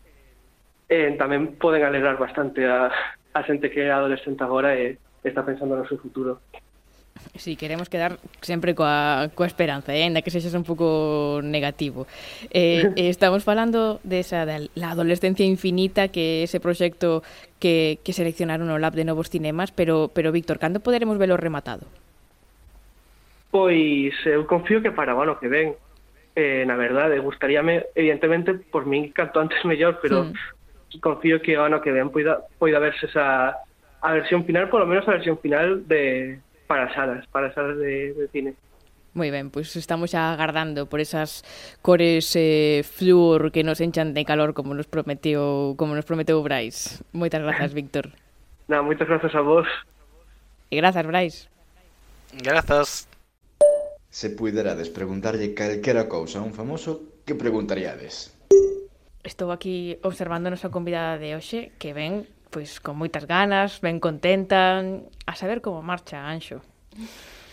eh, 0.90 1.14
tamén 1.18 1.58
poden 1.62 1.86
alegrar 1.86 2.18
bastante 2.18 2.66
a, 2.66 2.90
a 3.34 3.40
xente 3.46 3.70
que 3.70 3.86
é 3.86 3.94
adolescente 3.94 4.42
agora 4.42 4.74
e 4.74 4.98
está 5.22 5.46
pensando 5.46 5.78
no 5.78 5.86
seu 5.86 6.02
futuro. 6.02 6.42
Si, 7.34 7.40
sí, 7.40 7.56
queremos 7.56 7.90
quedar 7.90 8.20
sempre 8.42 8.76
coa, 8.76 9.30
coa 9.34 9.48
esperanza, 9.48 9.94
eh? 9.94 10.04
ainda 10.04 10.22
que 10.22 10.32
sexas 10.32 10.54
un 10.54 10.64
pouco 10.64 11.42
negativo. 11.44 12.08
Eh, 12.50 12.94
eh 12.96 13.10
estamos 13.10 13.44
falando 13.44 14.00
desa 14.04 14.46
de 14.46 14.70
da 14.76 14.92
adolescencia 14.92 15.46
infinita 15.46 16.08
que 16.10 16.44
ese 16.44 16.60
proxecto 16.60 17.24
que, 17.60 18.00
que 18.04 18.14
seleccionaron 18.14 18.70
o 18.70 18.78
Lab 18.78 18.94
de 18.94 19.06
Novos 19.06 19.30
Cinemas, 19.30 19.72
pero, 19.72 20.10
pero 20.14 20.32
Víctor, 20.32 20.60
cando 20.60 20.80
poderemos 20.80 21.18
velo 21.18 21.38
rematado? 21.38 21.86
Pois 23.52 24.14
eu 24.26 24.46
confío 24.46 24.84
que 24.84 24.92
para 24.92 25.16
o 25.16 25.22
ano 25.22 25.40
que 25.40 25.48
ven, 25.48 25.74
eh, 26.36 26.64
na 26.68 26.76
verdade, 26.76 27.18
gustaríame, 27.20 27.88
evidentemente, 27.96 28.54
por 28.54 28.86
min 28.86 29.10
canto 29.16 29.40
antes 29.40 29.64
mellor, 29.66 29.98
pero 30.02 30.30
sí. 30.90 31.00
confío 31.00 31.42
que 31.42 31.58
o 31.58 31.64
ano 31.64 31.82
que 31.82 31.92
ven 31.92 32.12
poida, 32.12 32.44
poida 32.60 32.78
verse 32.78 33.08
esa 33.08 33.56
a 34.02 34.14
versión 34.14 34.46
final, 34.46 34.70
por 34.70 34.82
lo 34.82 34.86
menos 34.86 35.08
a 35.08 35.18
versión 35.18 35.40
final 35.40 35.88
de, 35.88 36.40
para 36.68 36.94
salas, 36.94 37.26
para 37.28 37.54
salas 37.54 37.78
de, 37.78 38.14
de 38.14 38.28
cine. 38.30 38.54
Moi 39.18 39.34
ben, 39.34 39.50
pois 39.50 39.74
estamos 39.74 40.14
xa 40.14 40.30
agardando 40.30 40.86
por 40.86 41.02
esas 41.02 41.42
cores 41.82 42.38
eh, 42.38 42.86
flúor 42.86 43.50
que 43.50 43.66
nos 43.66 43.82
enchan 43.82 44.14
de 44.14 44.22
calor 44.22 44.54
como 44.54 44.78
nos 44.78 44.86
prometeu, 44.86 45.74
como 45.74 45.98
nos 45.98 46.06
prometeu 46.06 46.38
Brais. 46.46 47.02
Moitas 47.18 47.42
grazas, 47.42 47.74
Víctor. 47.80 48.14
Na, 48.70 48.86
moitas 48.86 49.10
grazas 49.10 49.34
a 49.34 49.42
vos. 49.42 49.66
E 50.70 50.78
grazas, 50.78 51.08
Brais. 51.08 51.50
Grazas. 52.46 53.10
Se 54.14 54.30
puiderades 54.30 54.94
preguntarlle 54.94 55.58
calquera 55.58 56.06
cousa 56.06 56.38
a 56.38 56.46
un 56.46 56.54
famoso, 56.54 57.18
que 57.26 57.34
preguntaríades? 57.34 58.38
Estou 59.26 59.50
aquí 59.50 59.98
observando 60.06 60.48
a 60.48 60.54
nosa 60.54 60.70
convidada 60.70 61.18
de 61.18 61.34
hoxe, 61.34 61.74
que 61.82 61.92
ven 61.92 62.30
pois 62.50 62.80
con 62.80 62.98
moitas 62.98 63.28
ganas, 63.28 63.80
ben 63.84 64.00
contenta, 64.00 64.80
a 65.26 65.34
saber 65.36 65.60
como 65.60 65.84
marcha, 65.84 66.24
Anxo. 66.24 66.64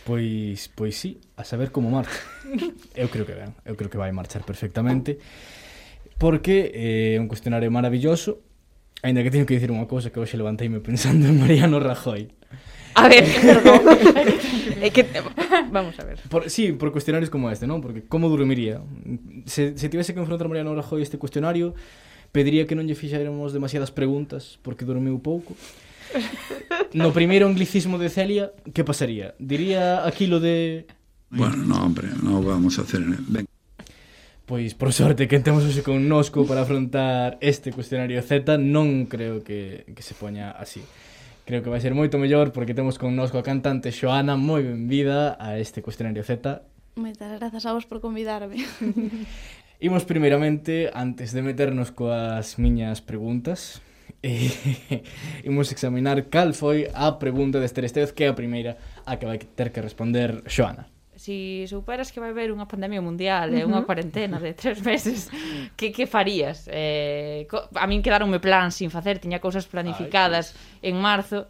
Pois, 0.05 0.71
pois 0.75 0.95
sí, 0.97 1.21
a 1.37 1.45
saber 1.45 1.73
como 1.73 1.91
marcha. 1.91 2.19
Eu 2.95 3.11
creo 3.11 3.27
que 3.27 3.35
ben, 3.35 3.53
eu 3.65 3.75
creo 3.75 3.91
que 3.91 3.99
vai 3.99 4.13
marchar 4.13 4.45
perfectamente. 4.47 5.19
Porque 6.15 6.71
é 6.71 7.15
eh, 7.15 7.23
un 7.23 7.27
cuestionario 7.27 7.73
maravilloso, 7.75 8.39
Ainda 9.05 9.23
que 9.23 9.31
teño 9.31 9.45
que 9.45 9.53
dicir 9.53 9.69
unha 9.69 9.85
cousa 9.85 10.09
que 10.09 10.17
hoxe 10.17 10.41
levanteime 10.41 10.81
pensando 10.81 11.29
en 11.29 11.37
Mariano 11.37 11.77
Rajoy. 11.77 12.33
A 12.97 13.05
ver, 13.05 13.21
perdón. 13.45 13.85
é 14.81 14.89
que 14.89 15.05
vamos 15.69 15.93
a 16.01 16.09
ver. 16.09 16.25
Por, 16.33 16.49
sí, 16.49 16.73
por 16.73 16.89
cuestionarios 16.89 17.29
como 17.29 17.53
este, 17.53 17.69
non? 17.69 17.85
Porque 17.85 18.01
como 18.09 18.33
dormiría? 18.33 18.81
Se, 19.45 19.77
se 19.77 19.93
tivese 19.93 20.17
que 20.17 20.25
enfrontar 20.25 20.49
Mariano 20.49 20.73
Rajoy 20.73 21.05
este 21.05 21.21
cuestionario, 21.21 21.77
Pediría 22.35 22.67
que 22.67 22.75
non 22.75 22.91
lle 22.91 22.99
fixéramos 22.99 23.55
demasiadas 23.55 23.95
preguntas 23.95 24.59
porque 24.67 24.83
dormiu 24.83 25.23
pouco. 25.23 25.55
No 26.91 27.15
primeiro 27.15 27.47
anglicismo 27.47 27.95
de 27.95 28.11
Celia, 28.11 28.51
que 28.75 28.83
pasaría? 28.83 29.39
Diría 29.39 30.03
aquilo 30.03 30.43
de... 30.43 30.91
Bueno, 31.31 31.63
no, 31.63 31.79
hombre, 31.79 32.11
no 32.19 32.43
vamos 32.43 32.79
a 32.79 32.83
hacer... 32.83 33.07
Ven. 33.31 33.47
Pois, 34.51 34.75
por 34.75 34.91
sorte, 34.91 35.31
que 35.31 35.39
temos 35.39 35.63
hoxe 35.63 35.87
connosco 35.87 36.43
para 36.43 36.67
afrontar 36.67 37.39
este 37.39 37.71
cuestionario 37.71 38.19
Z 38.19 38.59
non 38.59 39.07
creo 39.07 39.47
que, 39.47 39.87
que 39.95 40.03
se 40.03 40.19
poña 40.19 40.51
así. 40.53 40.83
Creo 41.47 41.63
que 41.63 41.71
vai 41.71 41.79
ser 41.79 41.95
moito 41.95 42.19
mellor 42.19 42.51
porque 42.51 42.75
temos 42.75 42.99
connosco 42.99 43.39
a 43.39 43.47
cantante 43.47 43.95
Xoana 43.95 44.35
moi 44.35 44.61
benvida 44.67 45.39
a 45.39 45.57
este 45.63 45.81
cuestionario 45.81 46.27
Z. 46.27 46.67
Moitas 46.99 47.31
grazas 47.39 47.65
a 47.65 47.73
vos 47.73 47.87
por 47.87 48.03
convidarme. 48.05 48.59
Imos 49.85 50.07
primeiramente, 50.07 50.89
antes 50.95 51.37
de 51.37 51.45
meternos 51.45 51.93
coas 51.93 52.57
miñas 52.57 53.05
preguntas, 53.05 53.85
eh, 54.25 55.05
imos 55.45 55.69
examinar 55.69 56.33
cal 56.33 56.57
foi 56.57 56.89
a 56.89 57.21
pregunta 57.21 57.61
deste 57.61 57.85
Estevez, 57.85 58.17
que 58.17 58.25
é 58.25 58.33
a 58.33 58.39
primeira 58.41 58.81
a 59.05 59.21
que 59.21 59.29
vai 59.29 59.37
ter 59.37 59.77
que 59.77 59.85
responder 59.85 60.41
Xoana. 60.49 60.89
Si 61.21 61.69
superas 61.69 62.09
que 62.09 62.17
vai 62.17 62.33
haber 62.33 62.49
unha 62.49 62.65
pandemia 62.65 63.05
mundial 63.05 63.53
e 63.53 63.61
uh 63.61 63.69
-huh. 63.69 63.77
unha 63.77 63.85
cuarentena 63.85 64.41
de 64.41 64.57
tres 64.57 64.81
meses, 64.89 65.29
mm. 65.29 65.77
que, 65.77 65.93
que 65.93 66.09
farías? 66.09 66.65
Eh, 66.73 67.45
a 67.77 67.85
min 67.85 68.01
quedaronme 68.01 68.41
plan 68.41 68.73
sin 68.73 68.89
facer, 68.89 69.21
tiña 69.21 69.37
cousas 69.37 69.69
planificadas 69.69 70.57
Ay, 70.81 70.97
en 70.97 70.97
marzo, 70.97 71.45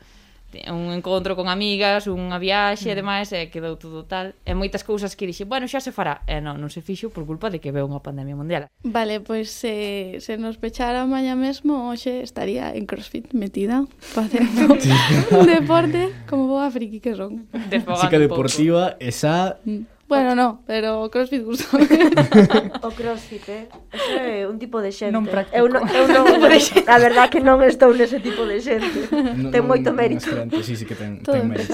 un 0.68 0.92
encontro 0.92 1.34
con 1.36 1.48
amigas, 1.48 2.06
unha 2.06 2.38
viaxe 2.38 2.90
e 2.90 2.94
mm. 2.94 2.98
demais, 2.98 3.28
e 3.32 3.50
quedou 3.50 3.74
todo 3.78 4.04
tal. 4.04 4.36
E 4.44 4.52
moitas 4.54 4.82
cousas 4.86 5.14
que 5.18 5.26
dixen, 5.26 5.48
bueno, 5.48 5.66
xa 5.66 5.80
se 5.80 5.90
fará. 5.90 6.22
E 6.26 6.38
non, 6.38 6.60
non 6.60 6.70
se 6.70 6.80
fixo 6.80 7.10
por 7.10 7.26
culpa 7.26 7.50
de 7.50 7.58
que 7.58 7.74
veu 7.74 7.86
unha 7.86 8.02
pandemia 8.02 8.38
mundial. 8.38 8.70
Vale, 8.84 9.18
pois 9.24 9.50
se, 9.50 10.18
se 10.20 10.34
nos 10.36 10.60
pechara 10.60 11.06
maña 11.08 11.34
mesmo, 11.34 11.90
hoxe 11.90 12.22
estaría 12.22 12.72
en 12.74 12.84
CrossFit 12.86 13.32
metida, 13.32 13.86
facendo 13.98 14.74
un 15.38 15.46
deporte 15.46 16.12
como 16.28 16.46
boa 16.50 16.70
friki 16.70 16.98
que 17.00 17.14
son. 17.14 17.46
Desfogando 17.70 18.02
Chica 18.04 18.18
deportiva, 18.18 18.96
esa... 19.00 19.58
Mm 19.64 19.93
Bueno, 20.06 20.34
no, 20.34 20.62
pero 20.66 21.08
CrossFit 21.10 21.42
gusta. 21.42 21.76
o 22.82 22.90
CrossFit, 22.90 23.48
eh? 23.48 23.68
Eso 23.92 24.20
é 24.20 24.46
un 24.46 24.58
tipo 24.58 24.80
de 24.84 24.92
xente. 24.92 25.16
Non 25.16 25.24
practico. 25.24 25.56
Eu 25.56 25.66
non, 25.72 25.88
eu 25.88 26.04
non, 26.04 26.28
a 26.92 26.96
verdad 27.00 27.32
que 27.32 27.40
non 27.40 27.64
estou 27.64 27.88
nese 27.96 28.20
tipo 28.20 28.44
de 28.44 28.60
xente. 28.60 29.08
No, 29.10 29.48
ten 29.48 29.64
moito 29.64 29.96
mérito. 29.96 30.28
Non 30.28 30.60
sí, 30.60 30.76
sí 30.76 30.84
que 30.84 30.92
ten, 30.92 31.24
Todo 31.24 31.40
ten 31.40 31.48
mérito. 31.48 31.72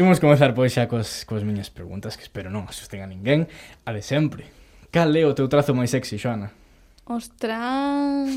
Imos 0.00 0.16
comezar 0.16 0.56
pois 0.56 0.72
xa 0.72 0.88
cos, 0.88 1.28
cos 1.28 1.44
miñas 1.44 1.68
preguntas 1.68 2.16
que 2.16 2.24
espero 2.24 2.48
non 2.48 2.64
asusten 2.64 3.04
a 3.04 3.08
ninguén. 3.08 3.44
A 3.84 3.92
de 3.92 4.00
sempre. 4.00 4.48
Cal 4.88 5.12
é 5.12 5.28
o 5.28 5.36
teu 5.36 5.44
trazo 5.44 5.76
máis 5.76 5.92
sexy, 5.92 6.16
Xoana? 6.16 6.56
Ostras. 7.04 8.32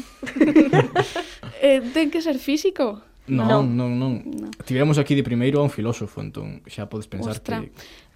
eh, 1.63 1.79
ten 1.95 2.11
que 2.11 2.19
ser 2.19 2.35
físico? 2.35 2.99
Non, 3.27 3.47
non, 3.47 3.95
non. 3.95 4.19
non. 4.19 4.51
Tivemos 4.67 4.99
aquí 4.99 5.15
de 5.15 5.23
primeiro 5.23 5.63
a 5.63 5.63
un 5.63 5.71
filósofo, 5.71 6.19
entón 6.19 6.59
xa 6.67 6.91
podes 6.91 7.07
pensar 7.07 7.39
Ostra. 7.39 7.63
que 7.63 7.71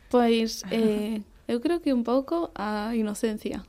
Pois, 0.09 0.63
eh, 0.71 1.21
eu 1.47 1.59
creo 1.59 1.81
que 1.81 1.93
un 1.93 2.03
pouco 2.03 2.51
a 2.55 2.95
inocencia. 2.95 3.63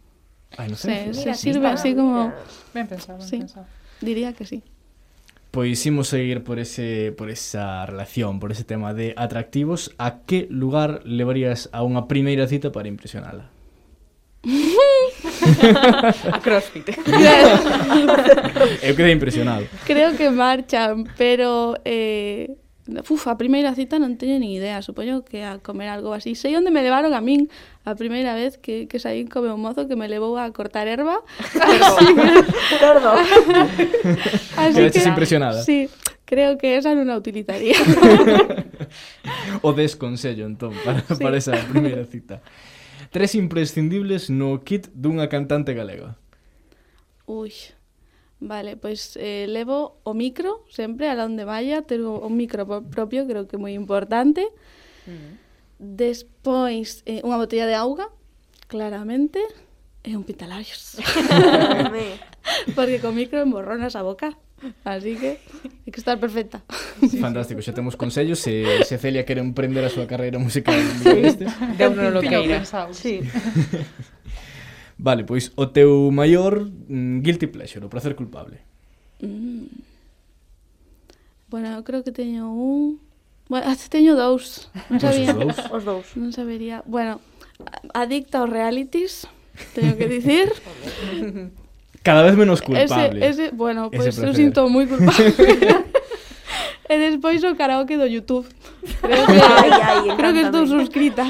A 0.56 0.66
inocencia? 0.66 1.34
Se, 1.34 1.34
se 1.34 1.52
sirve 1.52 1.66
así 1.66 1.94
como... 1.94 2.32
Ben 2.74 2.86
pensado, 2.86 3.18
ben 3.18 3.28
sí, 3.28 3.38
pensado. 3.38 3.66
Diría 4.00 4.32
que 4.32 4.44
sí. 4.44 4.62
Pois 5.50 5.84
imos 5.86 6.08
seguir 6.08 6.44
por 6.44 6.58
ese 6.58 7.14
por 7.16 7.30
esa 7.30 7.86
relación, 7.86 8.38
por 8.38 8.52
ese 8.52 8.64
tema 8.64 8.92
de 8.92 9.14
atractivos. 9.16 9.90
A 9.96 10.20
que 10.28 10.46
lugar 10.50 11.00
levarías 11.08 11.72
a 11.72 11.80
unha 11.80 12.04
primeira 12.04 12.44
cita 12.44 12.68
para 12.68 12.86
impresionala? 12.86 13.48
a 16.32 16.38
crossfit. 16.44 16.92
Eu 18.84 18.94
quedei 18.94 19.12
impresionado. 19.16 19.66
Creo 19.88 20.14
que 20.16 20.28
marchan, 20.30 21.08
pero 21.16 21.74
eh, 21.84 22.54
Uf, 22.88 23.28
a 23.28 23.36
primeira 23.36 23.76
cita 23.76 24.00
non 24.00 24.16
teño 24.16 24.40
ni 24.40 24.56
idea, 24.56 24.80
supoño 24.80 25.20
que 25.20 25.44
a 25.44 25.60
comer 25.60 25.92
algo 25.92 26.16
así. 26.16 26.32
Sei 26.32 26.56
onde 26.56 26.72
me 26.72 26.80
levaron 26.80 27.12
a 27.12 27.20
min 27.20 27.52
a 27.84 27.92
primeira 27.92 28.32
vez 28.32 28.56
que, 28.56 28.88
que 28.88 28.96
saí 28.96 29.28
con 29.28 29.44
meu 29.44 29.60
mozo 29.60 29.84
que 29.84 29.92
me 29.92 30.08
levou 30.08 30.40
a 30.40 30.48
cortar 30.56 30.88
erva. 30.88 31.20
así. 31.36 32.06
Tordo. 32.80 33.12
así 34.56 34.80
que... 34.88 35.04
impresionada. 35.12 35.60
Sí, 35.60 35.92
creo 36.24 36.56
que 36.56 36.80
esa 36.80 36.96
non 36.96 37.12
a 37.12 37.20
utilizaría. 37.20 37.76
o 39.60 39.76
desconsello, 39.76 40.48
entón, 40.48 40.72
para, 40.80 41.04
sí. 41.04 41.20
para 41.20 41.36
esa 41.36 41.52
primeira 41.68 42.08
cita. 42.08 42.40
Tres 43.12 43.36
imprescindibles 43.36 44.32
no 44.32 44.64
kit 44.64 44.88
dunha 44.96 45.28
cantante 45.28 45.76
galega. 45.76 46.16
Ui, 47.28 47.52
Vale, 48.40 48.78
pois 48.78 49.18
eh, 49.18 49.46
levo 49.50 49.98
o 50.06 50.14
micro 50.14 50.62
sempre 50.70 51.10
a 51.10 51.18
onde 51.18 51.42
vaya, 51.42 51.82
ter 51.82 51.98
un 52.06 52.34
micro 52.38 52.62
propio, 52.86 53.26
creo 53.26 53.50
que 53.50 53.58
é 53.58 53.60
moi 53.60 53.74
importante. 53.74 54.46
Uh. 55.10 55.34
Despois, 55.78 57.02
eh, 57.02 57.18
unha 57.26 57.38
botella 57.38 57.66
de 57.66 57.74
auga, 57.74 58.06
claramente, 58.70 59.42
e 60.06 60.14
un 60.14 60.22
pintalarios. 60.22 61.02
Porque 62.78 63.02
co 63.02 63.10
micro 63.10 63.42
emborronas 63.42 63.98
a 63.98 64.06
boca. 64.06 64.38
Así 64.82 65.14
que 65.14 65.38
hai 65.86 65.90
que 65.94 66.02
estar 66.02 66.18
perfecta. 66.18 66.62
Fantástico, 67.22 67.62
xa 67.62 67.70
temos 67.70 67.94
consellos 67.94 68.42
se, 68.42 68.82
se 68.82 68.98
Celia 68.98 69.22
quere 69.22 69.38
emprender 69.38 69.86
a 69.86 69.90
súa 69.90 70.10
carreira 70.10 70.42
musical. 70.42 70.74
Sí. 70.98 71.46
Deu 71.78 71.94
non 71.94 72.10
lo 72.10 72.22
que 72.22 72.34
irá. 72.38 72.62
Sí. 72.90 73.22
Vale, 74.98 75.22
pois 75.22 75.54
o 75.54 75.70
teu 75.70 76.10
maior 76.10 76.66
mm, 76.66 77.22
guilty 77.22 77.46
pleasure, 77.46 77.86
o 77.86 77.88
placer 77.88 78.18
culpable. 78.18 78.58
Mm. 79.22 79.70
Bueno, 81.48 81.78
eu 81.78 81.82
creo 81.86 82.02
que 82.02 82.10
teño 82.10 82.50
un... 82.50 83.00
Bueno, 83.48 83.70
hasta 83.70 83.88
teño 83.94 84.18
dous. 84.18 84.68
Non 84.90 84.98
sabía. 84.98 85.32
Os 85.32 85.38
dous? 85.38 85.58
Os 85.78 85.82
dous. 85.86 86.06
Non 86.18 86.34
sabería. 86.34 86.82
Bueno, 86.84 87.22
adicta 87.94 88.42
aos 88.42 88.50
realities, 88.50 89.30
teño 89.72 89.94
que 89.94 90.10
dicir. 90.10 90.50
Cada 92.02 92.26
vez 92.26 92.34
menos 92.34 92.58
culpable. 92.58 93.22
Ese, 93.22 93.46
ese, 93.48 93.54
bueno, 93.54 93.90
pois 93.94 94.18
pues, 94.18 94.18
eu 94.18 94.34
sinto 94.34 94.66
moi 94.66 94.84
culpable. 94.90 95.30
e 96.90 96.94
despois 96.98 97.38
o 97.46 97.54
karaoke 97.54 97.94
do 97.94 98.08
YouTube. 98.10 98.50
Creo 98.98 99.24
que, 99.26 99.38
ai, 99.38 99.70
ai, 99.78 100.04
creo 100.18 100.32
que 100.34 100.42
estou 100.42 100.66
suscrita. 100.66 101.22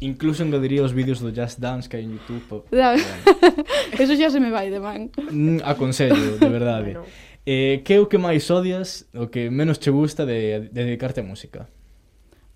Incluso 0.00 0.42
engadiría 0.42 0.82
os 0.82 0.92
vídeos 0.96 1.20
do 1.20 1.28
Just 1.28 1.60
Dance 1.60 1.88
que 1.88 2.00
hai 2.00 2.04
en 2.08 2.16
Youtube 2.16 2.40
pa... 2.48 2.64
Eso 4.00 4.16
xa 4.16 4.32
se 4.32 4.40
me 4.40 4.48
vai 4.50 4.72
de 4.72 4.80
man 4.80 5.12
mm, 5.12 5.60
Aconsello, 5.64 6.40
de 6.40 6.48
verdade 6.48 6.96
bueno. 6.96 7.08
eh, 7.44 7.84
Que 7.84 7.96
é 7.96 8.00
o 8.00 8.08
que 8.08 8.16
máis 8.16 8.48
odias, 8.48 9.08
o 9.12 9.28
que 9.28 9.52
menos 9.52 9.76
te 9.76 9.92
gusta 9.92 10.24
de, 10.24 10.72
de 10.72 10.80
dedicarte 10.84 11.20
a 11.20 11.28
música? 11.28 11.68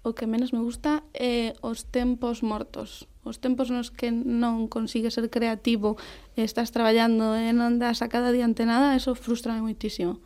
O 0.04 0.12
que 0.16 0.24
menos 0.28 0.52
me 0.52 0.60
gusta 0.60 1.04
é 1.12 1.52
os 1.60 1.84
tempos 1.88 2.40
mortos 2.40 3.08
os 3.24 3.40
tempos 3.40 3.72
nos 3.72 3.88
que 3.88 4.12
non 4.12 4.68
consigues 4.68 5.16
ser 5.16 5.32
creativo 5.32 5.96
estás 6.36 6.68
traballando 6.68 7.32
e 7.32 7.56
non 7.56 7.80
das 7.80 8.04
a 8.04 8.12
cada 8.12 8.28
diante 8.28 8.68
nada, 8.68 8.92
eso 8.92 9.16
frustra 9.16 9.56
moitísimo. 9.56 10.20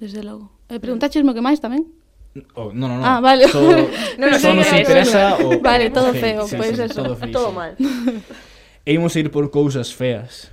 Desde 0.00 0.24
logo. 0.24 0.48
E 0.72 0.80
preguntaches 0.80 1.20
o 1.20 1.34
que 1.36 1.44
máis 1.44 1.60
tamén? 1.60 1.84
Oh, 2.54 2.72
no, 2.72 2.88
no, 2.88 2.98
no. 2.98 3.06
Ah, 3.06 3.20
vale. 3.20 3.46
Todo, 3.48 3.72
no, 4.18 4.30
no, 4.30 4.40
todo 4.40 4.54
nos 4.54 4.72
interesa 4.72 5.36
o, 5.36 5.60
Vale, 5.60 5.90
todo 5.90 6.12
sí, 6.12 6.18
feo, 6.18 6.46
sí, 6.46 6.56
pois 6.56 6.70
pues 6.70 6.78
sí, 6.78 6.84
eso. 6.84 7.02
Todo, 7.02 7.16
feo, 7.16 7.30
todo 7.30 7.52
mal. 7.52 7.76
E 8.84 8.92
imos 8.92 9.16
a 9.16 9.20
ir 9.20 9.30
por 9.30 9.50
cousas 9.50 9.92
feas. 9.92 10.50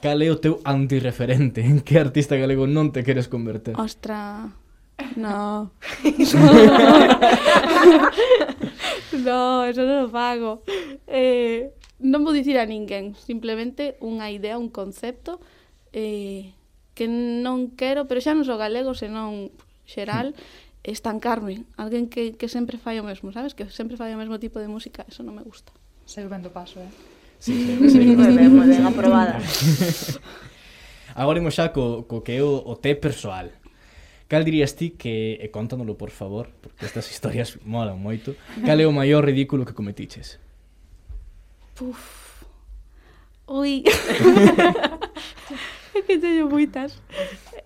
Cal 0.00 0.22
é 0.22 0.30
o 0.30 0.36
teu 0.36 0.60
antirreferente? 0.64 1.60
En 1.60 1.80
que 1.86 1.98
artista 1.98 2.36
galego 2.36 2.68
non 2.68 2.92
te 2.92 3.04
queres 3.04 3.28
converter? 3.28 3.76
Ostra... 3.76 4.48
No. 5.16 5.72
no, 9.12 9.64
eso 9.68 9.84
non 9.84 10.04
o 10.04 10.08
fago. 10.08 10.64
Eh, 11.04 11.68
non 12.00 12.24
vou 12.24 12.32
dicir 12.32 12.56
a 12.56 12.64
ninguén. 12.64 13.12
Simplemente 13.16 14.00
unha 14.00 14.32
idea, 14.32 14.56
un 14.56 14.72
concepto 14.72 15.36
eh, 15.92 16.56
que 16.96 17.08
non 17.08 17.76
quero, 17.76 18.08
pero 18.08 18.24
xa 18.24 18.32
non 18.32 18.48
sou 18.48 18.56
galego, 18.56 18.96
senón 18.96 19.52
xeral, 19.84 20.32
hmm 20.32 20.65
estancarme, 20.86 21.66
alguén 21.74 22.06
que, 22.06 22.38
que 22.38 22.46
sempre 22.46 22.78
fai 22.78 23.02
o 23.02 23.04
mesmo, 23.04 23.34
sabes? 23.34 23.58
Que 23.58 23.66
sempre 23.74 23.98
fai 23.98 24.14
o 24.14 24.20
mesmo 24.20 24.38
tipo 24.38 24.62
de 24.62 24.70
música, 24.70 25.02
eso 25.10 25.26
non 25.26 25.34
me 25.34 25.42
gusta. 25.42 25.74
Seguir 26.06 26.30
dando 26.30 26.54
paso, 26.54 26.78
eh? 26.78 26.90
Sí, 27.42 27.52
sí, 27.90 27.90
sí, 27.90 28.00
sí. 28.06 28.16
moi 28.16 28.30
ben, 28.30 28.50
moi 28.54 28.66
ben, 28.70 28.86
aprobada. 28.86 29.42
Agora 31.20 31.42
imos 31.42 31.58
xa 31.58 31.74
co, 31.74 32.06
co 32.06 32.22
que 32.22 32.38
é 32.38 32.42
o, 32.42 32.62
o 32.62 32.78
té 32.78 32.94
persoal. 32.94 33.50
Cal 34.30 34.42
dirías 34.46 34.74
ti 34.78 34.94
que, 34.94 35.38
e 35.42 35.46
contándolo 35.50 35.98
por 35.98 36.14
favor, 36.14 36.50
porque 36.62 36.86
estas 36.86 37.10
historias 37.10 37.58
molan 37.66 37.98
moito, 37.98 38.38
cal 38.62 38.78
é 38.78 38.86
o 38.86 38.94
maior 38.94 39.26
ridículo 39.26 39.66
que 39.66 39.74
cometiches? 39.74 40.38
Puf. 41.74 42.46
Ui. 43.46 43.82
é 45.94 46.00
que 46.02 46.18
teño 46.18 46.46
moitas. 46.46 46.98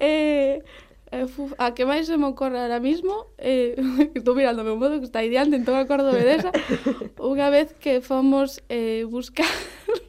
Eh, 0.00 0.64
Eh, 1.12 1.26
fuf, 1.26 1.54
a 1.58 1.74
que 1.74 1.82
máis 1.82 2.06
se 2.06 2.14
me 2.14 2.30
ocorre 2.30 2.54
ahora 2.54 2.78
mismo 2.78 3.34
eh, 3.34 3.74
Estou 4.14 4.38
mirando 4.38 4.62
o 4.62 4.64
meu 4.64 4.78
modo 4.78 5.02
que 5.02 5.10
está 5.10 5.18
aí 5.18 5.26
diante 5.26 5.58
Entón 5.58 5.74
acordome 5.74 6.22
desa 6.22 6.54
Unha 7.18 7.50
vez 7.50 7.74
que 7.82 7.98
fomos 7.98 8.62
eh, 8.70 9.02
buscar 9.10 9.50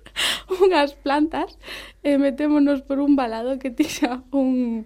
unhas 0.61 0.93
plantas 0.93 1.57
E 2.05 2.13
eh, 2.13 2.17
metémonos 2.21 2.85
por 2.85 3.01
un 3.01 3.17
balado 3.17 3.57
que 3.57 3.73
tixa 3.73 4.21
un, 4.29 4.85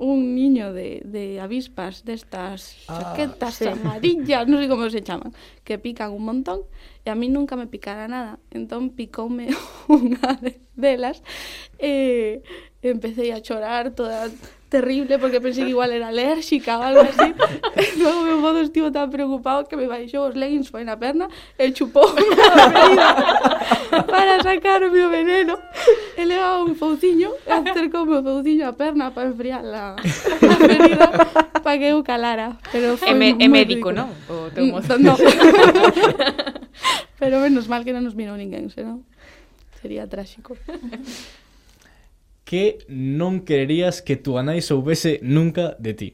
un 0.00 0.32
niño 0.32 0.72
de, 0.72 1.04
de 1.04 1.36
avispas 1.36 2.00
Destas 2.00 2.88
ah, 2.88 3.12
chaquetas 3.12 3.60
sí. 3.60 3.68
amarillas 3.68 4.48
Non 4.48 4.56
sei 4.56 4.72
como 4.72 4.88
se 4.88 5.04
chaman 5.04 5.36
Que 5.68 5.76
pican 5.76 6.16
un 6.16 6.24
montón 6.24 6.64
E 7.04 7.12
a 7.12 7.14
mí 7.14 7.28
nunca 7.28 7.60
me 7.60 7.68
picara 7.68 8.08
nada 8.08 8.40
Entón 8.56 8.96
picoume 8.96 9.52
unha 9.92 10.32
de, 10.40 10.64
delas 10.80 11.20
E 11.76 12.40
eh, 12.40 12.88
empecé 12.88 13.36
a 13.36 13.44
chorar 13.44 13.92
toda 13.92 14.32
terrible 14.72 15.20
porque 15.20 15.44
pensei 15.44 15.68
que 15.68 15.76
igual 15.76 15.92
era 15.92 16.08
alérxica 16.08 16.80
ou 16.80 16.82
algo 16.88 17.04
así. 17.04 17.28
e 17.76 17.84
logo 18.00 18.24
meu 18.24 18.40
modo 18.40 18.64
estivo 18.64 18.88
tan 18.88 19.12
preocupado 19.12 19.68
que 19.68 19.76
me 19.76 19.84
baixou 19.84 20.24
os 20.24 20.34
leggings 20.34 20.72
foi 20.72 20.80
na 20.80 20.96
perna 20.96 21.28
e 21.60 21.68
chupou 21.76 22.08
para 24.08 24.40
sacar 24.40 24.80
o 24.80 24.88
meu 24.88 25.12
veneno. 25.12 25.60
E 26.16 26.24
levaba 26.24 26.64
un 26.64 26.72
fouciño 26.72 27.36
e 27.44 27.52
acercoume 27.52 28.16
o 28.16 28.24
fouciño 28.24 28.64
a 28.64 28.72
perna 28.72 29.12
para 29.12 29.28
enfriar 29.28 29.60
la, 29.60 30.00
a 30.00 30.56
ferida 30.56 31.06
para 31.60 31.76
que 31.76 31.92
eu 31.92 32.00
calara. 32.00 32.56
Pero 32.72 32.96
foi 32.96 33.12
é, 33.12 33.14
me, 33.14 33.36
é 33.36 33.48
médico, 33.52 33.92
non? 33.92 34.08
O 34.32 34.48
teu 34.48 34.64
mm, 34.64 34.72
mozo. 34.72 34.96
No. 34.96 35.12
Pero 37.20 37.44
menos 37.44 37.68
mal 37.68 37.84
que 37.84 37.92
non 37.92 38.08
nos 38.08 38.16
mirou 38.16 38.40
ninguén, 38.40 38.72
senón 38.72 39.04
sería 39.82 40.08
tráxico 40.08 40.56
que 42.44 42.82
non 42.90 43.46
quererías 43.46 44.02
que 44.02 44.18
túa 44.18 44.42
nai 44.42 44.60
soubese 44.60 45.22
nunca 45.22 45.78
de 45.78 45.92
ti? 45.94 46.08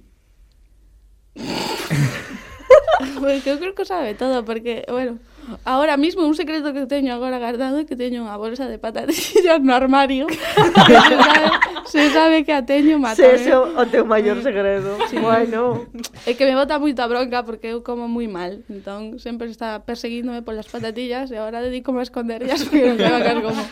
porque 3.20 3.50
eu 3.50 3.58
creo 3.58 3.74
que 3.74 3.84
sabe 3.84 4.14
todo, 4.14 4.44
porque, 4.44 4.84
bueno, 4.88 5.18
ahora 5.64 5.96
mismo 5.96 6.26
un 6.26 6.34
secreto 6.34 6.72
que 6.72 6.86
teño 6.86 7.14
agora 7.14 7.38
guardado 7.38 7.80
é 7.80 7.84
que 7.88 7.96
teño 7.96 8.24
unha 8.24 8.36
bolsa 8.36 8.68
de 8.68 8.76
patatillas 8.76 9.60
no 9.62 9.72
armario. 9.72 10.26
se, 10.76 10.94
sabe, 10.94 11.48
se 11.86 12.02
sabe 12.10 12.36
que 12.44 12.52
a 12.52 12.62
teño 12.66 12.98
matame. 12.98 13.38
Se 13.38 13.54
o 13.54 13.84
teu 13.88 14.04
maior 14.04 14.40
segredo. 14.42 14.98
Sí. 15.08 15.16
Bueno. 15.16 15.88
É 16.26 16.34
que 16.34 16.44
me 16.44 16.54
bota 16.54 16.76
moita 16.76 17.06
bronca 17.08 17.44
porque 17.44 17.72
eu 17.72 17.80
como 17.80 18.06
moi 18.10 18.28
mal. 18.28 18.60
Entón, 18.68 19.16
sempre 19.22 19.48
está 19.48 19.80
perseguíndome 19.84 20.44
polas 20.44 20.68
patatillas 20.68 21.32
e 21.32 21.36
agora 21.38 21.64
dedico 21.64 21.94
a 21.96 22.04
esconderlas 22.04 22.64
porque 22.68 22.84
non 22.84 22.98
sei 23.00 23.08
que 23.08 23.30
as 23.32 23.40
como. 23.40 23.62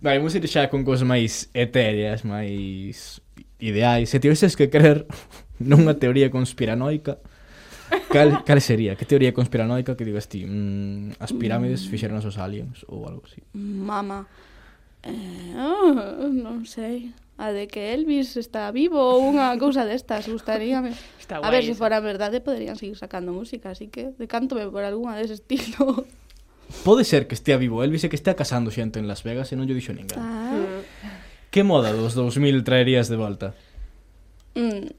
Vale, 0.00 0.18
vamos 0.18 0.34
ir 0.34 0.46
xa 0.46 0.70
con 0.70 0.86
cousas 0.86 1.02
máis 1.02 1.50
etéreas, 1.54 2.22
máis 2.22 3.18
ideais. 3.58 4.06
Se 4.06 4.22
tivesses 4.22 4.54
que 4.54 4.70
creer 4.70 5.10
nunha 5.58 5.98
teoría 5.98 6.30
conspiranoica, 6.30 7.18
cal, 8.06 8.46
cal 8.46 8.60
sería? 8.62 8.94
Que 8.94 9.02
teoría 9.02 9.34
conspiranoica 9.34 9.98
que 9.98 10.06
digas 10.06 10.30
ti? 10.30 10.46
Mm, 10.46 11.18
as 11.18 11.34
pirámides 11.34 11.82
mm. 11.82 11.90
fixeron 11.90 12.22
os 12.22 12.38
aliens 12.38 12.86
ou 12.86 13.10
algo 13.10 13.26
así? 13.26 13.42
Mama. 13.58 14.30
Eh, 15.02 15.54
oh, 15.58 16.30
non 16.30 16.62
sei. 16.62 17.10
A 17.38 17.54
de 17.54 17.66
que 17.70 17.94
Elvis 17.94 18.34
está 18.34 18.70
vivo 18.74 18.98
ou 18.98 19.22
unha 19.30 19.54
cousa 19.58 19.86
destas, 19.86 20.26
gustaríame. 20.26 20.94
Está 21.18 21.38
a 21.38 21.50
ver, 21.50 21.62
se 21.62 21.74
fora 21.74 22.02
verdade, 22.02 22.42
poderían 22.42 22.74
seguir 22.74 22.98
sacando 22.98 23.30
música, 23.30 23.74
así 23.74 23.86
que 23.90 24.14
decántome 24.18 24.66
por 24.70 24.82
algunha 24.82 25.18
dese 25.18 25.38
estilo. 25.38 26.06
Pode 26.84 27.04
ser 27.04 27.26
que 27.26 27.34
estea 27.34 27.56
vivo 27.56 27.82
Elvis 27.82 28.04
e 28.04 28.12
que 28.12 28.16
estea 28.16 28.36
casando 28.36 28.68
xente 28.68 29.00
en 29.00 29.08
Las 29.08 29.24
Vegas 29.24 29.52
e 29.52 29.56
non 29.56 29.64
lle 29.64 29.76
dixo 29.76 29.96
ninguén. 29.96 30.20
Ah. 30.20 30.84
Que 31.48 31.64
moda 31.64 31.96
dos 31.96 32.12
2000 32.12 32.60
traerías 32.64 33.08
de 33.08 33.16
volta? 33.16 33.56
Mm, 34.52 34.92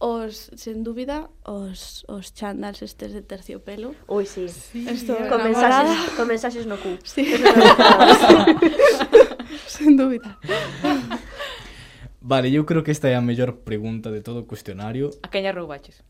os, 0.00 0.48
sen 0.56 0.80
dúbida, 0.80 1.28
os, 1.44 2.08
os 2.08 2.32
chandals 2.32 2.80
estes 2.80 3.12
de 3.12 3.20
terciopelo. 3.20 3.92
Ui, 4.08 4.24
sí. 4.24 4.48
sí 4.48 4.88
mensaxes, 4.88 6.16
con 6.16 6.24
mensaxes 6.24 6.64
no 6.64 6.80
cu. 6.80 6.96
Sí. 7.04 7.28
sen 9.68 9.96
dúbida. 10.00 10.40
Vale, 12.24 12.48
eu 12.48 12.64
creo 12.64 12.80
que 12.80 12.92
esta 12.92 13.12
é 13.12 13.14
a 13.14 13.20
mellor 13.20 13.60
pregunta 13.60 14.08
de 14.08 14.24
todo 14.24 14.40
o 14.40 14.48
cuestionario. 14.48 15.12
A 15.20 15.28
queña 15.28 15.52
roubaches? 15.52 16.00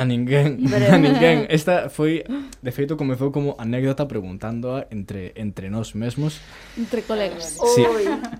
A 0.00 0.04
ninguén, 0.08 0.64
a 0.88 0.96
ninguén. 0.96 1.44
Esta 1.52 1.92
foi, 1.92 2.24
de 2.24 2.72
feito, 2.72 2.96
comezou 2.96 3.28
como 3.28 3.52
anécdota 3.60 4.08
preguntando 4.08 4.80
entre 4.88 5.36
entre 5.36 5.68
nós 5.68 5.92
mesmos. 5.92 6.40
Entre 6.72 7.04
colegas. 7.04 7.60
Sí. 7.76 7.84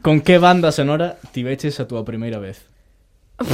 Con 0.00 0.24
que 0.24 0.40
banda 0.40 0.72
sonora 0.72 1.20
tiveches 1.36 1.76
a 1.76 1.84
túa 1.84 2.00
primeira 2.00 2.40
vez? 2.40 2.64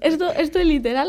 Esto, 0.00 0.26
esto 0.34 0.58
é 0.58 0.64
literal. 0.64 1.06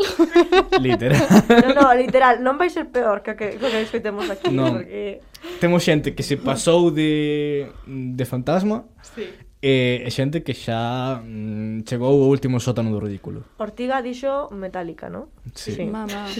Literal. 0.80 1.26
No, 1.74 1.74
no, 1.74 1.94
literal, 1.98 2.38
non 2.38 2.54
vai 2.58 2.70
ser 2.70 2.86
peor 2.94 3.26
que 3.26 3.34
que, 3.34 3.58
que 3.58 3.82
escoitemos 3.82 4.30
aquí, 4.30 4.54
no. 4.54 4.70
porque 4.70 5.26
Temos 5.58 5.82
xente 5.82 6.14
que 6.14 6.22
se 6.22 6.38
pasou 6.38 6.94
de 6.94 7.66
de 7.86 8.26
fantasma. 8.30 8.86
Sí 9.02 9.26
e 9.62 10.08
xente 10.08 10.40
que 10.40 10.56
xa 10.56 11.20
mm, 11.20 11.84
chegou 11.84 12.16
ao 12.16 12.32
último 12.32 12.64
sótano 12.64 12.96
do 12.96 13.04
ridículo. 13.04 13.44
Ortiga 13.60 14.00
dixo 14.00 14.48
metálica, 14.56 15.12
non? 15.12 15.28
Sí. 15.52 15.76
sí. 15.76 15.84
Mamá. 15.84 16.32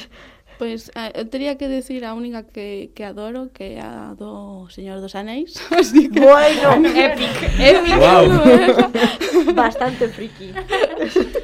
Pois 0.56 0.88
pues, 0.88 0.96
eh, 0.96 1.12
eu 1.20 1.28
teria 1.28 1.60
que 1.60 1.68
decir 1.68 2.08
a 2.08 2.16
única 2.16 2.48
que, 2.48 2.96
que 2.96 3.04
adoro 3.04 3.52
que 3.52 3.76
é 3.76 3.84
a 3.84 4.16
do 4.16 4.72
Señor 4.72 5.04
dos 5.04 5.20
Anéis. 5.20 5.60
Así 5.76 6.08
que... 6.08 6.24
Bueno, 6.24 6.80
epic. 6.80 7.36
epic. 7.60 7.96
Wow. 8.00 9.52
bastante 9.52 10.08
friki. 10.08 10.56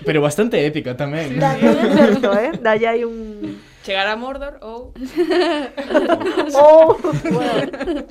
Pero 0.07 0.23
bastante 0.23 0.63
épica 0.63 0.95
tamén. 0.95 1.35
Sí, 1.35 1.43
é 1.43 1.87
certo, 1.91 2.31
eh? 2.39 2.55
Dalle 2.55 2.87
hai 2.87 3.03
un... 3.03 3.59
Chegar 3.83 4.07
a 4.07 4.15
Mordor 4.15 4.63
ou... 4.63 4.95
Oh. 4.95 6.55
ou... 6.55 6.95
Oh. 6.95 7.13
Bueno. 7.35 8.07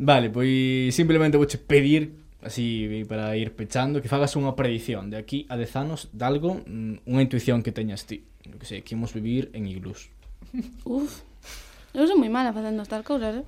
Vale, 0.00 0.32
pois 0.32 0.96
simplemente 0.96 1.36
vouche 1.36 1.60
pedir 1.60 2.16
así 2.40 3.04
para 3.04 3.36
ir 3.36 3.52
pechando 3.52 4.00
que 4.00 4.08
fagas 4.08 4.32
unha 4.32 4.56
predición 4.56 5.12
de 5.12 5.20
aquí 5.20 5.44
a 5.52 5.60
10 5.60 5.76
anos 5.76 6.08
de 6.16 6.24
algo, 6.24 6.64
mm, 6.64 7.04
unha 7.04 7.20
intuición 7.20 7.60
que 7.60 7.68
teñas 7.68 8.08
ti, 8.08 8.24
que 8.40 8.64
sei, 8.64 8.80
que 8.80 8.96
imos 8.96 9.12
vivir 9.12 9.52
en 9.52 9.68
iglús. 9.68 10.08
Uf. 10.88 11.20
Eu 11.92 12.08
sou 12.08 12.16
moi 12.16 12.32
mala 12.32 12.56
facendo 12.56 12.80
estas 12.80 13.04
cousas, 13.04 13.44
eh? 13.44 13.46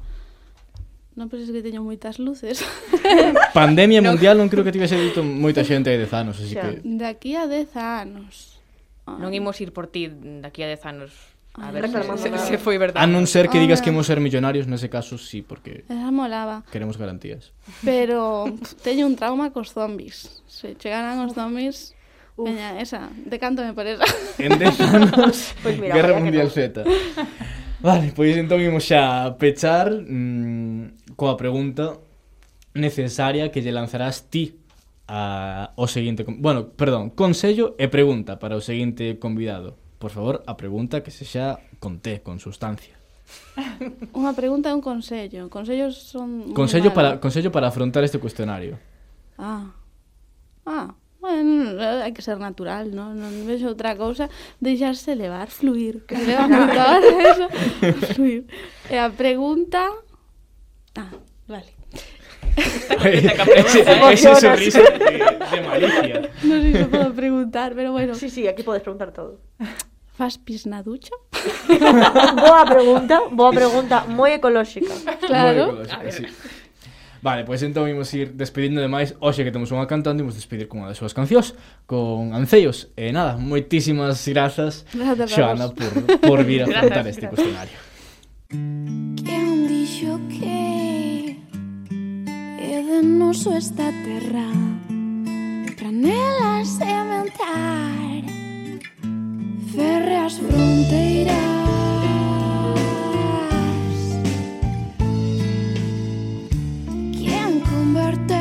Non 1.16 1.32
penses 1.32 1.48
que 1.48 1.64
teño 1.64 1.80
moitas 1.80 2.20
luces. 2.20 2.60
Pandemia 3.56 4.04
no. 4.04 4.12
mundial 4.12 4.36
non 4.36 4.52
creo 4.52 4.60
que 4.60 4.76
tivese 4.76 5.00
dito 5.00 5.24
moita 5.24 5.64
xente 5.64 5.88
de 5.88 6.04
10 6.04 6.20
anos, 6.20 6.36
así 6.36 6.52
xa. 6.52 6.68
que... 6.68 6.84
De 6.84 7.08
aquí 7.08 7.32
a 7.32 7.48
10 7.48 7.72
anos. 7.80 8.60
Ah. 9.08 9.16
Non 9.16 9.32
imos 9.32 9.56
ir 9.64 9.72
por 9.72 9.88
ti 9.88 10.12
de 10.12 10.44
aquí 10.44 10.60
a 10.60 10.68
10 10.68 10.84
anos 10.84 11.32
A 11.54 11.70
ver, 11.70 11.84
se, 12.16 12.38
se 12.38 12.56
foi 12.56 12.80
verdade. 12.80 13.04
A 13.04 13.06
non 13.06 13.28
ser 13.28 13.52
que 13.52 13.60
ah, 13.60 13.62
digas 13.62 13.84
que 13.84 13.92
imos 13.92 14.08
ser 14.08 14.24
millonarios, 14.24 14.64
nese 14.64 14.88
caso 14.88 15.20
sí, 15.20 15.44
porque 15.44 15.84
Esa 15.84 16.08
molaba. 16.08 16.64
queremos 16.72 16.96
garantías. 16.96 17.52
Pero 17.84 18.48
teño 18.80 19.04
un 19.04 19.20
trauma 19.20 19.52
cos 19.52 19.76
zombies. 19.76 20.40
Se 20.48 20.72
chegaran 20.80 21.20
os 21.20 21.36
zombies, 21.36 21.92
Uf. 22.40 22.48
veña, 22.48 22.80
esa, 22.80 23.12
decántome 23.28 23.76
por 23.76 23.84
esa. 23.84 24.08
En 24.40 24.56
10 24.56 24.80
anos, 24.80 25.52
pues 25.62 25.76
mira, 25.76 25.92
Guerra 26.00 26.16
Mundial 26.16 26.48
no. 26.48 26.56
Z. 26.56 26.88
Vale, 27.84 28.16
pois 28.16 28.32
entón 28.40 28.62
imos 28.64 28.88
xa 28.88 29.36
pechar 29.36 29.92
mmm, 29.92 31.12
coa 31.20 31.36
pregunta 31.36 32.00
necesaria 32.72 33.52
que 33.52 33.60
lle 33.60 33.76
lanzarás 33.76 34.32
ti 34.32 34.56
a, 35.04 35.76
o 35.76 35.84
seguinte... 35.84 36.24
Bueno, 36.24 36.72
perdón, 36.72 37.10
consello 37.12 37.76
e 37.76 37.92
pregunta 37.92 38.40
para 38.40 38.56
o 38.56 38.64
seguinte 38.64 39.18
convidado. 39.20 39.81
Por 40.02 40.10
favor, 40.10 40.42
a 40.50 40.58
pregunta 40.58 40.98
que 41.06 41.14
se 41.14 41.22
xa 41.22 41.62
con 41.78 42.02
té, 42.02 42.26
con 42.26 42.42
sustancia. 42.42 42.98
Unha 44.18 44.34
pregunta 44.34 44.66
e 44.66 44.74
un 44.74 44.82
consello. 44.82 45.46
Consellos 45.46 45.94
son 45.94 46.50
Consello 46.50 46.90
para 46.90 47.22
consello 47.22 47.54
para 47.54 47.70
afrontar 47.70 48.02
este 48.02 48.18
cuestionario. 48.18 48.82
Ah. 49.38 49.70
Ah, 50.66 50.98
bueno, 51.22 51.78
hai 51.78 52.10
que 52.10 52.18
ser 52.18 52.42
natural, 52.42 52.90
non? 52.90 53.14
Non 53.14 53.30
vexo 53.46 53.70
outra 53.70 53.94
cousa, 53.94 54.26
deixarse 54.58 55.14
levar, 55.14 55.54
fluir, 55.54 56.02
que 56.02 56.18
se 56.18 56.26
leva 56.26 56.50
eso, 57.30 57.46
fluir. 58.18 58.50
E 58.90 58.98
a 58.98 59.06
pregunta 59.06 59.86
Ah, 60.98 61.14
vale. 61.46 61.70
Ese 64.12 64.34
sonrisa 64.36 64.82
de, 64.82 65.24
de 65.24 65.58
malicia. 65.62 66.16
Non 66.44 66.58
sei 66.60 66.72
se 66.74 66.86
podo 66.90 67.14
preguntar, 67.16 67.72
pero 67.72 67.94
bueno. 67.94 68.12
Sí, 68.18 68.28
sí, 68.28 68.44
aquí 68.44 68.66
podes 68.66 68.82
preguntar 68.84 69.14
todo. 69.14 69.40
Fas 70.12 70.36
pis 70.36 70.66
na 70.66 70.82
ducha? 70.82 71.14
boa 72.36 72.64
pregunta, 72.66 73.16
boa 73.32 73.50
pregunta, 73.50 74.04
moi 74.04 74.34
ecolóxica. 74.34 74.92
Claro. 75.24 75.72
Moi 75.72 75.84
ecolóxica, 75.84 76.10
sí. 76.12 76.26
Vale, 77.22 77.44
pois 77.44 77.60
pues, 77.60 77.70
entón 77.70 77.88
imos 77.88 78.12
ir 78.14 78.34
despedindo 78.34 78.82
de 78.82 78.90
máis 78.90 79.14
Oxe 79.22 79.46
que 79.46 79.54
temos 79.54 79.70
unha 79.70 79.86
cantante, 79.86 80.26
imos 80.26 80.34
despedir 80.34 80.66
con 80.66 80.82
unha 80.82 80.90
das 80.90 80.98
súas 80.98 81.14
cancións 81.14 81.54
Con 81.86 82.34
Ancellos 82.34 82.90
E 82.98 83.14
nada, 83.14 83.38
moitísimas 83.38 84.26
grazas 84.26 84.82
Xoana 85.30 85.70
por, 85.70 86.18
por 86.18 86.42
vir 86.42 86.66
a 86.66 86.74
afrontar 86.74 87.06
este 87.06 87.30
cuestionario 87.30 87.78
Quen 89.22 89.70
dixo 89.70 90.18
que 90.34 91.38
É 92.58 92.82
de 92.82 93.06
noso 93.06 93.54
esta 93.54 93.86
terra 94.02 94.50
Pra 95.78 95.94
nela 95.94 96.66
mentar 97.06 98.41
Ferre 99.74 100.16
as 100.16 100.36
fronteiras 100.36 101.34
Quien 107.16 107.60
converte 107.60 108.31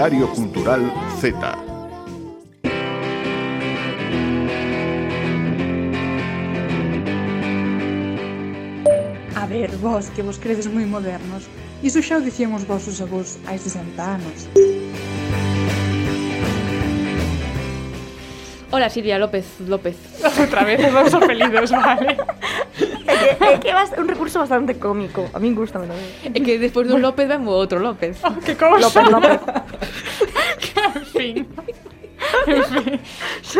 Diario 0.00 0.26
Cultural 0.32 0.80
Z. 1.20 1.36
A 9.36 9.46
ver, 9.46 9.70
vós 9.76 10.08
que 10.10 10.22
vos 10.22 10.38
credes 10.38 10.66
moi 10.66 10.84
modernos. 10.84 11.46
Iso 11.82 12.02
xa 12.02 12.18
o 12.18 12.22
dicían 12.24 12.52
os 12.52 12.64
vosos 12.64 13.00
avós 13.00 13.38
hai 13.48 13.56
60 13.58 13.96
anos. 14.02 14.38
Hola, 18.72 18.88
Silvia 18.88 19.18
López 19.18 19.46
López. 19.66 19.96
Outra 20.40 20.62
vez 20.64 20.78
os 20.84 20.92
dous 20.92 21.14
apelidos, 21.14 21.70
vale. 21.70 22.16
É 23.10 23.16
que, 23.36 23.44
é 23.44 23.58
que 23.58 23.72
bast- 23.74 23.98
un 23.98 24.06
recurso 24.08 24.38
bastante 24.38 24.74
cómico. 24.78 25.28
A 25.34 25.38
min 25.42 25.52
gusta 25.52 25.76
tamén. 25.82 25.98
É 26.24 26.38
que 26.40 26.56
despois 26.62 26.86
dun 26.88 27.02
López 27.04 27.26
ven 27.28 27.42
o 27.44 27.52
outro 27.52 27.82
López. 27.82 28.16
Oh, 28.24 28.32
que 28.38 28.54
cousa. 28.56 28.86
López, 28.86 29.06
López. 29.12 29.38
fin. 31.20 31.34
En 32.46 32.64
fin. 32.64 33.00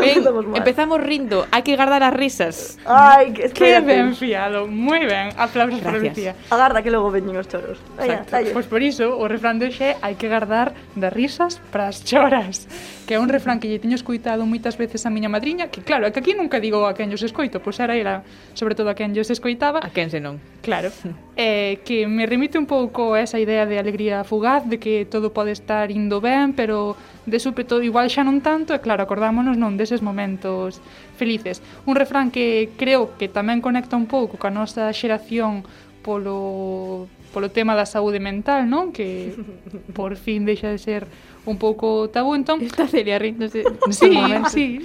Ben, 0.00 0.20
empezamos 0.54 1.00
rindo, 1.00 1.48
hai 1.48 1.64
que 1.64 1.76
guardar 1.76 2.04
as 2.04 2.12
risas. 2.12 2.76
Ai, 2.84 3.32
que 3.32 3.48
espérate. 3.48 3.88
Ben 3.88 4.12
fiado, 4.12 4.68
moi 4.68 5.00
ben, 5.08 5.32
aplausos 5.40 5.80
para 5.80 5.96
Lucía. 5.96 6.36
Agarda 6.52 6.84
que 6.84 6.92
logo 6.92 7.08
veñen 7.08 7.36
os 7.40 7.48
choros. 7.48 7.80
Vaya, 7.96 8.28
Pois 8.28 8.52
pues 8.52 8.66
por 8.68 8.80
iso, 8.84 9.16
o 9.16 9.24
refrán 9.32 9.56
de 9.56 9.72
hoxe 9.72 9.96
hai 10.04 10.14
que 10.20 10.28
guardar 10.28 10.76
das 10.92 11.12
risas 11.12 11.56
para 11.72 11.88
as 11.88 12.04
choras. 12.04 12.68
Que 13.08 13.16
é 13.16 13.18
un 13.18 13.32
refrán 13.32 13.58
que 13.58 13.66
lle 13.66 13.80
teño 13.80 13.96
escoitado 13.96 14.44
moitas 14.44 14.76
veces 14.76 15.08
a 15.08 15.10
miña 15.10 15.32
madriña, 15.32 15.72
que 15.72 15.80
claro, 15.80 16.04
é 16.04 16.12
que 16.12 16.20
aquí 16.20 16.36
nunca 16.36 16.60
digo 16.60 16.84
a 16.84 16.92
quen 16.92 17.10
os 17.16 17.24
escoito, 17.24 17.64
pois 17.64 17.80
era 17.80 17.96
era, 17.96 18.22
sobre 18.52 18.76
todo 18.76 18.92
a 18.92 18.94
quen 18.94 19.16
os 19.16 19.32
escoitaba. 19.32 19.80
A 19.82 19.88
quen 19.88 20.12
senón. 20.12 20.36
Claro. 20.60 20.92
eh, 21.40 21.80
que 21.86 22.06
me 22.06 22.26
remite 22.26 22.58
un 22.58 22.66
pouco 22.66 23.14
a 23.14 23.22
esa 23.22 23.40
idea 23.40 23.64
de 23.64 23.78
alegría 23.78 24.24
fugaz, 24.24 24.68
de 24.68 24.78
que 24.78 25.06
todo 25.08 25.32
pode 25.32 25.52
estar 25.52 25.90
indo 25.90 26.20
ben, 26.20 26.52
pero 26.52 26.96
de 27.24 27.40
súpeto 27.40 27.80
igual 27.80 28.12
xa 28.12 28.20
non 28.20 28.44
tanto, 28.44 28.76
e 28.76 28.84
claro, 28.84 29.00
acordámonos 29.00 29.56
non 29.56 29.80
deses 29.80 30.04
momentos 30.04 30.84
felices. 31.16 31.64
Un 31.88 31.96
refrán 31.96 32.28
que 32.28 32.68
creo 32.76 33.16
que 33.16 33.32
tamén 33.32 33.64
conecta 33.64 33.96
un 33.96 34.04
pouco 34.04 34.36
ca 34.36 34.52
nosa 34.52 34.92
xeración 34.92 35.64
polo 36.04 37.08
polo 37.32 37.48
tema 37.48 37.72
da 37.72 37.88
saúde 37.88 38.20
mental, 38.20 38.68
non? 38.68 38.92
Que 38.92 39.32
por 39.96 40.20
fin 40.20 40.44
deixa 40.44 40.68
de 40.68 40.76
ser 40.76 41.08
un 41.48 41.56
pouco 41.56 42.12
tabú, 42.12 42.36
entón... 42.36 42.60
Está 42.60 42.84
Celia 42.84 43.16
rindose. 43.16 43.64
Sí, 43.88 44.12
sí. 44.52 44.84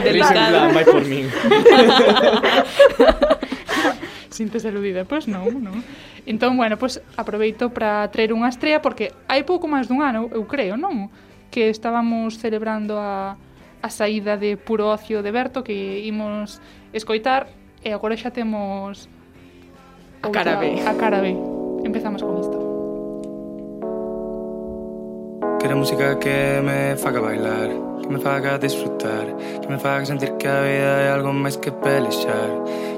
Delicada. 0.00 0.72
vai 0.72 0.86
por 0.88 1.04
min. 1.04 1.28
Sintes 4.30 4.62
aludida, 4.64 5.04
pois 5.04 5.26
non, 5.26 5.58
non. 5.58 5.82
Entón, 6.26 6.54
bueno, 6.54 6.78
pois 6.78 7.02
aproveito 7.18 7.74
para 7.74 8.06
traer 8.14 8.30
unha 8.30 8.46
estrela 8.46 8.78
porque 8.78 9.10
hai 9.26 9.42
pouco 9.42 9.66
máis 9.66 9.90
dun 9.90 10.06
ano, 10.06 10.30
eu 10.30 10.46
creo, 10.46 10.78
non? 10.78 11.10
Que 11.50 11.66
estábamos 11.66 12.38
celebrando 12.38 12.94
a, 12.96 13.34
a 13.82 13.88
saída 13.90 14.38
de 14.38 14.54
Puro 14.54 14.94
Ocio 14.94 15.26
de 15.26 15.34
Berto 15.34 15.66
que 15.66 16.06
imos 16.06 16.62
escoitar 16.94 17.50
e 17.82 17.90
agora 17.90 18.14
xa 18.14 18.30
temos 18.30 19.10
a 20.22 20.28
cara 20.30 20.60
B. 20.60 20.78
A 20.86 20.94
cara 20.94 21.18
B. 21.18 21.34
Empezamos 21.82 22.22
con 22.22 22.38
isto. 22.38 22.59
Quiero 25.60 25.76
música 25.76 26.18
que 26.18 26.62
me 26.64 26.96
faga 26.96 27.20
bailar, 27.20 27.68
que 28.00 28.08
me 28.08 28.18
faga 28.18 28.56
disfrutar, 28.56 29.36
que 29.60 29.68
me 29.68 29.78
faga 29.78 30.06
sentir 30.06 30.32
que 30.38 30.48
a 30.48 30.62
vida 30.62 30.96
hai 30.96 31.08
algo 31.12 31.36
máis 31.36 31.60
que 31.60 31.70
pelexar. 31.70 32.48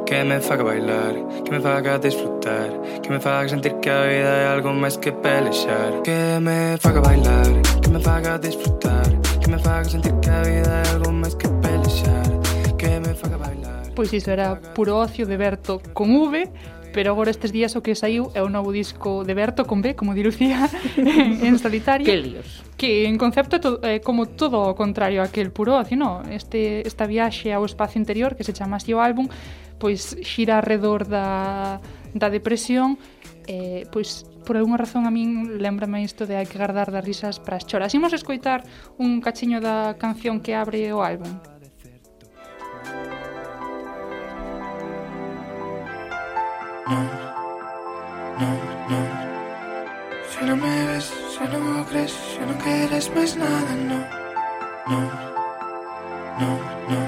Que 0.07 0.23
me 0.23 0.39
faga 0.39 0.63
bailar, 0.63 1.15
que 1.43 1.51
me 1.51 1.59
faga 1.59 1.99
disfrutar, 1.99 2.71
que 3.03 3.11
me 3.11 3.19
faga 3.19 3.49
sentir 3.49 3.75
que 3.83 3.91
a 3.91 4.07
vida 4.07 4.31
hai 4.31 4.47
algo 4.55 4.71
máis 4.71 4.95
que 4.95 5.11
pelexar. 5.11 6.07
Que 6.07 6.39
me 6.39 6.79
faga 6.79 7.01
bailar, 7.03 7.51
que 7.83 7.91
me 7.91 7.99
faga 7.99 8.39
disfrutar, 8.39 9.11
que 9.43 9.49
me 9.51 9.59
faga 9.59 9.85
sentir 9.91 10.15
que 10.23 10.31
a 10.31 10.43
vida 10.47 10.71
hai 10.71 10.87
algo 10.95 11.11
máis 11.11 11.35
que 11.35 11.49
pelexar. 11.67 12.31
Que 12.79 13.03
me 13.03 13.13
faga 13.19 13.43
bailar. 13.43 13.91
Pois 13.91 14.15
iso 14.15 14.31
era 14.31 14.55
puro 14.55 15.03
ocio 15.03 15.27
de 15.27 15.37
Berto 15.37 15.83
con 15.93 16.15
V, 16.15 16.47
pero 16.93 17.11
agora 17.11 17.33
estes 17.33 17.51
días 17.51 17.75
o 17.75 17.83
que 17.83 17.97
saiu 17.97 18.31
é 18.37 18.45
o 18.45 18.53
novo 18.53 18.71
disco 18.71 19.25
de 19.25 19.33
Berto 19.35 19.65
con 19.65 19.81
B, 19.81 19.97
como 19.97 20.15
di 20.15 20.23
Lucía, 20.23 20.69
en, 20.97 21.43
en 21.43 21.59
solitario. 21.59 22.07
que 22.07 22.17
líos. 22.21 22.63
Que 22.77 23.09
en 23.09 23.17
concepto 23.17 23.57
é, 23.57 23.61
todo, 23.61 23.77
eh, 23.83 24.01
como 24.05 24.29
todo 24.29 24.69
o 24.69 24.75
contrario 24.77 25.23
a 25.23 25.33
aquel 25.33 25.51
puro, 25.51 25.81
puro, 25.81 25.97
no, 25.97 26.23
este, 26.31 26.87
esta 26.87 27.07
viaxe 27.07 27.53
ao 27.53 27.65
espacio 27.65 27.99
interior, 27.99 28.37
que 28.37 28.45
se 28.45 28.53
chama 28.53 28.77
así 28.77 28.93
o 28.93 29.01
álbum, 29.01 29.29
pois 29.79 30.19
xira 30.23 30.59
alrededor 30.59 31.09
da, 31.09 31.81
da 32.15 32.29
depresión, 32.31 32.99
eh, 33.47 33.87
pois 33.91 34.27
por 34.43 34.59
algunha 34.59 34.77
razón 34.77 35.07
a 35.07 35.13
min 35.15 35.63
lembrame 35.63 36.03
isto 36.03 36.27
de 36.27 36.35
hai 36.35 36.47
que 36.51 36.59
guardar 36.59 36.91
das 36.91 37.03
risas 37.07 37.39
para 37.39 37.57
as 37.57 37.65
choras. 37.67 37.95
Imos 37.95 38.13
escoitar 38.13 38.67
un 38.99 39.23
cachiño 39.23 39.63
da 39.63 39.95
canción 39.99 40.43
que 40.43 40.55
abre 40.59 40.91
o 40.91 41.03
álbum. 41.03 41.52
No, 46.87 46.99
no 48.39 48.49
Si 50.31 50.45
no 50.45 50.57
me 50.57 50.87
ves, 50.87 51.13
si 51.33 51.45
no 51.45 51.85
crees 51.87 52.13
Si 52.13 52.41
no 52.41 52.59
quieres 52.59 53.15
más 53.15 53.37
nada, 53.37 53.75
no. 53.89 53.99
No, 54.89 55.01
no, 56.41 56.51
no. 56.89 56.99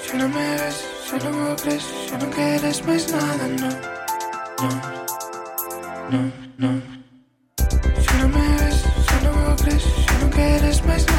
Si 0.00 0.16
no 0.16 0.28
me 0.28 0.50
ves, 0.56 0.76
si 1.04 1.16
no 1.16 1.56
crees 1.56 1.82
Si 1.82 2.16
no 2.16 2.30
quieres 2.30 2.86
más 2.86 3.12
nada, 3.12 3.48
no. 3.60 3.68
No, 4.60 4.68
no, 6.10 6.20
no. 6.58 6.82
Si 8.06 8.16
no 8.18 8.28
me 8.28 8.44
ves, 8.58 8.78
si 9.08 9.16
no 9.24 9.56
crees 9.56 9.82
Si 9.82 10.14
no 10.24 10.30
quieres 10.30 10.84
más 10.84 11.06
nada, 11.06 11.13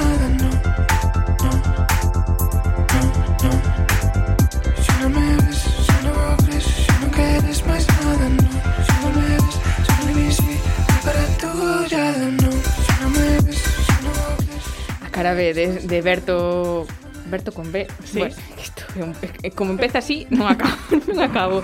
cara 15.16 15.34
B 15.34 15.54
de, 15.54 15.80
de 15.88 16.02
Berto 16.02 16.86
Berto 17.32 17.54
con 17.54 17.72
B. 17.72 17.88
Sí. 18.04 18.20
Bueno, 18.20 18.36
isto 18.62 18.84
é 19.00 19.04
un, 19.04 19.16
eh, 19.42 19.52
como 19.52 19.72
empeza 19.72 19.98
así, 19.98 20.28
non 20.30 20.46
acabo, 20.46 20.78
non 21.10 21.24
acabo. 21.24 21.64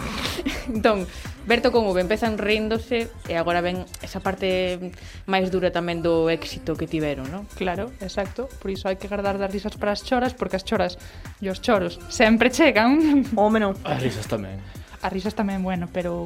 Entón, 0.71 1.05
Berto 1.45 1.69
con 1.69 1.85
V 1.85 1.99
empezan 1.99 2.39
rindose 2.39 3.11
e 3.27 3.33
agora 3.35 3.59
ven 3.59 3.83
esa 4.01 4.23
parte 4.23 4.93
máis 5.27 5.51
dura 5.51 5.69
tamén 5.69 5.99
do 5.99 6.31
éxito 6.31 6.79
que 6.79 6.87
tiveron, 6.87 7.27
non? 7.27 7.43
Claro, 7.59 7.91
exacto. 7.99 8.47
Por 8.63 8.71
iso 8.71 8.87
hai 8.87 8.95
que 8.97 9.11
guardar 9.11 9.35
das 9.35 9.51
risas 9.51 9.75
para 9.75 9.91
as 9.91 10.01
choras, 10.01 10.31
porque 10.31 10.55
as 10.57 10.63
choras 10.63 10.95
e 11.43 11.51
os 11.51 11.59
choros 11.59 11.99
sempre 12.07 12.49
chegan. 12.49 12.97
Home 13.37 13.59
non. 13.59 13.75
As 13.83 13.99
risas 14.01 14.25
tamén. 14.31 14.63
As 15.03 15.11
risas 15.11 15.35
tamén, 15.35 15.59
bueno, 15.61 15.91
pero 15.91 16.23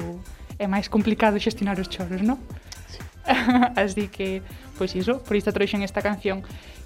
é 0.56 0.70
máis 0.70 0.86
complicado 0.86 1.36
xestionar 1.42 1.76
os 1.76 1.90
choros, 1.90 2.22
non? 2.22 2.38
Sí. 2.88 3.02
Así 3.76 4.08
que, 4.08 4.40
pois 4.80 4.94
iso, 4.94 5.20
por 5.26 5.36
isto 5.36 5.52
trouxen 5.52 5.84
esta 5.84 6.00
canción 6.00 6.40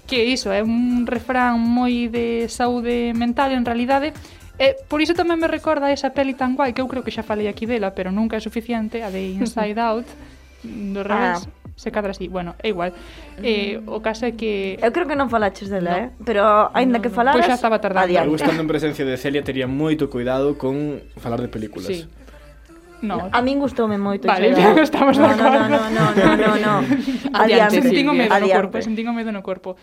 que 0.07 0.25
iso 0.25 0.51
é 0.51 0.61
un 0.63 1.07
refrán 1.07 1.59
moi 1.61 2.09
de 2.11 2.47
saúde 2.51 3.13
mental 3.15 3.51
en 3.51 3.63
realidade 3.65 4.13
E 4.61 4.77
por 4.85 5.01
iso 5.01 5.17
tamén 5.17 5.41
me 5.41 5.49
recorda 5.49 5.89
esa 5.89 6.13
peli 6.13 6.37
tan 6.37 6.53
guai 6.53 6.77
que 6.77 6.85
eu 6.85 6.89
creo 6.91 7.01
que 7.01 7.09
xa 7.09 7.25
falei 7.25 7.49
aquí 7.49 7.65
dela, 7.65 7.97
pero 7.97 8.13
nunca 8.13 8.37
é 8.37 8.41
suficiente, 8.45 9.01
a 9.01 9.09
de 9.09 9.33
Inside 9.33 9.81
Out, 9.89 10.05
do 10.61 11.01
revés. 11.01 11.49
Ah. 11.49 11.73
Se 11.73 11.89
cadra 11.89 12.11
así, 12.13 12.27
bueno, 12.27 12.53
é 12.61 12.69
igual. 12.69 12.93
Eh, 13.41 13.81
o 13.89 14.05
caso 14.05 14.29
é 14.29 14.37
que... 14.37 14.77
Eu 14.77 14.93
creo 14.93 15.09
que 15.09 15.17
non 15.17 15.33
falaches 15.33 15.65
dela, 15.65 15.89
no. 15.89 15.97
eh? 15.97 16.07
Pero 16.21 16.69
aínda 16.77 16.99
no, 16.99 17.01
que 17.01 17.09
falaras... 17.09 17.41
Pois 17.41 17.49
xa 17.49 17.57
estaba 17.57 17.81
tardando. 17.81 18.05
Adiante. 18.05 18.29
Eu 18.29 18.37
estando 18.37 18.61
en 18.61 18.69
presencia 18.69 19.01
de 19.01 19.17
Celia 19.17 19.41
tería 19.41 19.65
moito 19.65 20.05
cuidado 20.13 20.61
con 20.61 21.01
falar 21.17 21.41
de 21.41 21.49
películas. 21.49 21.89
Sí. 21.89 22.05
No. 23.01 23.29
A 23.31 23.41
min 23.41 23.57
gustoume 23.57 23.97
moito. 23.97 24.29
Vale, 24.29 24.53
xa 24.57 24.77
estamos 24.77 25.17
no, 25.17 25.25
de 25.25 25.33
acordo. 25.33 25.65
No, 25.65 25.89
no, 25.89 25.89
no, 25.89 26.05
no, 26.13 26.29
no, 26.37 26.51
no. 26.65 26.75
Adiante, 27.33 27.81
sentín 27.81 28.09
o 28.09 28.13
medo 28.13 28.29
Adiante. 28.29 28.53
no 28.53 28.61
corpo, 28.61 28.75
sentín 28.81 29.05
o 29.09 29.13
medo 29.13 29.31
no 29.33 29.41
corpo. 29.41 29.75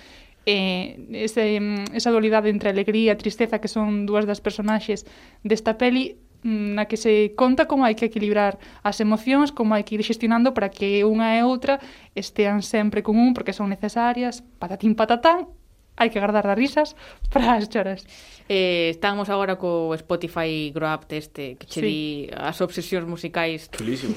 Eh, 0.47 0.97
ese, 1.13 1.61
esa 1.93 2.11
dualidade 2.11 2.49
entre 2.49 2.71
alegría 2.71 3.13
e 3.13 3.21
tristeza 3.21 3.61
que 3.61 3.69
son 3.69 4.07
dúas 4.09 4.25
das 4.25 4.41
personaxes 4.41 5.05
desta 5.45 5.77
peli 5.77 6.17
mm, 6.47 6.79
na 6.79 6.89
que 6.89 6.97
se 6.97 7.37
conta 7.37 7.69
como 7.69 7.85
hai 7.85 7.99
que 7.99 8.09
equilibrar 8.09 8.57
as 8.81 9.03
emocións, 9.03 9.53
como 9.53 9.75
hai 9.77 9.85
que 9.85 9.99
ir 9.99 10.03
xestionando 10.07 10.57
para 10.57 10.73
que 10.73 11.05
unha 11.05 11.37
e 11.37 11.45
outra 11.45 11.83
estean 12.17 12.65
sempre 12.65 13.05
con 13.05 13.21
un 13.21 13.37
porque 13.37 13.53
son 13.53 13.69
necesarias, 13.69 14.41
patatín 14.57 14.97
patatán, 14.97 15.53
hai 15.99 16.09
que 16.09 16.23
guardar 16.23 16.47
as 16.47 16.57
risas 16.57 16.95
para 17.33 17.59
as 17.59 17.69
choras. 17.69 18.07
Eh, 18.49 18.89
estamos 18.95 19.29
agora 19.29 19.61
co 19.61 19.93
Spotify 19.99 20.73
Grab 20.73 21.05
este 21.11 21.61
que 21.61 21.67
che 21.67 21.81
sí. 21.81 21.87
di 21.87 21.99
as 22.33 22.63
obsesións 22.63 23.05
musicais. 23.05 23.69
Chulísimo. 23.69 24.15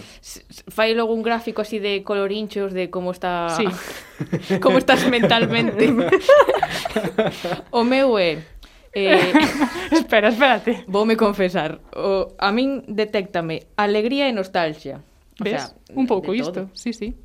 Fai 0.69 0.93
logo 0.93 1.11
un 1.11 1.25
gráfico 1.25 1.59
así 1.65 1.82
de 1.82 2.05
colorinchos 2.05 2.71
de 2.71 2.88
como 2.93 3.11
está 3.11 3.49
sí. 3.57 3.67
como 4.63 4.77
estás 4.77 5.03
mentalmente. 5.09 5.89
o 7.75 7.84
meu 7.84 8.15
é 8.15 8.39
Eh, 8.93 9.32
espera, 9.91 10.29
espérate. 10.29 10.84
Voume 10.88 11.15
confesar, 11.15 11.79
o 11.95 12.36
a 12.38 12.51
min 12.51 12.84
detectame 12.88 13.63
alegría 13.79 14.27
e 14.27 14.36
nostalgia. 14.36 14.99
O 15.39 15.43
¿Ves? 15.43 15.63
Sea, 15.63 15.95
un 15.95 16.05
pouco 16.07 16.36
isto. 16.36 16.67
Todo. 16.67 16.69
Sí, 16.75 16.91
sí 16.91 17.15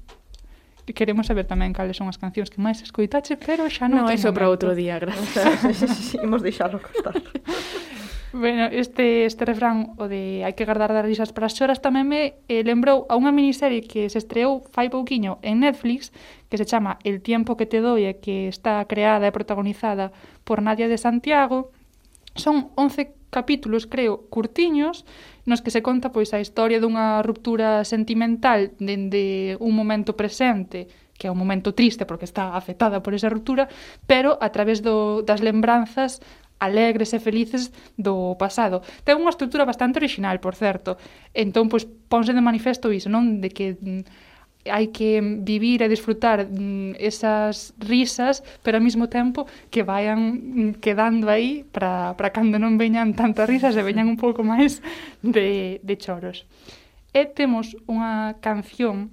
queremos 0.94 1.26
saber 1.26 1.48
tamén 1.48 1.74
cales 1.74 1.98
son 1.98 2.06
as 2.06 2.20
cancións 2.20 2.52
que 2.52 2.62
máis 2.62 2.78
escoitache, 2.84 3.34
pero 3.34 3.66
xa 3.66 3.90
non... 3.90 4.06
No, 4.06 4.12
eso 4.12 4.30
para 4.30 4.46
outro 4.46 4.76
día, 4.76 5.00
grazas. 5.02 6.14
Imos 6.26 6.44
deixarlo 6.46 6.78
costar. 6.78 7.18
Bueno, 8.36 8.68
este, 8.70 9.24
este 9.24 9.44
refrán, 9.44 9.96
o 9.96 10.12
de 10.12 10.44
hai 10.44 10.52
que 10.52 10.68
guardar 10.68 10.92
das 10.92 11.06
risas 11.08 11.32
para 11.32 11.48
as 11.48 11.56
choras, 11.56 11.80
tamén 11.80 12.04
me 12.04 12.36
eh, 12.52 12.60
lembrou 12.60 13.08
a 13.08 13.16
unha 13.16 13.32
miniserie 13.32 13.80
que 13.86 14.12
se 14.12 14.20
estreou 14.20 14.60
fai 14.76 14.92
pouquiño 14.92 15.40
en 15.40 15.64
Netflix, 15.64 16.12
que 16.52 16.60
se 16.60 16.68
chama 16.68 17.00
El 17.00 17.24
tiempo 17.24 17.56
que 17.56 17.64
te 17.64 17.80
doy, 17.80 18.04
e 18.04 18.20
que 18.20 18.52
está 18.52 18.84
creada 18.84 19.24
e 19.24 19.32
protagonizada 19.32 20.12
por 20.44 20.60
Nadia 20.60 20.84
de 20.84 21.00
Santiago. 21.00 21.72
Son 22.36 22.68
11 22.76 23.25
capítulos, 23.36 23.84
creo, 23.84 24.24
curtiños, 24.32 25.04
nos 25.44 25.60
que 25.60 25.68
se 25.68 25.84
conta 25.84 26.08
pois 26.08 26.32
a 26.32 26.40
historia 26.40 26.80
dunha 26.80 27.20
ruptura 27.20 27.84
sentimental 27.84 28.72
dende 28.80 29.60
un 29.60 29.76
momento 29.76 30.16
presente 30.16 30.88
que 31.16 31.28
é 31.28 31.32
un 31.32 31.40
momento 31.40 31.72
triste 31.72 32.04
porque 32.04 32.28
está 32.28 32.56
afectada 32.56 33.00
por 33.00 33.16
esa 33.16 33.32
ruptura, 33.32 33.68
pero 34.04 34.36
a 34.40 34.52
través 34.52 34.84
do, 34.84 35.24
das 35.24 35.40
lembranzas 35.40 36.20
alegres 36.58 37.12
e 37.12 37.20
felices 37.20 37.72
do 37.96 38.36
pasado. 38.40 38.80
Ten 39.04 39.20
unha 39.20 39.32
estrutura 39.32 39.68
bastante 39.68 40.00
original, 40.00 40.40
por 40.40 40.56
certo. 40.56 40.96
Entón, 41.36 41.68
pois, 41.68 41.84
ponse 41.84 42.32
de 42.32 42.40
manifesto 42.40 42.88
iso, 42.92 43.12
non? 43.12 43.44
De 43.44 43.52
que 43.52 43.76
mm, 43.76 44.25
hai 44.70 44.90
que 44.90 45.18
vivir 45.22 45.82
e 45.82 45.88
disfrutar 45.88 46.46
mm, 46.46 46.98
esas 46.98 47.72
risas, 47.80 48.44
pero 48.62 48.78
ao 48.78 48.84
mesmo 48.84 49.08
tempo 49.08 49.46
que 49.70 49.82
vayan 49.82 50.20
mm, 50.20 50.70
quedando 50.82 51.28
aí 51.28 51.64
para, 51.70 52.14
para 52.14 52.30
cando 52.30 52.58
non 52.58 52.76
veñan 52.76 53.14
tantas 53.14 53.46
risas 53.48 53.74
e 53.74 53.82
veñan 53.82 54.10
un 54.10 54.18
pouco 54.18 54.44
máis 54.44 54.84
de, 55.24 55.78
de 55.82 55.94
choros. 55.96 56.44
E 57.16 57.24
temos 57.24 57.72
unha 57.88 58.36
canción 58.44 59.10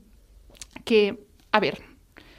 que, 0.84 1.16
a 1.52 1.60
ver, 1.64 1.80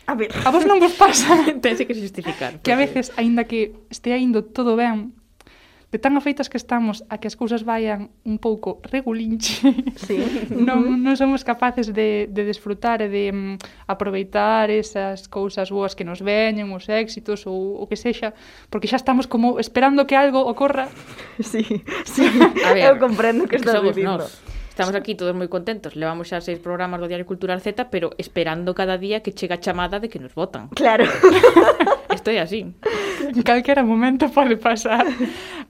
A 0.07 0.15
ver. 0.15 0.29
A 0.45 0.53
vos 0.53 0.69
non 0.69 0.77
vos 0.77 0.93
pasa. 1.01 1.33
Tense 1.65 1.89
que 1.89 1.97
justificar. 1.97 2.61
Que 2.61 2.73
a 2.73 2.77
veces, 2.77 3.09
aínda 3.17 3.49
que 3.49 3.73
estea 3.89 4.21
indo 4.21 4.45
todo 4.45 4.77
ben, 4.77 5.17
de 5.95 6.01
tan 6.03 6.19
afeitas 6.19 6.51
que 6.51 6.59
estamos 6.59 7.07
a 7.07 7.23
que 7.23 7.31
as 7.31 7.39
cousas 7.39 7.63
vayan 7.63 8.11
un 8.27 8.43
pouco 8.43 8.83
regulinche, 8.83 9.63
sí. 9.95 10.19
non, 10.51 10.99
non 10.99 11.15
somos 11.15 11.47
capaces 11.47 11.95
de, 11.95 12.27
de 12.27 12.43
desfrutar 12.43 12.99
e 12.99 13.07
de 13.07 13.31
mm, 13.31 13.87
aproveitar 13.87 14.75
esas 14.75 15.31
cousas 15.31 15.71
boas 15.71 15.95
que 15.95 16.03
nos 16.03 16.19
veñen, 16.19 16.75
os 16.75 16.91
éxitos 16.91 17.47
ou 17.47 17.79
o 17.79 17.87
que 17.87 17.95
sexa, 17.95 18.35
porque 18.75 18.91
xa 18.91 18.99
estamos 18.99 19.31
como 19.31 19.63
esperando 19.63 20.03
que 20.03 20.19
algo 20.19 20.43
ocorra. 20.43 20.91
Sí, 21.39 21.63
sí, 22.07 22.27
a 22.67 22.75
ver, 22.75 22.91
eu 22.91 22.99
comprendo 22.99 23.47
que 23.47 23.59
estás 23.59 23.79
dicindo. 23.83 24.27
Nós. 24.27 24.64
Estamos 24.75 24.97
aquí 24.97 25.15
todos 25.15 25.39
moi 25.39 25.47
contentos, 25.47 25.95
levamos 25.95 26.35
xa 26.35 26.43
seis 26.43 26.59
programas 26.59 26.99
do 26.99 27.07
Diario 27.07 27.31
Cultural 27.31 27.63
Z, 27.63 27.95
pero 27.95 28.11
esperando 28.19 28.75
cada 28.75 28.99
día 28.99 29.23
que 29.23 29.31
chega 29.31 29.55
a 29.55 29.63
chamada 29.63 30.03
de 30.03 30.11
que 30.11 30.19
nos 30.19 30.35
votan. 30.35 30.67
Claro. 30.75 31.07
Estoy 32.11 32.43
así. 32.43 32.75
En 33.23 33.43
calquera 33.47 33.87
momento 33.87 34.35
pode 34.35 34.59
pasar. 34.59 35.07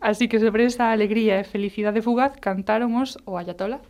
Así 0.00 0.24
que 0.24 0.40
sobre 0.40 0.64
esa 0.64 0.88
alegría 0.88 1.36
e 1.36 1.44
felicidade 1.44 2.00
fugaz 2.00 2.32
cantaron 2.40 2.96
os 2.96 3.20
o 3.28 3.36
Ayatola. 3.36 3.84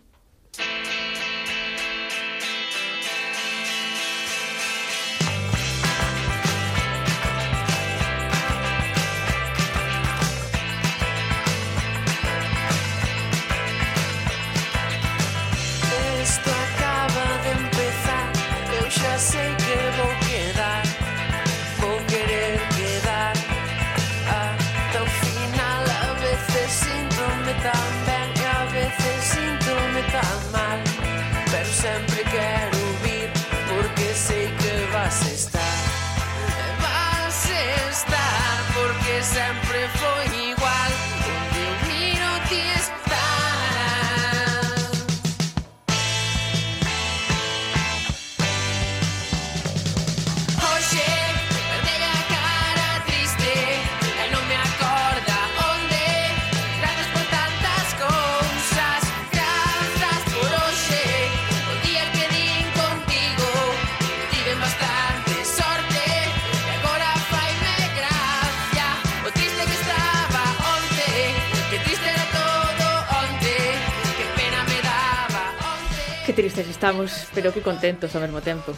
Que 76.25 76.33
tristes 76.33 76.68
estamos, 76.68 77.29
pero 77.35 77.53
que 77.53 77.61
contentos 77.61 78.14
ao 78.16 78.25
mesmo 78.25 78.41
tempo. 78.41 78.72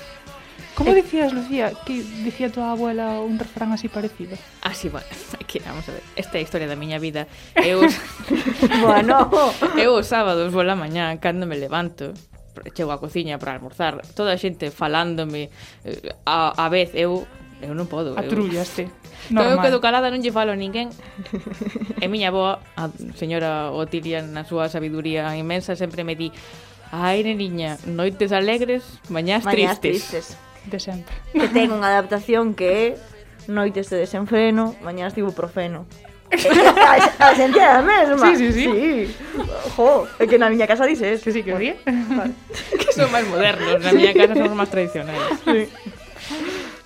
Como 0.74 0.90
eh, 0.90 1.00
dicías, 1.00 1.32
Lucía, 1.32 1.72
que 1.86 2.02
dicía 2.26 2.50
tua 2.50 2.72
abuela 2.72 3.20
un 3.22 3.38
refrán 3.38 3.72
así 3.72 3.88
parecido? 3.88 4.36
Ah, 4.62 4.70
así, 4.70 4.88
bueno, 4.88 5.06
que 5.46 5.60
vamos 5.60 5.88
a 5.88 5.92
ver, 5.92 6.02
esta 6.16 6.36
é 6.36 6.40
a 6.40 6.44
historia 6.44 6.66
da 6.66 6.76
miña 6.76 6.98
vida. 6.98 7.30
Eu 7.56 7.86
bueno, 8.82 9.30
eu 9.78 9.94
os 9.94 10.06
sábados 10.10 10.52
vou 10.52 10.66
la 10.66 10.74
mañá 10.74 11.16
cando 11.22 11.46
me 11.46 11.56
levanto 11.56 12.12
chego 12.74 12.90
á 12.90 12.98
cociña 12.98 13.38
para 13.38 13.54
almorzar, 13.54 14.02
toda 14.16 14.32
a 14.34 14.40
xente 14.40 14.74
falándome 14.74 15.48
eh, 15.84 16.12
a, 16.26 16.50
a 16.50 16.66
vez 16.68 16.92
eu 16.98 17.24
eu 17.64 17.72
non 17.72 17.88
podo. 17.88 18.12
Atrullaste. 18.20 18.92
Eu, 19.32 19.56
eu 19.56 19.58
quedo 19.64 19.80
calada, 19.80 20.12
non 20.12 20.20
lle 20.20 20.28
falo 20.28 20.52
a 20.52 20.58
ninguén. 20.58 20.92
E 21.96 22.04
miña 22.04 22.28
boa, 22.28 22.60
a 22.76 22.92
señora 23.16 23.72
Otilia, 23.72 24.20
na 24.20 24.44
súa 24.44 24.68
sabiduría 24.68 25.32
inmensa, 25.32 25.72
sempre 25.72 26.04
me 26.04 26.12
di 26.12 26.28
Ai, 26.92 27.22
neniña, 27.22 27.78
noites 27.86 28.30
alegres, 28.32 28.84
mañás, 29.08 29.44
mañás 29.44 29.80
tristes. 29.80 30.36
tristes. 30.36 30.38
De 30.70 30.78
sempre. 30.80 31.14
Que 31.32 31.46
ten 31.50 31.70
unha 31.70 31.90
adaptación 31.94 32.54
que 32.54 32.68
é 32.70 32.88
noites 33.46 33.90
de 33.90 34.02
desenfreno, 34.02 34.74
mañás 34.82 35.14
de 35.14 35.22
ibuprofeno. 35.22 35.86
Eh, 36.26 36.42
a, 36.42 37.30
a 37.30 37.38
é 37.38 37.48
da 37.54 37.82
mesma. 37.82 38.34
Sí, 38.34 38.36
sí, 38.36 38.52
sí. 38.52 38.64
sí. 38.66 39.14
Jo, 39.78 40.10
é 40.18 40.26
que 40.26 40.42
na 40.42 40.50
miña 40.50 40.66
casa 40.66 40.82
dices. 40.82 41.22
Que 41.22 41.30
sí, 41.30 41.46
que 41.46 41.54
sí. 41.54 41.70
Vale. 41.86 42.34
que 42.82 42.90
son 42.90 43.14
máis 43.14 43.22
modernos, 43.30 43.78
na 43.78 43.94
miña 43.94 44.10
casa 44.10 44.34
somos 44.34 44.58
máis 44.58 44.66
tradicionais. 44.66 45.22
Sí. 45.46 45.70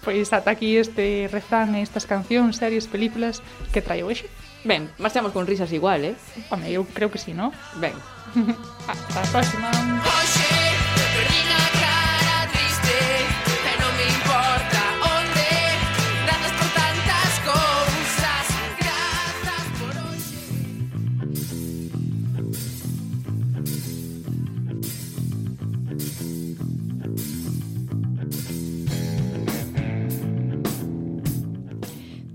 Pois 0.05 0.29
ata 0.33 0.53
aquí 0.53 0.77
este 0.77 1.29
refrán, 1.33 1.73
estas 1.77 2.05
cancións, 2.05 2.61
series, 2.61 2.85
películas 2.85 3.41
que 3.73 3.81
traio 3.81 4.09
hoxe. 4.09 4.29
Ben, 4.65 4.93
marchamos 5.01 5.33
con 5.33 5.49
risas 5.49 5.73
igual, 5.73 6.05
eh? 6.05 6.15
Home, 6.53 6.69
eu 6.69 6.85
creo 6.85 7.09
que 7.09 7.17
sí, 7.17 7.33
¿no? 7.33 7.53
Ben. 7.81 7.97
Hasta 8.87 9.20
a 9.20 9.26
próxima. 9.26 10.60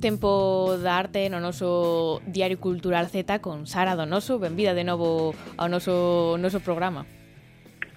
Tempo 0.06 0.78
da 0.78 1.00
arte 1.00 1.34
no 1.34 1.42
noso 1.42 2.22
Diario 2.30 2.62
Cultural 2.62 3.10
Z 3.10 3.42
con 3.42 3.66
Sara 3.66 3.96
Donoso. 3.96 4.38
Benvida 4.38 4.78
de 4.78 4.86
novo 4.86 5.34
ao 5.58 5.66
noso, 5.66 6.38
noso 6.38 6.62
programa. 6.62 7.10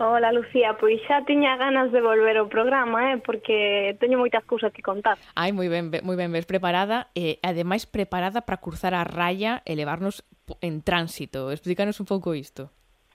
Hola, 0.01 0.33
Lucía, 0.33 0.73
pois 0.81 1.05
xa 1.05 1.29
tiña 1.29 1.61
ganas 1.61 1.93
de 1.93 2.01
volver 2.01 2.41
ao 2.41 2.49
programa, 2.49 3.13
eh, 3.13 3.21
porque 3.21 3.93
teño 4.01 4.17
moitas 4.17 4.41
cousas 4.49 4.73
que 4.73 4.81
contar. 4.81 5.21
Ai, 5.37 5.53
moi 5.53 5.69
ben, 5.69 5.93
moi 6.01 6.17
ben, 6.17 6.33
ves 6.33 6.49
preparada, 6.49 7.13
e 7.13 7.37
eh, 7.37 7.45
ademais 7.45 7.85
preparada 7.85 8.41
para 8.41 8.65
cruzar 8.65 8.97
a 8.97 9.05
raya 9.05 9.61
e 9.69 9.77
levarnos 9.77 10.25
en 10.65 10.81
tránsito. 10.81 11.53
Explícanos 11.53 12.01
un 12.01 12.09
pouco 12.09 12.33
isto. 12.33 12.73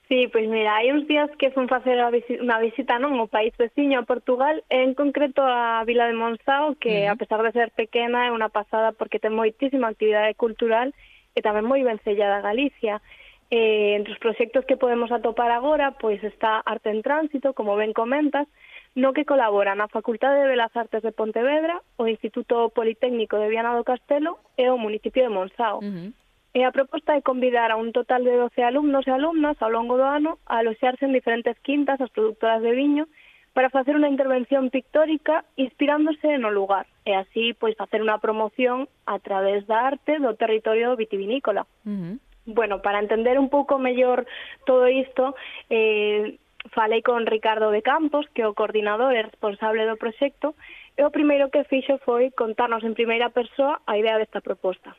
Sí, 0.08 0.28
pois 0.28 0.46
mira, 0.48 0.76
hai 0.76 0.92
uns 0.92 1.08
días 1.08 1.30
que 1.40 1.50
fun 1.50 1.64
facer 1.64 1.96
a 1.96 2.12
visi 2.12 2.36
unha 2.36 2.60
visita 2.60 3.00
non 3.00 3.16
ao 3.16 3.24
país 3.24 3.56
veciño 3.56 4.04
a 4.04 4.08
Portugal, 4.08 4.60
en 4.68 4.92
concreto 4.92 5.40
a 5.40 5.80
vila 5.88 6.04
de 6.04 6.12
Monsao, 6.12 6.76
que 6.76 7.08
uh 7.08 7.08
-huh. 7.08 7.12
a 7.12 7.16
pesar 7.16 7.40
de 7.40 7.56
ser 7.56 7.72
pequena 7.72 8.28
é 8.28 8.30
unha 8.30 8.52
pasada 8.52 8.92
porque 8.92 9.16
ten 9.16 9.32
moitísima 9.32 9.88
actividade 9.88 10.36
cultural 10.36 10.92
e 11.32 11.40
tamén 11.40 11.64
moi 11.64 11.80
ben 11.80 11.96
sellada 12.04 12.44
Galicia. 12.44 13.00
Eh, 13.48 13.96
entre 13.96 14.12
os 14.12 14.20
proxectos 14.20 14.68
que 14.68 14.76
podemos 14.76 15.08
atopar 15.08 15.48
agora, 15.48 15.96
pois 15.96 16.20
está 16.20 16.60
Arte 16.60 16.92
en 16.92 17.00
Tránsito, 17.00 17.56
como 17.56 17.72
ben 17.76 17.96
comentas, 17.96 18.44
no 18.94 19.16
que 19.16 19.24
colaboran 19.24 19.80
a 19.80 19.88
Facultade 19.88 20.44
de 20.44 20.52
Belas 20.52 20.74
Artes 20.76 21.02
de 21.02 21.12
Pontevedra, 21.12 21.80
o 21.96 22.04
Instituto 22.06 22.68
Politécnico 22.76 23.40
de 23.40 23.48
Viana 23.48 23.72
do 23.72 23.88
Castelo 23.88 24.38
e 24.56 24.68
o 24.68 24.76
municipio 24.76 25.24
de 25.24 25.32
Monsao. 25.32 25.80
Uh 25.80 25.88
-huh. 25.88 26.23
E 26.54 26.62
a 26.62 26.70
proposta 26.70 27.18
é 27.18 27.20
convidar 27.20 27.74
a 27.74 27.76
un 27.76 27.90
total 27.90 28.22
de 28.22 28.30
12 28.30 28.62
alumnos 28.62 29.02
e 29.06 29.10
alumnas 29.10 29.58
ao 29.58 29.74
longo 29.74 29.98
do 29.98 30.06
ano 30.06 30.38
a 30.46 30.62
aloxarse 30.62 31.02
en 31.02 31.10
diferentes 31.10 31.58
quintas 31.66 31.98
as 31.98 32.14
productoras 32.14 32.62
de 32.62 32.70
viño 32.70 33.10
para 33.54 33.74
facer 33.74 33.98
unha 33.98 34.06
intervención 34.06 34.70
pictórica 34.70 35.42
inspirándose 35.58 36.38
no 36.38 36.54
lugar 36.54 36.86
e 37.02 37.18
así 37.18 37.58
pois 37.58 37.74
facer 37.74 37.98
unha 38.06 38.22
promoción 38.22 38.86
a 39.02 39.18
través 39.18 39.66
da 39.66 39.82
arte 39.82 40.22
do 40.22 40.38
territorio 40.38 40.94
vitivinícola. 40.94 41.66
Uh 41.82 41.90
-huh. 41.90 42.14
Bueno, 42.46 42.78
para 42.86 43.02
entender 43.02 43.34
un 43.34 43.50
pouco 43.50 43.82
mellor 43.82 44.22
todo 44.62 44.86
isto, 44.86 45.34
eh, 45.74 46.38
falei 46.70 47.02
con 47.02 47.26
Ricardo 47.26 47.74
de 47.74 47.82
Campos, 47.82 48.30
que 48.30 48.42
é 48.42 48.46
o 48.46 48.54
coordinador 48.54 49.10
e 49.10 49.26
responsable 49.26 49.82
do 49.90 49.98
proxecto, 49.98 50.54
e 50.94 51.02
o 51.02 51.10
primeiro 51.10 51.50
que 51.50 51.66
fixo 51.66 51.98
foi 52.06 52.30
contarnos 52.30 52.86
en 52.86 52.94
primeira 52.94 53.34
persoa 53.34 53.82
a 53.90 53.98
idea 53.98 54.22
desta 54.22 54.38
proposta. 54.38 54.94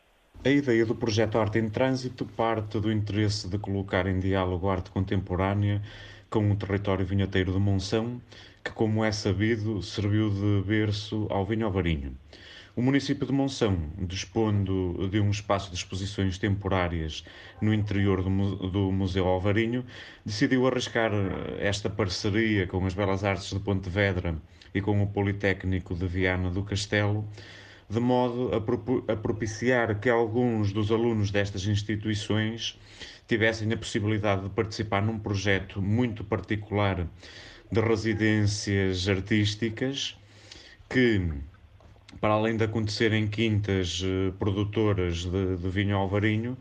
A 0.45 0.49
ideia 0.51 0.85
do 0.85 0.93
projeto 0.93 1.39
Arte 1.39 1.57
em 1.57 1.67
Trânsito 1.67 2.23
parte 2.23 2.79
do 2.79 2.91
interesse 2.91 3.49
de 3.49 3.57
colocar 3.57 4.05
em 4.05 4.19
diálogo 4.19 4.69
arte 4.69 4.91
contemporânea 4.91 5.81
com 6.29 6.51
o 6.51 6.55
território 6.55 7.03
vinheteiro 7.03 7.51
de 7.51 7.57
Monção, 7.57 8.21
que, 8.63 8.69
como 8.69 9.03
é 9.03 9.11
sabido, 9.11 9.81
serviu 9.81 10.29
de 10.29 10.63
berço 10.63 11.25
ao 11.31 11.47
vinho 11.47 11.65
Alvarinho. 11.65 12.15
O 12.75 12.81
município 12.83 13.25
de 13.25 13.33
Monção, 13.33 13.89
dispondo 13.97 15.09
de 15.09 15.19
um 15.19 15.31
espaço 15.31 15.71
de 15.71 15.77
exposições 15.77 16.37
temporárias 16.37 17.25
no 17.59 17.73
interior 17.73 18.21
do, 18.21 18.69
do 18.69 18.91
Museu 18.91 19.25
Alvarinho, 19.25 19.83
decidiu 20.23 20.67
arriscar 20.67 21.11
esta 21.57 21.89
parceria 21.89 22.67
com 22.67 22.85
as 22.85 22.93
Belas 22.93 23.23
Artes 23.23 23.49
de 23.49 23.59
Pontevedra 23.59 24.35
e 24.75 24.79
com 24.79 25.01
o 25.01 25.07
Politécnico 25.07 25.95
de 25.95 26.05
Viana 26.05 26.51
do 26.51 26.61
Castelo, 26.61 27.27
de 27.89 27.99
modo 27.99 28.53
a, 28.55 28.61
pro 28.61 29.03
a 29.07 29.15
propiciar 29.15 29.99
que 29.99 30.09
alguns 30.09 30.73
dos 30.73 30.91
alunos 30.91 31.31
destas 31.31 31.65
instituições 31.67 32.79
tivessem 33.27 33.71
a 33.71 33.77
possibilidade 33.77 34.43
de 34.43 34.49
participar 34.49 35.01
num 35.01 35.19
projeto 35.19 35.81
muito 35.81 36.23
particular 36.23 37.07
de 37.71 37.81
residências 37.81 39.07
artísticas 39.07 40.17
que, 40.89 41.21
para 42.21 42.33
além 42.33 42.57
de 42.57 42.63
acontecer 42.63 43.13
em 43.13 43.27
quintas 43.27 44.01
eh, 44.03 44.31
produtoras 44.39 45.25
de, 45.25 45.57
de 45.57 45.69
vinho 45.69 45.97
alvarinho, 45.97 46.57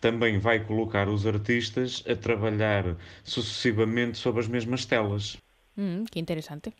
também 0.00 0.38
vai 0.38 0.60
colocar 0.64 1.08
os 1.08 1.26
artistas 1.26 2.02
a 2.08 2.14
trabalhar 2.14 2.96
sucessivamente 3.24 4.18
sobre 4.18 4.40
as 4.40 4.48
mesmas 4.48 4.84
telas. 4.84 5.36
Mm, 5.76 6.04
que 6.04 6.18
interesante. 6.20 6.72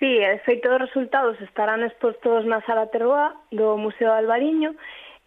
Sí, 0.00 0.16
e 0.16 0.38
feito 0.48 0.72
dos 0.72 0.80
resultados 0.88 1.36
estarán 1.44 1.84
expostos 1.84 2.48
na 2.48 2.64
Sala 2.64 2.88
Terboa 2.88 3.36
do 3.52 3.76
Museo 3.76 4.08
de 4.08 4.24
Albariño 4.24 4.72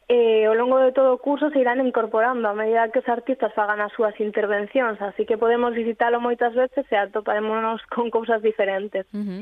e 0.09 0.49
ao 0.49 0.57
longo 0.57 0.82
de 0.82 0.89
todo 0.91 1.13
o 1.13 1.21
curso 1.21 1.53
se 1.53 1.61
irán 1.61 1.78
incorporando 1.78 2.41
a 2.49 2.57
medida 2.57 2.89
que 2.89 3.05
os 3.05 3.07
artistas 3.07 3.53
fagan 3.53 3.86
as 3.86 3.93
súas 3.93 4.17
intervencións, 4.17 4.97
así 4.97 5.30
que 5.30 5.38
podemos 5.38 5.78
visitalo 5.78 6.17
moitas 6.17 6.57
veces 6.57 6.89
e 6.89 6.97
atoparémonos 6.97 7.86
con 7.93 8.09
cousas 8.09 8.41
diferentes. 8.41 9.05
Uh 9.13 9.21
-huh. 9.21 9.41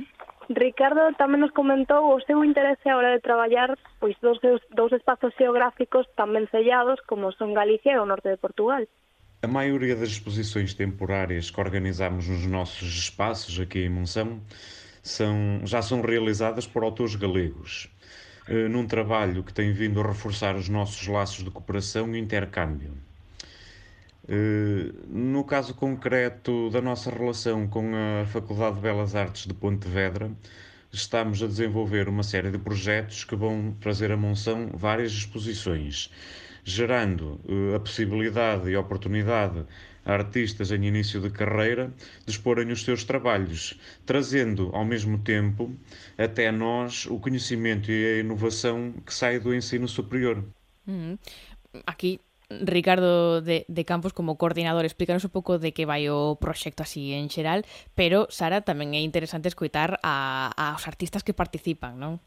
Ricardo 0.52 1.16
tamén 1.16 1.40
nos 1.40 1.56
comentou 1.56 2.12
o 2.12 2.20
seu 2.28 2.44
interese 2.44 2.92
a 2.92 3.00
hora 3.00 3.16
de 3.16 3.24
traballar 3.24 3.80
pois 4.04 4.20
dos, 4.20 4.36
dous 4.76 4.92
espazos 4.92 5.32
geográficos 5.40 6.12
tamén 6.20 6.44
sellados 6.52 7.00
como 7.08 7.32
son 7.40 7.56
Galicia 7.56 7.96
e 7.96 8.04
o 8.04 8.10
norte 8.10 8.28
de 8.28 8.36
Portugal. 8.36 8.84
A 9.42 9.48
maioría 9.48 9.96
das 9.96 10.12
exposições 10.12 10.76
temporárias 10.76 11.48
que 11.48 11.64
organizamos 11.64 12.28
nos 12.28 12.44
nossos 12.46 12.92
espaços 13.08 13.56
aqui 13.64 13.88
em 13.88 13.90
Monção 13.96 14.44
são, 15.02 15.62
já 15.66 15.82
são 15.82 16.02
realizadas 16.02 16.68
por 16.68 16.84
autores 16.84 17.16
galegos, 17.16 17.90
eh, 18.48 18.68
num 18.68 18.86
trabalho 18.88 19.44
que 19.44 19.54
tem 19.54 19.72
vindo 19.74 20.00
a 20.02 20.08
reforçar 20.08 20.56
os 20.56 20.70
nossos 20.70 21.08
laços 21.08 21.44
de 21.44 21.52
cooperação 21.52 22.16
e 22.16 22.20
intercâmbio. 22.20 22.94
Eh, 24.28 24.94
no 25.10 25.44
caso 25.44 25.74
concreto 25.74 26.70
da 26.70 26.82
nossa 26.82 27.10
relação 27.12 27.68
com 27.68 27.92
a 27.96 28.26
Faculdade 28.26 28.76
de 28.76 28.82
Belas 28.82 29.16
Artes 29.16 29.46
de 29.48 29.54
Pontevedra, 29.54 30.32
estamos 30.92 31.42
a 31.42 31.48
desenvolver 31.48 32.08
uma 32.08 32.24
série 32.24 32.52
de 32.52 32.58
projetos 32.58 33.24
que 33.24 33.36
vão 33.36 33.76
trazer 33.80 34.12
a 34.12 34.18
Monção 34.18 34.70
várias 34.74 35.12
exposições, 35.12 36.12
gerando 36.64 37.40
eh, 37.48 37.76
a 37.76 37.80
possibilidade 37.80 38.70
e 38.70 38.76
a 38.76 38.80
oportunidade 38.80 39.66
artistas 40.06 40.72
em 40.72 40.86
início 40.86 41.22
de 41.22 41.30
carreira 41.30 41.94
de 42.26 42.32
exporem 42.32 42.72
os 42.72 42.84
seus 42.84 43.04
trabalhos, 43.04 43.80
trazendo 44.06 44.70
ao 44.74 44.86
mesmo 44.86 45.20
tempo 45.20 45.76
até 46.18 46.52
nós 46.52 47.06
o 47.06 47.20
conhecimento 47.20 47.92
e 47.92 48.06
a 48.06 48.20
inovação 48.20 48.94
que 49.06 49.14
sai 49.14 49.40
do 49.40 49.54
ensino 49.54 49.88
superior. 49.88 50.44
Mm. 50.86 51.16
Aquí 51.86 52.20
Ricardo 52.60 53.42
de, 53.42 53.66
de 53.68 53.84
Campos 53.86 54.14
como 54.14 54.38
coordinador 54.38 54.84
explícanos 54.86 55.24
un 55.24 55.32
pouco 55.32 55.58
de 55.58 55.72
que 55.72 55.88
vai 55.88 56.10
o 56.12 56.36
proxecto 56.36 56.84
así 56.84 57.16
en 57.16 57.32
xeral, 57.32 57.64
pero 57.96 58.28
Sara 58.28 58.60
tamén 58.66 58.92
é 58.92 59.02
interesante 59.02 59.48
escoitar 59.48 60.02
a, 60.04 60.52
a 60.52 60.76
os 60.76 60.84
artistas 60.84 61.24
que 61.24 61.38
participan, 61.38 61.96
non? 61.96 62.20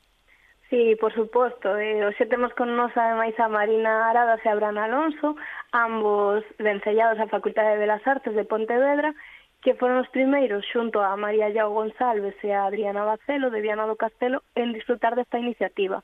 Sí, 0.71 0.97
por 0.97 1.13
suposto, 1.13 1.77
eh, 1.77 2.07
hoxe 2.07 2.25
temos 2.27 2.53
con 2.55 2.73
nos 2.75 2.91
ademais 2.97 3.39
a 3.39 3.49
Marina 3.53 4.09
Aradas 4.09 4.41
e 4.45 4.49
a 4.49 4.57
Bran 4.57 4.81
Alonso, 4.81 5.37
ambos 5.71 6.41
vencellados 6.57 7.21
á 7.21 7.29
Facultade 7.29 7.77
de 7.77 7.83
Belas 7.85 8.01
Artes 8.09 8.33
de 8.33 8.49
Pontevedra, 8.49 9.13
que 9.61 9.77
foron 9.77 10.01
os 10.01 10.09
primeiros, 10.09 10.65
xunto 10.65 11.05
a 11.05 11.17
María 11.21 11.53
Yao 11.53 11.73
González 11.73 12.37
e 12.41 12.53
a 12.53 12.65
Adriana 12.65 13.05
Bacelo 13.05 13.53
de 13.53 13.61
Viana 13.61 13.85
do 13.85 14.01
Castelo, 14.01 14.41
en 14.57 14.73
disfrutar 14.73 15.17
desta 15.17 15.37
iniciativa. 15.37 16.01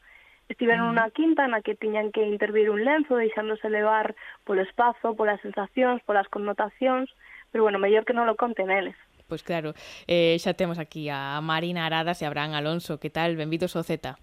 Estiveron 0.52 0.92
unha 0.92 1.08
mm. 1.08 1.14
quinta 1.16 1.48
na 1.48 1.64
que 1.64 1.72
tiñan 1.72 2.12
que 2.12 2.24
intervir 2.24 2.68
un 2.68 2.84
lenzo, 2.84 3.16
deixándose 3.16 3.72
levar 3.72 4.12
polo 4.44 4.61
espazo, 4.61 5.16
polas 5.16 5.40
sensacións, 5.40 6.04
polas 6.04 6.28
connotacións, 6.28 7.08
pero 7.48 7.64
bueno, 7.64 7.80
mellor 7.80 8.04
que 8.04 8.12
non 8.12 8.28
lo 8.28 8.36
conten 8.36 8.68
eles. 8.68 8.96
Pois 9.24 9.40
claro, 9.40 9.72
eh, 10.04 10.36
xa 10.36 10.52
temos 10.52 10.76
aquí 10.76 11.08
a 11.08 11.40
Marina 11.40 11.88
Aradas 11.88 12.20
e 12.20 12.26
a 12.26 12.28
Abraham 12.28 12.58
Alonso. 12.58 13.00
Que 13.00 13.08
tal? 13.08 13.40
Benvidos 13.40 13.72
ao 13.72 13.86
Z. 13.86 14.20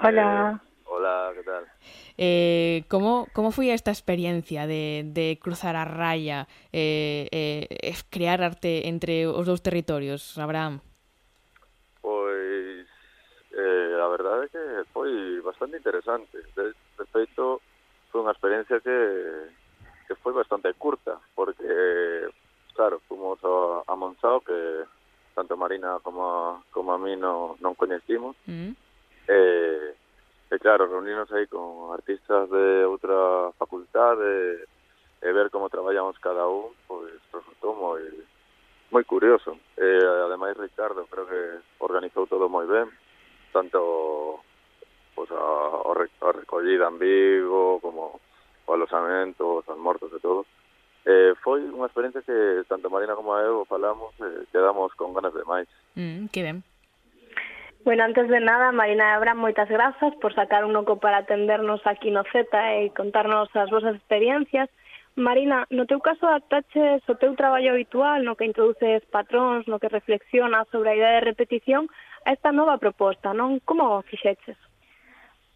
Hola. 0.00 0.60
Eh, 0.62 0.82
hola, 0.86 1.32
¿qué 1.34 1.42
tal? 1.42 1.64
Eh, 2.18 2.84
¿cómo, 2.88 3.26
¿Cómo 3.32 3.50
fue 3.52 3.72
esta 3.72 3.90
experiencia 3.90 4.66
de, 4.66 5.02
de 5.06 5.38
cruzar 5.40 5.76
a 5.76 5.84
raya, 5.84 6.46
eh, 6.72 7.28
eh 7.30 7.94
crear 8.10 8.42
arte 8.42 8.88
entre 8.88 9.26
os 9.26 9.46
dous 9.46 9.62
territorios, 9.62 10.38
Abraham? 10.38 10.80
Pois, 12.00 12.86
eh, 13.52 13.94
a 14.00 14.08
verdade 14.08 14.46
é 14.46 14.48
que 14.48 14.64
foi 14.92 15.40
bastante 15.40 15.76
interesante. 15.76 16.36
De, 16.56 16.72
de 16.72 17.04
feito, 17.12 17.60
foi 18.10 18.20
unha 18.20 18.32
experiencia 18.32 18.80
que, 18.80 18.98
que 20.08 20.14
foi 20.20 20.32
bastante 20.32 20.72
curta, 20.76 21.20
porque, 21.34 22.28
claro, 22.74 23.00
fomos 23.08 23.38
a, 23.44 23.92
a 23.92 23.96
Monzao, 23.96 24.40
que 24.40 24.84
tanto 25.34 25.56
Marina 25.56 25.96
como, 26.04 26.64
como 26.70 26.92
a 26.92 26.98
mí 26.98 27.16
no, 27.16 27.56
non 27.60 27.76
coñecimos, 27.76 28.36
mm 28.48 28.81
E, 29.28 29.94
e 30.50 30.58
claro, 30.58 30.88
reunirnos 30.88 31.30
aí 31.32 31.46
con 31.46 31.92
artistas 31.92 32.50
de 32.50 32.84
outra 32.84 33.52
facultade 33.58 34.66
e, 35.22 35.28
eh, 35.28 35.32
ver 35.32 35.50
como 35.50 35.70
traballamos 35.70 36.18
cada 36.18 36.46
un, 36.46 36.74
pois 36.86 37.14
resultou 37.32 37.74
moi, 37.74 38.02
moi 38.90 39.04
curioso. 39.04 39.58
E, 39.78 39.88
ademais, 40.26 40.58
Ricardo 40.58 41.06
creo 41.06 41.26
que 41.26 41.42
organizou 41.78 42.26
todo 42.26 42.48
moi 42.50 42.66
ben, 42.66 42.90
tanto 43.52 44.42
pois, 45.14 45.30
a, 45.30 46.26
a 46.26 46.32
recollida 46.32 46.88
en 46.88 46.98
Vigo 46.98 47.78
como 47.80 48.20
o 48.66 48.72
alosamento, 48.72 49.62
os 49.62 49.68
almortos 49.68 50.10
e 50.12 50.20
todo. 50.20 50.46
Eh, 51.04 51.34
foi 51.42 51.66
unha 51.66 51.90
experiencia 51.90 52.22
que 52.22 52.62
tanto 52.70 52.86
Marina 52.86 53.18
como 53.18 53.34
eu 53.34 53.66
falamos, 53.66 54.14
eh, 54.22 54.46
quedamos 54.54 54.94
con 54.94 55.10
ganas 55.10 55.34
de 55.34 55.42
máis. 55.42 55.66
Mm, 55.98 56.30
que 56.30 56.42
ben. 56.46 56.62
Bueno, 57.84 58.04
antes 58.04 58.28
de 58.28 58.38
nada, 58.38 58.70
Marina 58.70 59.14
Abraham, 59.14 59.42
moitas 59.42 59.68
grazas 59.68 60.14
por 60.22 60.30
sacar 60.38 60.62
un 60.64 60.76
oco 60.78 61.02
para 61.02 61.26
atendernos 61.26 61.82
aquí 61.82 62.14
no 62.14 62.22
Z 62.30 62.46
e 62.78 62.94
contarnos 62.94 63.50
as 63.58 63.70
vosas 63.74 63.98
experiencias. 63.98 64.70
Marina, 65.18 65.66
no 65.66 65.82
teu 65.90 65.98
caso 65.98 66.30
adaptaches 66.30 67.02
o 67.10 67.18
teu 67.18 67.34
traballo 67.34 67.74
habitual 67.74 68.22
no 68.22 68.38
que 68.38 68.46
introduces 68.46 69.02
patróns, 69.10 69.66
no 69.66 69.82
que 69.82 69.90
reflexionas 69.90 70.70
sobre 70.70 70.94
a 70.94 70.96
idea 70.96 71.12
de 71.18 71.26
repetición 71.26 71.90
a 72.22 72.30
esta 72.30 72.54
nova 72.54 72.78
proposta, 72.78 73.34
non? 73.34 73.58
Como 73.66 73.98
o 73.98 74.06
fixeches? 74.06 74.56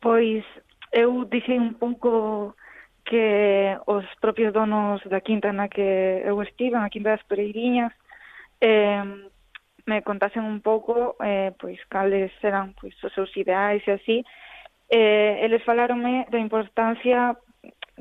Pois 0.03 0.43
eu 0.91 1.31
dixei 1.31 1.63
un 1.63 1.79
pouco 1.79 2.59
que 3.07 3.79
os 3.87 4.03
propios 4.19 4.51
donos 4.51 4.99
da 5.07 5.23
quinta 5.23 5.55
na 5.55 5.71
que 5.71 6.27
eu 6.27 6.43
estive, 6.43 6.75
na 6.75 6.91
quinta 6.91 7.15
das 7.15 7.23
Pereiriñas, 7.31 7.95
eh, 8.59 9.31
me 9.87 10.03
contasen 10.03 10.45
un 10.45 10.61
pouco 10.61 11.17
eh, 11.23 11.53
pois 11.59 11.79
cales 11.89 12.33
eran 12.43 12.75
pois, 12.75 12.93
os 13.03 13.13
seus 13.15 13.31
ideais 13.37 13.83
e 13.87 13.93
así. 13.93 14.25
Eh, 14.91 15.39
eles 15.43 15.63
falaronme 15.65 16.27
da 16.31 16.39
importancia 16.39 17.39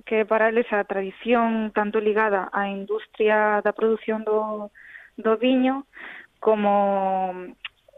que 0.06 0.26
para 0.26 0.50
eles 0.50 0.68
a 0.74 0.84
tradición 0.84 1.72
tanto 1.72 2.00
ligada 2.00 2.50
á 2.52 2.68
industria 2.68 3.62
da 3.62 3.72
produción 3.72 4.26
do, 4.26 4.70
do 5.18 5.38
viño 5.38 5.86
como 6.42 7.32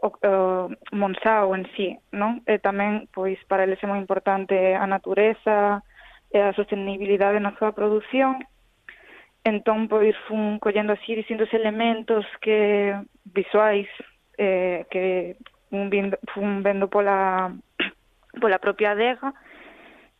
o, 0.00 0.08
o 0.08 0.70
Monsao 0.92 1.54
en 1.56 1.66
sí, 1.74 1.98
non? 2.14 2.40
E 2.46 2.62
tamén, 2.62 3.10
pois, 3.10 3.36
para 3.50 3.66
eles 3.66 3.82
é 3.82 3.86
moi 3.90 3.98
importante 3.98 4.54
a 4.78 4.86
natureza 4.86 5.82
e 6.30 6.38
a 6.38 6.54
sostenibilidade 6.54 7.42
na 7.42 7.56
súa 7.58 7.74
produción. 7.74 8.38
Entón, 9.42 9.90
pois, 9.90 10.14
fun 10.30 10.62
collendo 10.62 10.94
así 10.94 11.18
distintos 11.18 11.50
elementos 11.50 12.22
que 12.40 12.94
visuais 13.34 13.88
eh, 14.36 14.86
que 14.90 15.36
un 15.70 15.90
vindo, 15.90 16.18
fun 16.34 16.62
vendo 16.62 16.88
pola, 16.88 17.52
pola 18.40 18.58
propia 18.58 18.92
adega, 18.92 19.34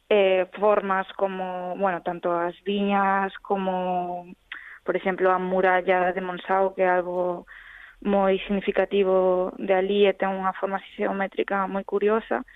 eh, 0.09 0.47
formas 0.59 1.07
como, 1.15 1.77
bueno, 1.77 2.03
tanto 2.03 2.33
as 2.33 2.55
viñas 2.65 3.33
como, 3.43 4.27
por 4.85 4.97
exemplo, 4.97 5.31
a 5.31 5.39
muralla 5.39 6.13
de 6.13 6.21
Monsao, 6.21 6.75
que 6.75 6.83
é 6.83 6.89
algo 6.89 7.47
moi 8.01 8.39
significativo 8.47 9.53
de 9.59 9.75
ali 9.75 10.07
e 10.07 10.15
ten 10.15 10.31
unha 10.31 10.55
forma 10.55 10.79
xeométrica 10.95 11.67
moi 11.67 11.83
curiosa, 11.83 12.47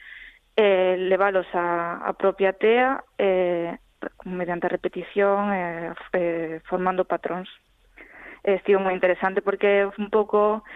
eh, 0.57 0.95
levalos 0.99 1.49
a, 1.55 1.99
a 1.99 2.13
propia 2.15 2.55
tea 2.55 3.03
eh, 3.19 3.75
mediante 4.25 4.69
repetición 4.69 5.51
eh, 5.53 5.91
eh, 6.15 6.61
formando 6.69 7.05
patróns 7.05 7.51
estivo 8.45 8.83
moi 8.83 8.95
interesante 8.95 9.43
porque 9.43 9.87
un 9.87 10.11
pouco 10.11 10.67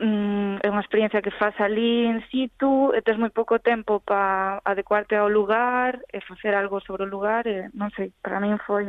mm, 0.00 0.64
é 0.64 0.68
unha 0.72 0.80
experiencia 0.80 1.20
que 1.20 1.36
faz 1.36 1.52
ali 1.60 2.08
en 2.08 2.24
situ 2.32 2.96
e 2.96 3.04
tes 3.04 3.20
moi 3.20 3.28
pouco 3.28 3.60
tempo 3.60 4.00
para 4.00 4.64
adecuarte 4.64 5.14
ao 5.16 5.28
lugar 5.28 6.00
e 6.08 6.24
facer 6.24 6.56
algo 6.56 6.80
sobre 6.80 7.04
o 7.04 7.12
lugar 7.12 7.44
e 7.44 7.68
non 7.76 7.92
sei, 7.92 8.12
para 8.24 8.40
min 8.40 8.56
foi 8.64 8.88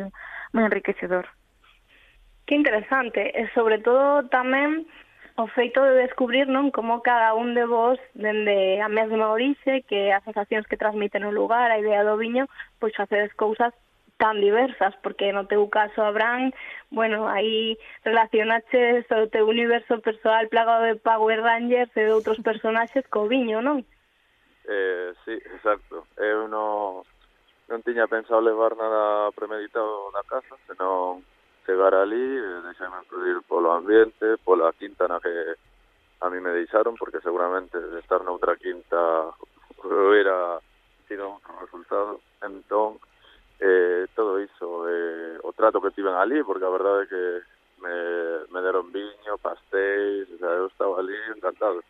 moi 0.55 0.63
enriquecedor. 0.63 1.27
Que 2.47 2.55
interesante, 2.55 3.31
e 3.31 3.47
sobre 3.51 3.79
todo 3.83 4.27
tamén 4.31 4.87
o 5.35 5.47
feito 5.47 5.83
de 5.83 6.07
descubrir 6.07 6.47
non 6.47 6.71
como 6.71 7.03
cada 7.03 7.35
un 7.35 7.55
de 7.55 7.67
vos 7.67 7.99
dende 8.15 8.79
a 8.79 8.87
mesma 8.91 9.31
orixe 9.31 9.83
que 9.87 10.11
as 10.11 10.23
sensacións 10.23 10.67
que 10.67 10.79
transmiten 10.79 11.27
o 11.27 11.31
lugar, 11.31 11.71
a 11.71 11.79
idea 11.79 12.03
do 12.03 12.19
viño, 12.19 12.47
pois 12.79 12.95
facedes 12.95 13.31
cousas 13.35 13.75
tan 14.21 14.37
diversas, 14.37 14.93
porque 15.01 15.33
no 15.33 15.49
teu 15.49 15.65
caso 15.65 16.05
Abraham, 16.05 16.53
bueno, 16.93 17.25
aí 17.25 17.73
relacionaches 18.05 19.09
o 19.09 19.25
teu 19.33 19.49
universo 19.49 19.97
persoal 19.97 20.45
plagado 20.45 20.85
de 20.85 21.01
Power 21.01 21.41
Rangers 21.41 21.89
e 21.97 22.05
de 22.05 22.13
outros 22.13 22.37
personaxes 22.45 23.01
co 23.09 23.25
viño, 23.25 23.65
non? 23.65 23.81
Eh, 24.69 25.09
sí, 25.25 25.33
exacto. 25.33 26.05
Eu 26.21 26.45
non, 26.45 27.01
non 27.65 27.81
tiña 27.81 28.05
pensado 28.05 28.45
levar 28.45 28.77
nada 28.77 29.33
premeditado 29.33 30.13
na 30.13 30.21
casa, 30.21 30.53
senón 30.69 31.25
chegar 31.65 31.97
ali, 31.97 32.21
deixarme 32.61 33.01
influir 33.01 33.41
polo 33.49 33.73
ambiente, 33.73 34.37
pola 34.45 34.69
quinta 34.77 35.09
na 35.09 35.17
que 35.17 35.57
a 36.21 36.29
mí 36.29 36.37
me 36.37 36.53
deixaron, 36.53 36.93
porque 36.93 37.25
seguramente 37.25 37.73
de 37.73 37.99
estar 38.05 38.21
noutra 38.21 38.53
quinta 38.53 39.33
hubiera 39.81 40.61
sido 41.09 41.41
outro 41.41 41.57
resultado. 41.57 42.21
Entón, 42.45 43.01
eh, 43.61 44.07
todo 44.15 44.39
iso, 44.41 44.89
eh, 44.89 45.37
o 45.43 45.53
trato 45.53 45.79
que 45.79 45.91
tiven 45.91 46.15
ali, 46.15 46.43
porque 46.43 46.65
a 46.65 46.69
verdade 46.69 47.03
é 47.03 47.07
que 47.07 47.23
me, 47.81 47.95
me 48.51 48.61
deron 48.61 48.91
viño, 48.91 49.37
pastéis, 49.41 50.27
o 50.33 50.37
sea, 50.37 50.49
eu 50.49 50.67
estaba 50.67 50.99
ali 50.99 51.15
encantado. 51.35 51.81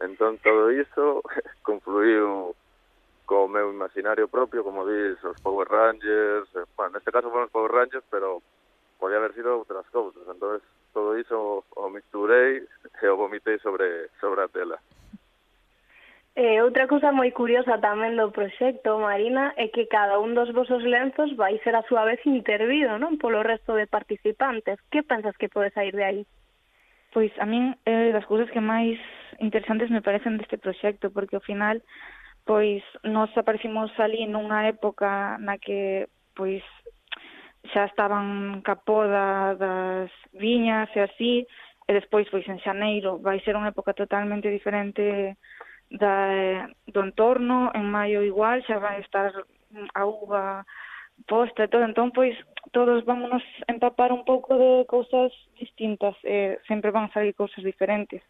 Entón 0.00 0.38
todo 0.38 0.70
iso 0.70 1.22
confluiu 1.66 2.54
co 3.24 3.48
meu 3.48 3.72
imaginario 3.72 4.28
propio, 4.28 4.64
como 4.64 4.86
dis, 4.86 5.22
os 5.24 5.40
Power 5.40 5.68
Rangers, 5.68 6.48
eh, 6.56 6.64
bueno, 6.76 6.96
neste 6.96 7.12
caso 7.12 7.28
foron 7.32 7.48
os 7.48 7.52
Power 7.52 7.72
Rangers, 7.72 8.04
pero 8.10 8.40
podía 9.00 9.16
haber 9.16 9.32
sido 9.34 9.56
outras 9.56 9.88
cousas, 9.88 10.22
entón 10.28 10.60
todo 10.92 11.16
iso 11.16 11.64
o 11.76 11.84
misturei 11.88 12.64
e 13.02 13.06
o 13.08 13.16
vomitei 13.16 13.58
sobre, 13.60 14.08
sobre 14.20 14.44
a 14.44 14.48
tela. 14.48 14.76
Eh, 16.38 16.62
outra 16.62 16.86
cousa 16.86 17.10
moi 17.10 17.34
curiosa 17.34 17.82
tamén 17.82 18.14
do 18.14 18.30
proxecto, 18.30 18.94
Marina, 19.02 19.50
é 19.58 19.74
que 19.74 19.90
cada 19.90 20.22
un 20.22 20.38
dos 20.38 20.54
vosos 20.54 20.86
lenzos 20.86 21.34
vai 21.34 21.58
ser 21.66 21.74
a 21.74 21.82
súa 21.90 22.06
vez 22.06 22.22
intervido, 22.30 22.94
non? 22.94 23.18
Polo 23.18 23.42
resto 23.42 23.74
de 23.74 23.90
participantes. 23.90 24.78
Que 24.86 25.02
pensas 25.02 25.34
que 25.34 25.50
pode 25.50 25.74
sair 25.74 25.90
de 25.98 26.04
aí? 26.06 26.22
Pois 27.10 27.34
a 27.42 27.46
min 27.50 27.74
é 27.82 27.90
eh, 27.90 28.10
das 28.14 28.22
cousas 28.30 28.46
que 28.54 28.62
máis 28.62 28.94
interesantes 29.42 29.90
me 29.90 29.98
parecen 29.98 30.38
deste 30.38 30.62
proxecto, 30.62 31.10
porque 31.10 31.34
ao 31.34 31.42
final 31.42 31.82
pois 32.46 32.86
nos 33.02 33.34
aparecimos 33.34 33.90
ali 33.98 34.22
nunha 34.30 34.70
época 34.70 35.42
na 35.42 35.58
que 35.58 36.06
pois 36.38 36.62
xa 37.74 37.90
estaban 37.90 38.62
capoda 38.62 39.58
das 39.58 40.14
viñas 40.38 40.86
e 40.94 41.02
así, 41.02 41.34
e 41.88 41.90
despois 41.96 42.28
pois 42.30 42.44
en 42.46 42.60
xaneiro 42.60 43.18
vai 43.18 43.40
ser 43.40 43.56
unha 43.56 43.72
época 43.72 43.96
totalmente 43.96 44.52
diferente 44.52 45.34
da, 45.90 46.14
eh, 46.32 46.66
do 46.86 47.00
entorno, 47.04 47.70
en 47.74 47.88
maio 47.90 48.22
igual 48.22 48.62
xa 48.64 48.78
vai 48.78 49.00
estar 49.00 49.32
a 49.94 50.02
uva 50.04 50.64
posta 51.26 51.64
e 51.64 51.68
todo, 51.68 51.84
entón 51.84 52.12
pois 52.12 52.36
todos 52.70 53.04
vámonos 53.04 53.42
empapar 53.66 54.12
un 54.12 54.24
pouco 54.24 54.54
de 54.54 54.86
cousas 54.86 55.32
distintas, 55.58 56.14
eh, 56.22 56.60
sempre 56.68 56.90
van 56.90 57.10
salir 57.12 57.34
cousas 57.34 57.64
diferentes. 57.64 58.22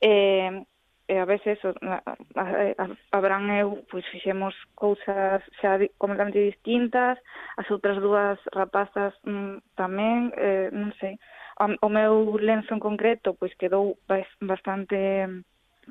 Eh, 0.00 0.64
e 1.08 1.16
a 1.16 1.24
veces 1.24 1.56
eso, 1.56 1.72
a, 1.80 2.04
a, 2.36 2.44
a, 2.76 2.86
Abraham 3.16 3.48
eu 3.56 3.68
pois 3.88 4.04
fixemos 4.12 4.52
cousas 4.76 5.40
xa 5.56 5.80
completamente 5.96 6.36
distintas, 6.36 7.16
as 7.56 7.64
outras 7.72 7.96
dúas 7.96 8.36
rapazas 8.52 9.16
mm, 9.24 9.72
tamén, 9.72 10.28
eh, 10.36 10.68
non 10.68 10.92
sei, 11.00 11.16
o, 11.64 11.64
o 11.80 11.88
meu 11.88 12.36
lenzo 12.36 12.76
en 12.76 12.84
concreto 12.84 13.32
pois 13.40 13.56
quedou 13.56 13.96
bastante 14.44 15.24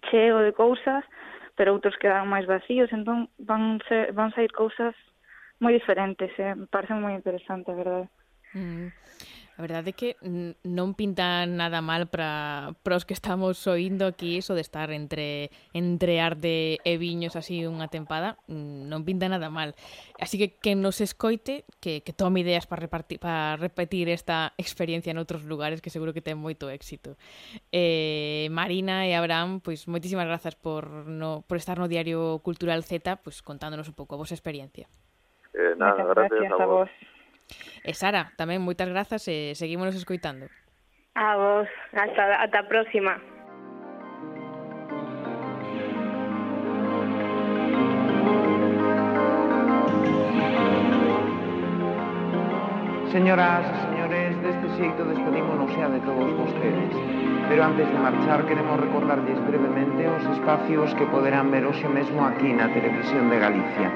cheo 0.10 0.40
de 0.40 0.54
cousas, 0.54 1.04
pero 1.58 1.74
outros 1.74 1.98
quedaron 1.98 2.30
máis 2.30 2.46
vacíos, 2.46 2.94
entón 2.94 3.34
van, 3.42 3.82
ser, 3.90 4.14
van 4.14 4.30
sair 4.32 4.54
cousas 4.54 4.94
moi 5.58 5.74
diferentes, 5.74 6.30
eh? 6.38 6.54
parece 6.70 6.94
moi 6.94 7.18
interesante, 7.18 7.74
a 7.74 7.80
verdade. 7.80 8.08
Mm. 8.54 8.94
A 9.58 9.62
verdade 9.66 9.90
é 9.90 9.98
que 9.98 10.10
non 10.62 10.94
pinta 10.94 11.50
nada 11.50 11.82
mal 11.82 12.06
para 12.06 12.78
os 12.78 13.10
que 13.10 13.18
estamos 13.18 13.66
oindo 13.66 14.06
aquí 14.06 14.38
iso 14.38 14.54
de 14.54 14.62
estar 14.62 14.94
entre 14.94 15.50
entre 15.74 16.22
arte 16.22 16.78
e 16.86 16.94
viños 17.02 17.34
así 17.34 17.66
unha 17.66 17.90
tempada, 17.90 18.38
non 18.46 19.02
pinta 19.02 19.26
nada 19.26 19.50
mal. 19.50 19.74
Así 20.22 20.38
que 20.38 20.54
que 20.62 20.78
nos 20.78 21.02
escoite, 21.02 21.66
que, 21.82 22.06
que 22.06 22.14
tome 22.14 22.46
ideas 22.46 22.70
para 22.70 22.86
repartir, 22.86 23.18
para 23.18 23.58
repetir 23.58 24.14
esta 24.14 24.54
experiencia 24.62 25.10
en 25.10 25.18
outros 25.18 25.42
lugares 25.42 25.82
que 25.82 25.90
seguro 25.90 26.14
que 26.14 26.22
ten 26.22 26.38
moito 26.38 26.70
éxito. 26.70 27.18
Eh, 27.74 28.54
Marina 28.54 29.10
e 29.10 29.18
Abraham, 29.18 29.58
pois 29.58 29.90
moitísimas 29.90 30.30
grazas 30.30 30.54
por, 30.54 31.10
no, 31.10 31.42
por 31.50 31.58
estar 31.58 31.82
no 31.82 31.90
Diario 31.90 32.46
Cultural 32.46 32.86
Z, 32.86 33.26
pois 33.26 33.42
contándonos 33.42 33.90
un 33.90 33.98
pouco 33.98 34.14
a 34.14 34.22
vosa 34.22 34.38
experiencia. 34.38 34.86
Eh, 35.58 35.74
nada, 35.82 36.06
gracias, 36.14 36.46
gracias 36.46 36.62
a 36.62 36.66
vos. 36.70 36.86
A 36.86 36.94
vos. 36.94 37.17
E 37.84 37.92
Sara, 37.96 38.36
tamén 38.36 38.60
moitas 38.60 38.92
grazas 38.92 39.24
e 39.32 39.56
seguímonos 39.56 39.96
escoitando. 39.96 40.52
A 41.16 41.34
vos, 41.40 41.70
hasta, 41.96 42.24
ata 42.44 42.60
a 42.62 42.70
próxima. 42.70 43.18
Señoras 53.18 53.66
e 53.66 53.78
señores, 53.88 54.32
deste 54.46 54.68
xeito 54.78 55.02
despedímonos 55.08 55.72
xa 55.74 55.90
de 55.90 56.04
todos 56.06 56.30
vostedes. 56.38 56.94
Pero 57.50 57.64
antes 57.64 57.88
de 57.88 57.98
marchar, 57.98 58.46
queremos 58.46 58.78
recordarlles 58.78 59.40
brevemente 59.48 60.06
os 60.06 60.24
espacios 60.36 60.94
que 61.00 61.08
poderán 61.08 61.50
ver 61.50 61.64
hoxe 61.66 61.88
mesmo 61.88 62.28
aquí 62.28 62.52
na 62.52 62.68
Televisión 62.70 63.32
de 63.32 63.40
Galicia. 63.40 63.90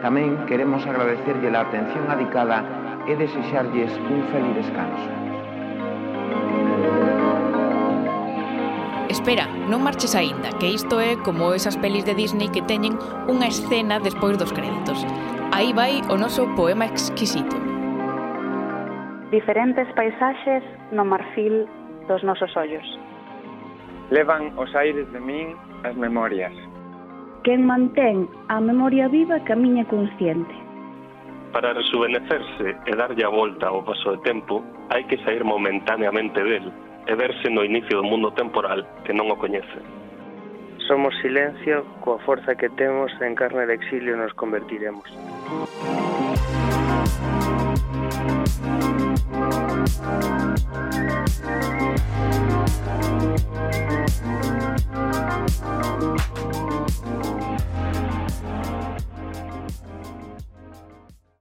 Tamén 0.00 0.42
queremos 0.48 0.82
agradecerlle 0.88 1.52
a 1.52 1.68
atención 1.68 2.08
adicada 2.08 2.64
e 3.08 3.16
desexarlles 3.16 3.92
un 4.10 4.20
feliz 4.32 4.54
descanso. 4.56 5.10
Espera, 9.08 9.46
non 9.70 9.84
marches 9.84 10.16
aínda, 10.18 10.50
que 10.58 10.68
isto 10.74 10.98
é 10.98 11.14
como 11.22 11.54
esas 11.54 11.78
pelis 11.78 12.04
de 12.04 12.18
Disney 12.18 12.50
que 12.50 12.64
teñen 12.66 12.98
unha 13.30 13.46
escena 13.46 14.02
despois 14.02 14.36
dos 14.36 14.50
créditos. 14.50 15.00
Aí 15.54 15.70
vai 15.70 16.02
o 16.10 16.18
noso 16.18 16.50
poema 16.58 16.84
exquisito. 16.88 17.54
Diferentes 19.30 19.86
paisaxes 19.94 20.64
no 20.90 21.04
marfil 21.04 21.68
dos 22.08 22.24
nosos 22.24 22.50
ollos. 22.56 22.84
Levan 24.10 24.52
os 24.58 24.74
aires 24.74 25.06
de 25.12 25.20
min 25.20 25.54
as 25.84 25.94
memorias. 25.96 26.52
Quen 27.44 27.68
mantén 27.68 28.28
a 28.48 28.60
memoria 28.60 29.08
viva 29.08 29.40
camiña 29.44 29.84
consciente. 29.84 30.63
Para 31.54 31.72
rejuvenecerse 31.72 32.76
e 32.84 32.96
darlle 32.96 33.22
a 33.22 33.28
volta 33.28 33.68
ao 33.68 33.84
paso 33.84 34.16
de 34.16 34.22
tempo, 34.26 34.58
hai 34.90 35.06
que 35.06 35.22
sair 35.22 35.44
momentaneamente 35.46 36.42
del 36.42 36.66
e 37.06 37.14
verse 37.14 37.46
no 37.48 37.62
inicio 37.62 38.02
do 38.02 38.08
mundo 38.10 38.34
temporal 38.34 38.82
que 39.06 39.14
non 39.14 39.30
o 39.30 39.38
coñece. 39.38 39.78
Somos 40.90 41.14
silencio, 41.22 41.86
coa 42.02 42.18
forza 42.26 42.58
que 42.58 42.66
temos 42.74 43.14
en 43.22 43.38
carne 43.38 43.70
de 43.70 43.78
exilio 43.78 44.18
nos 44.18 44.34
convertiremos. 44.34 45.06
Música 53.24 53.93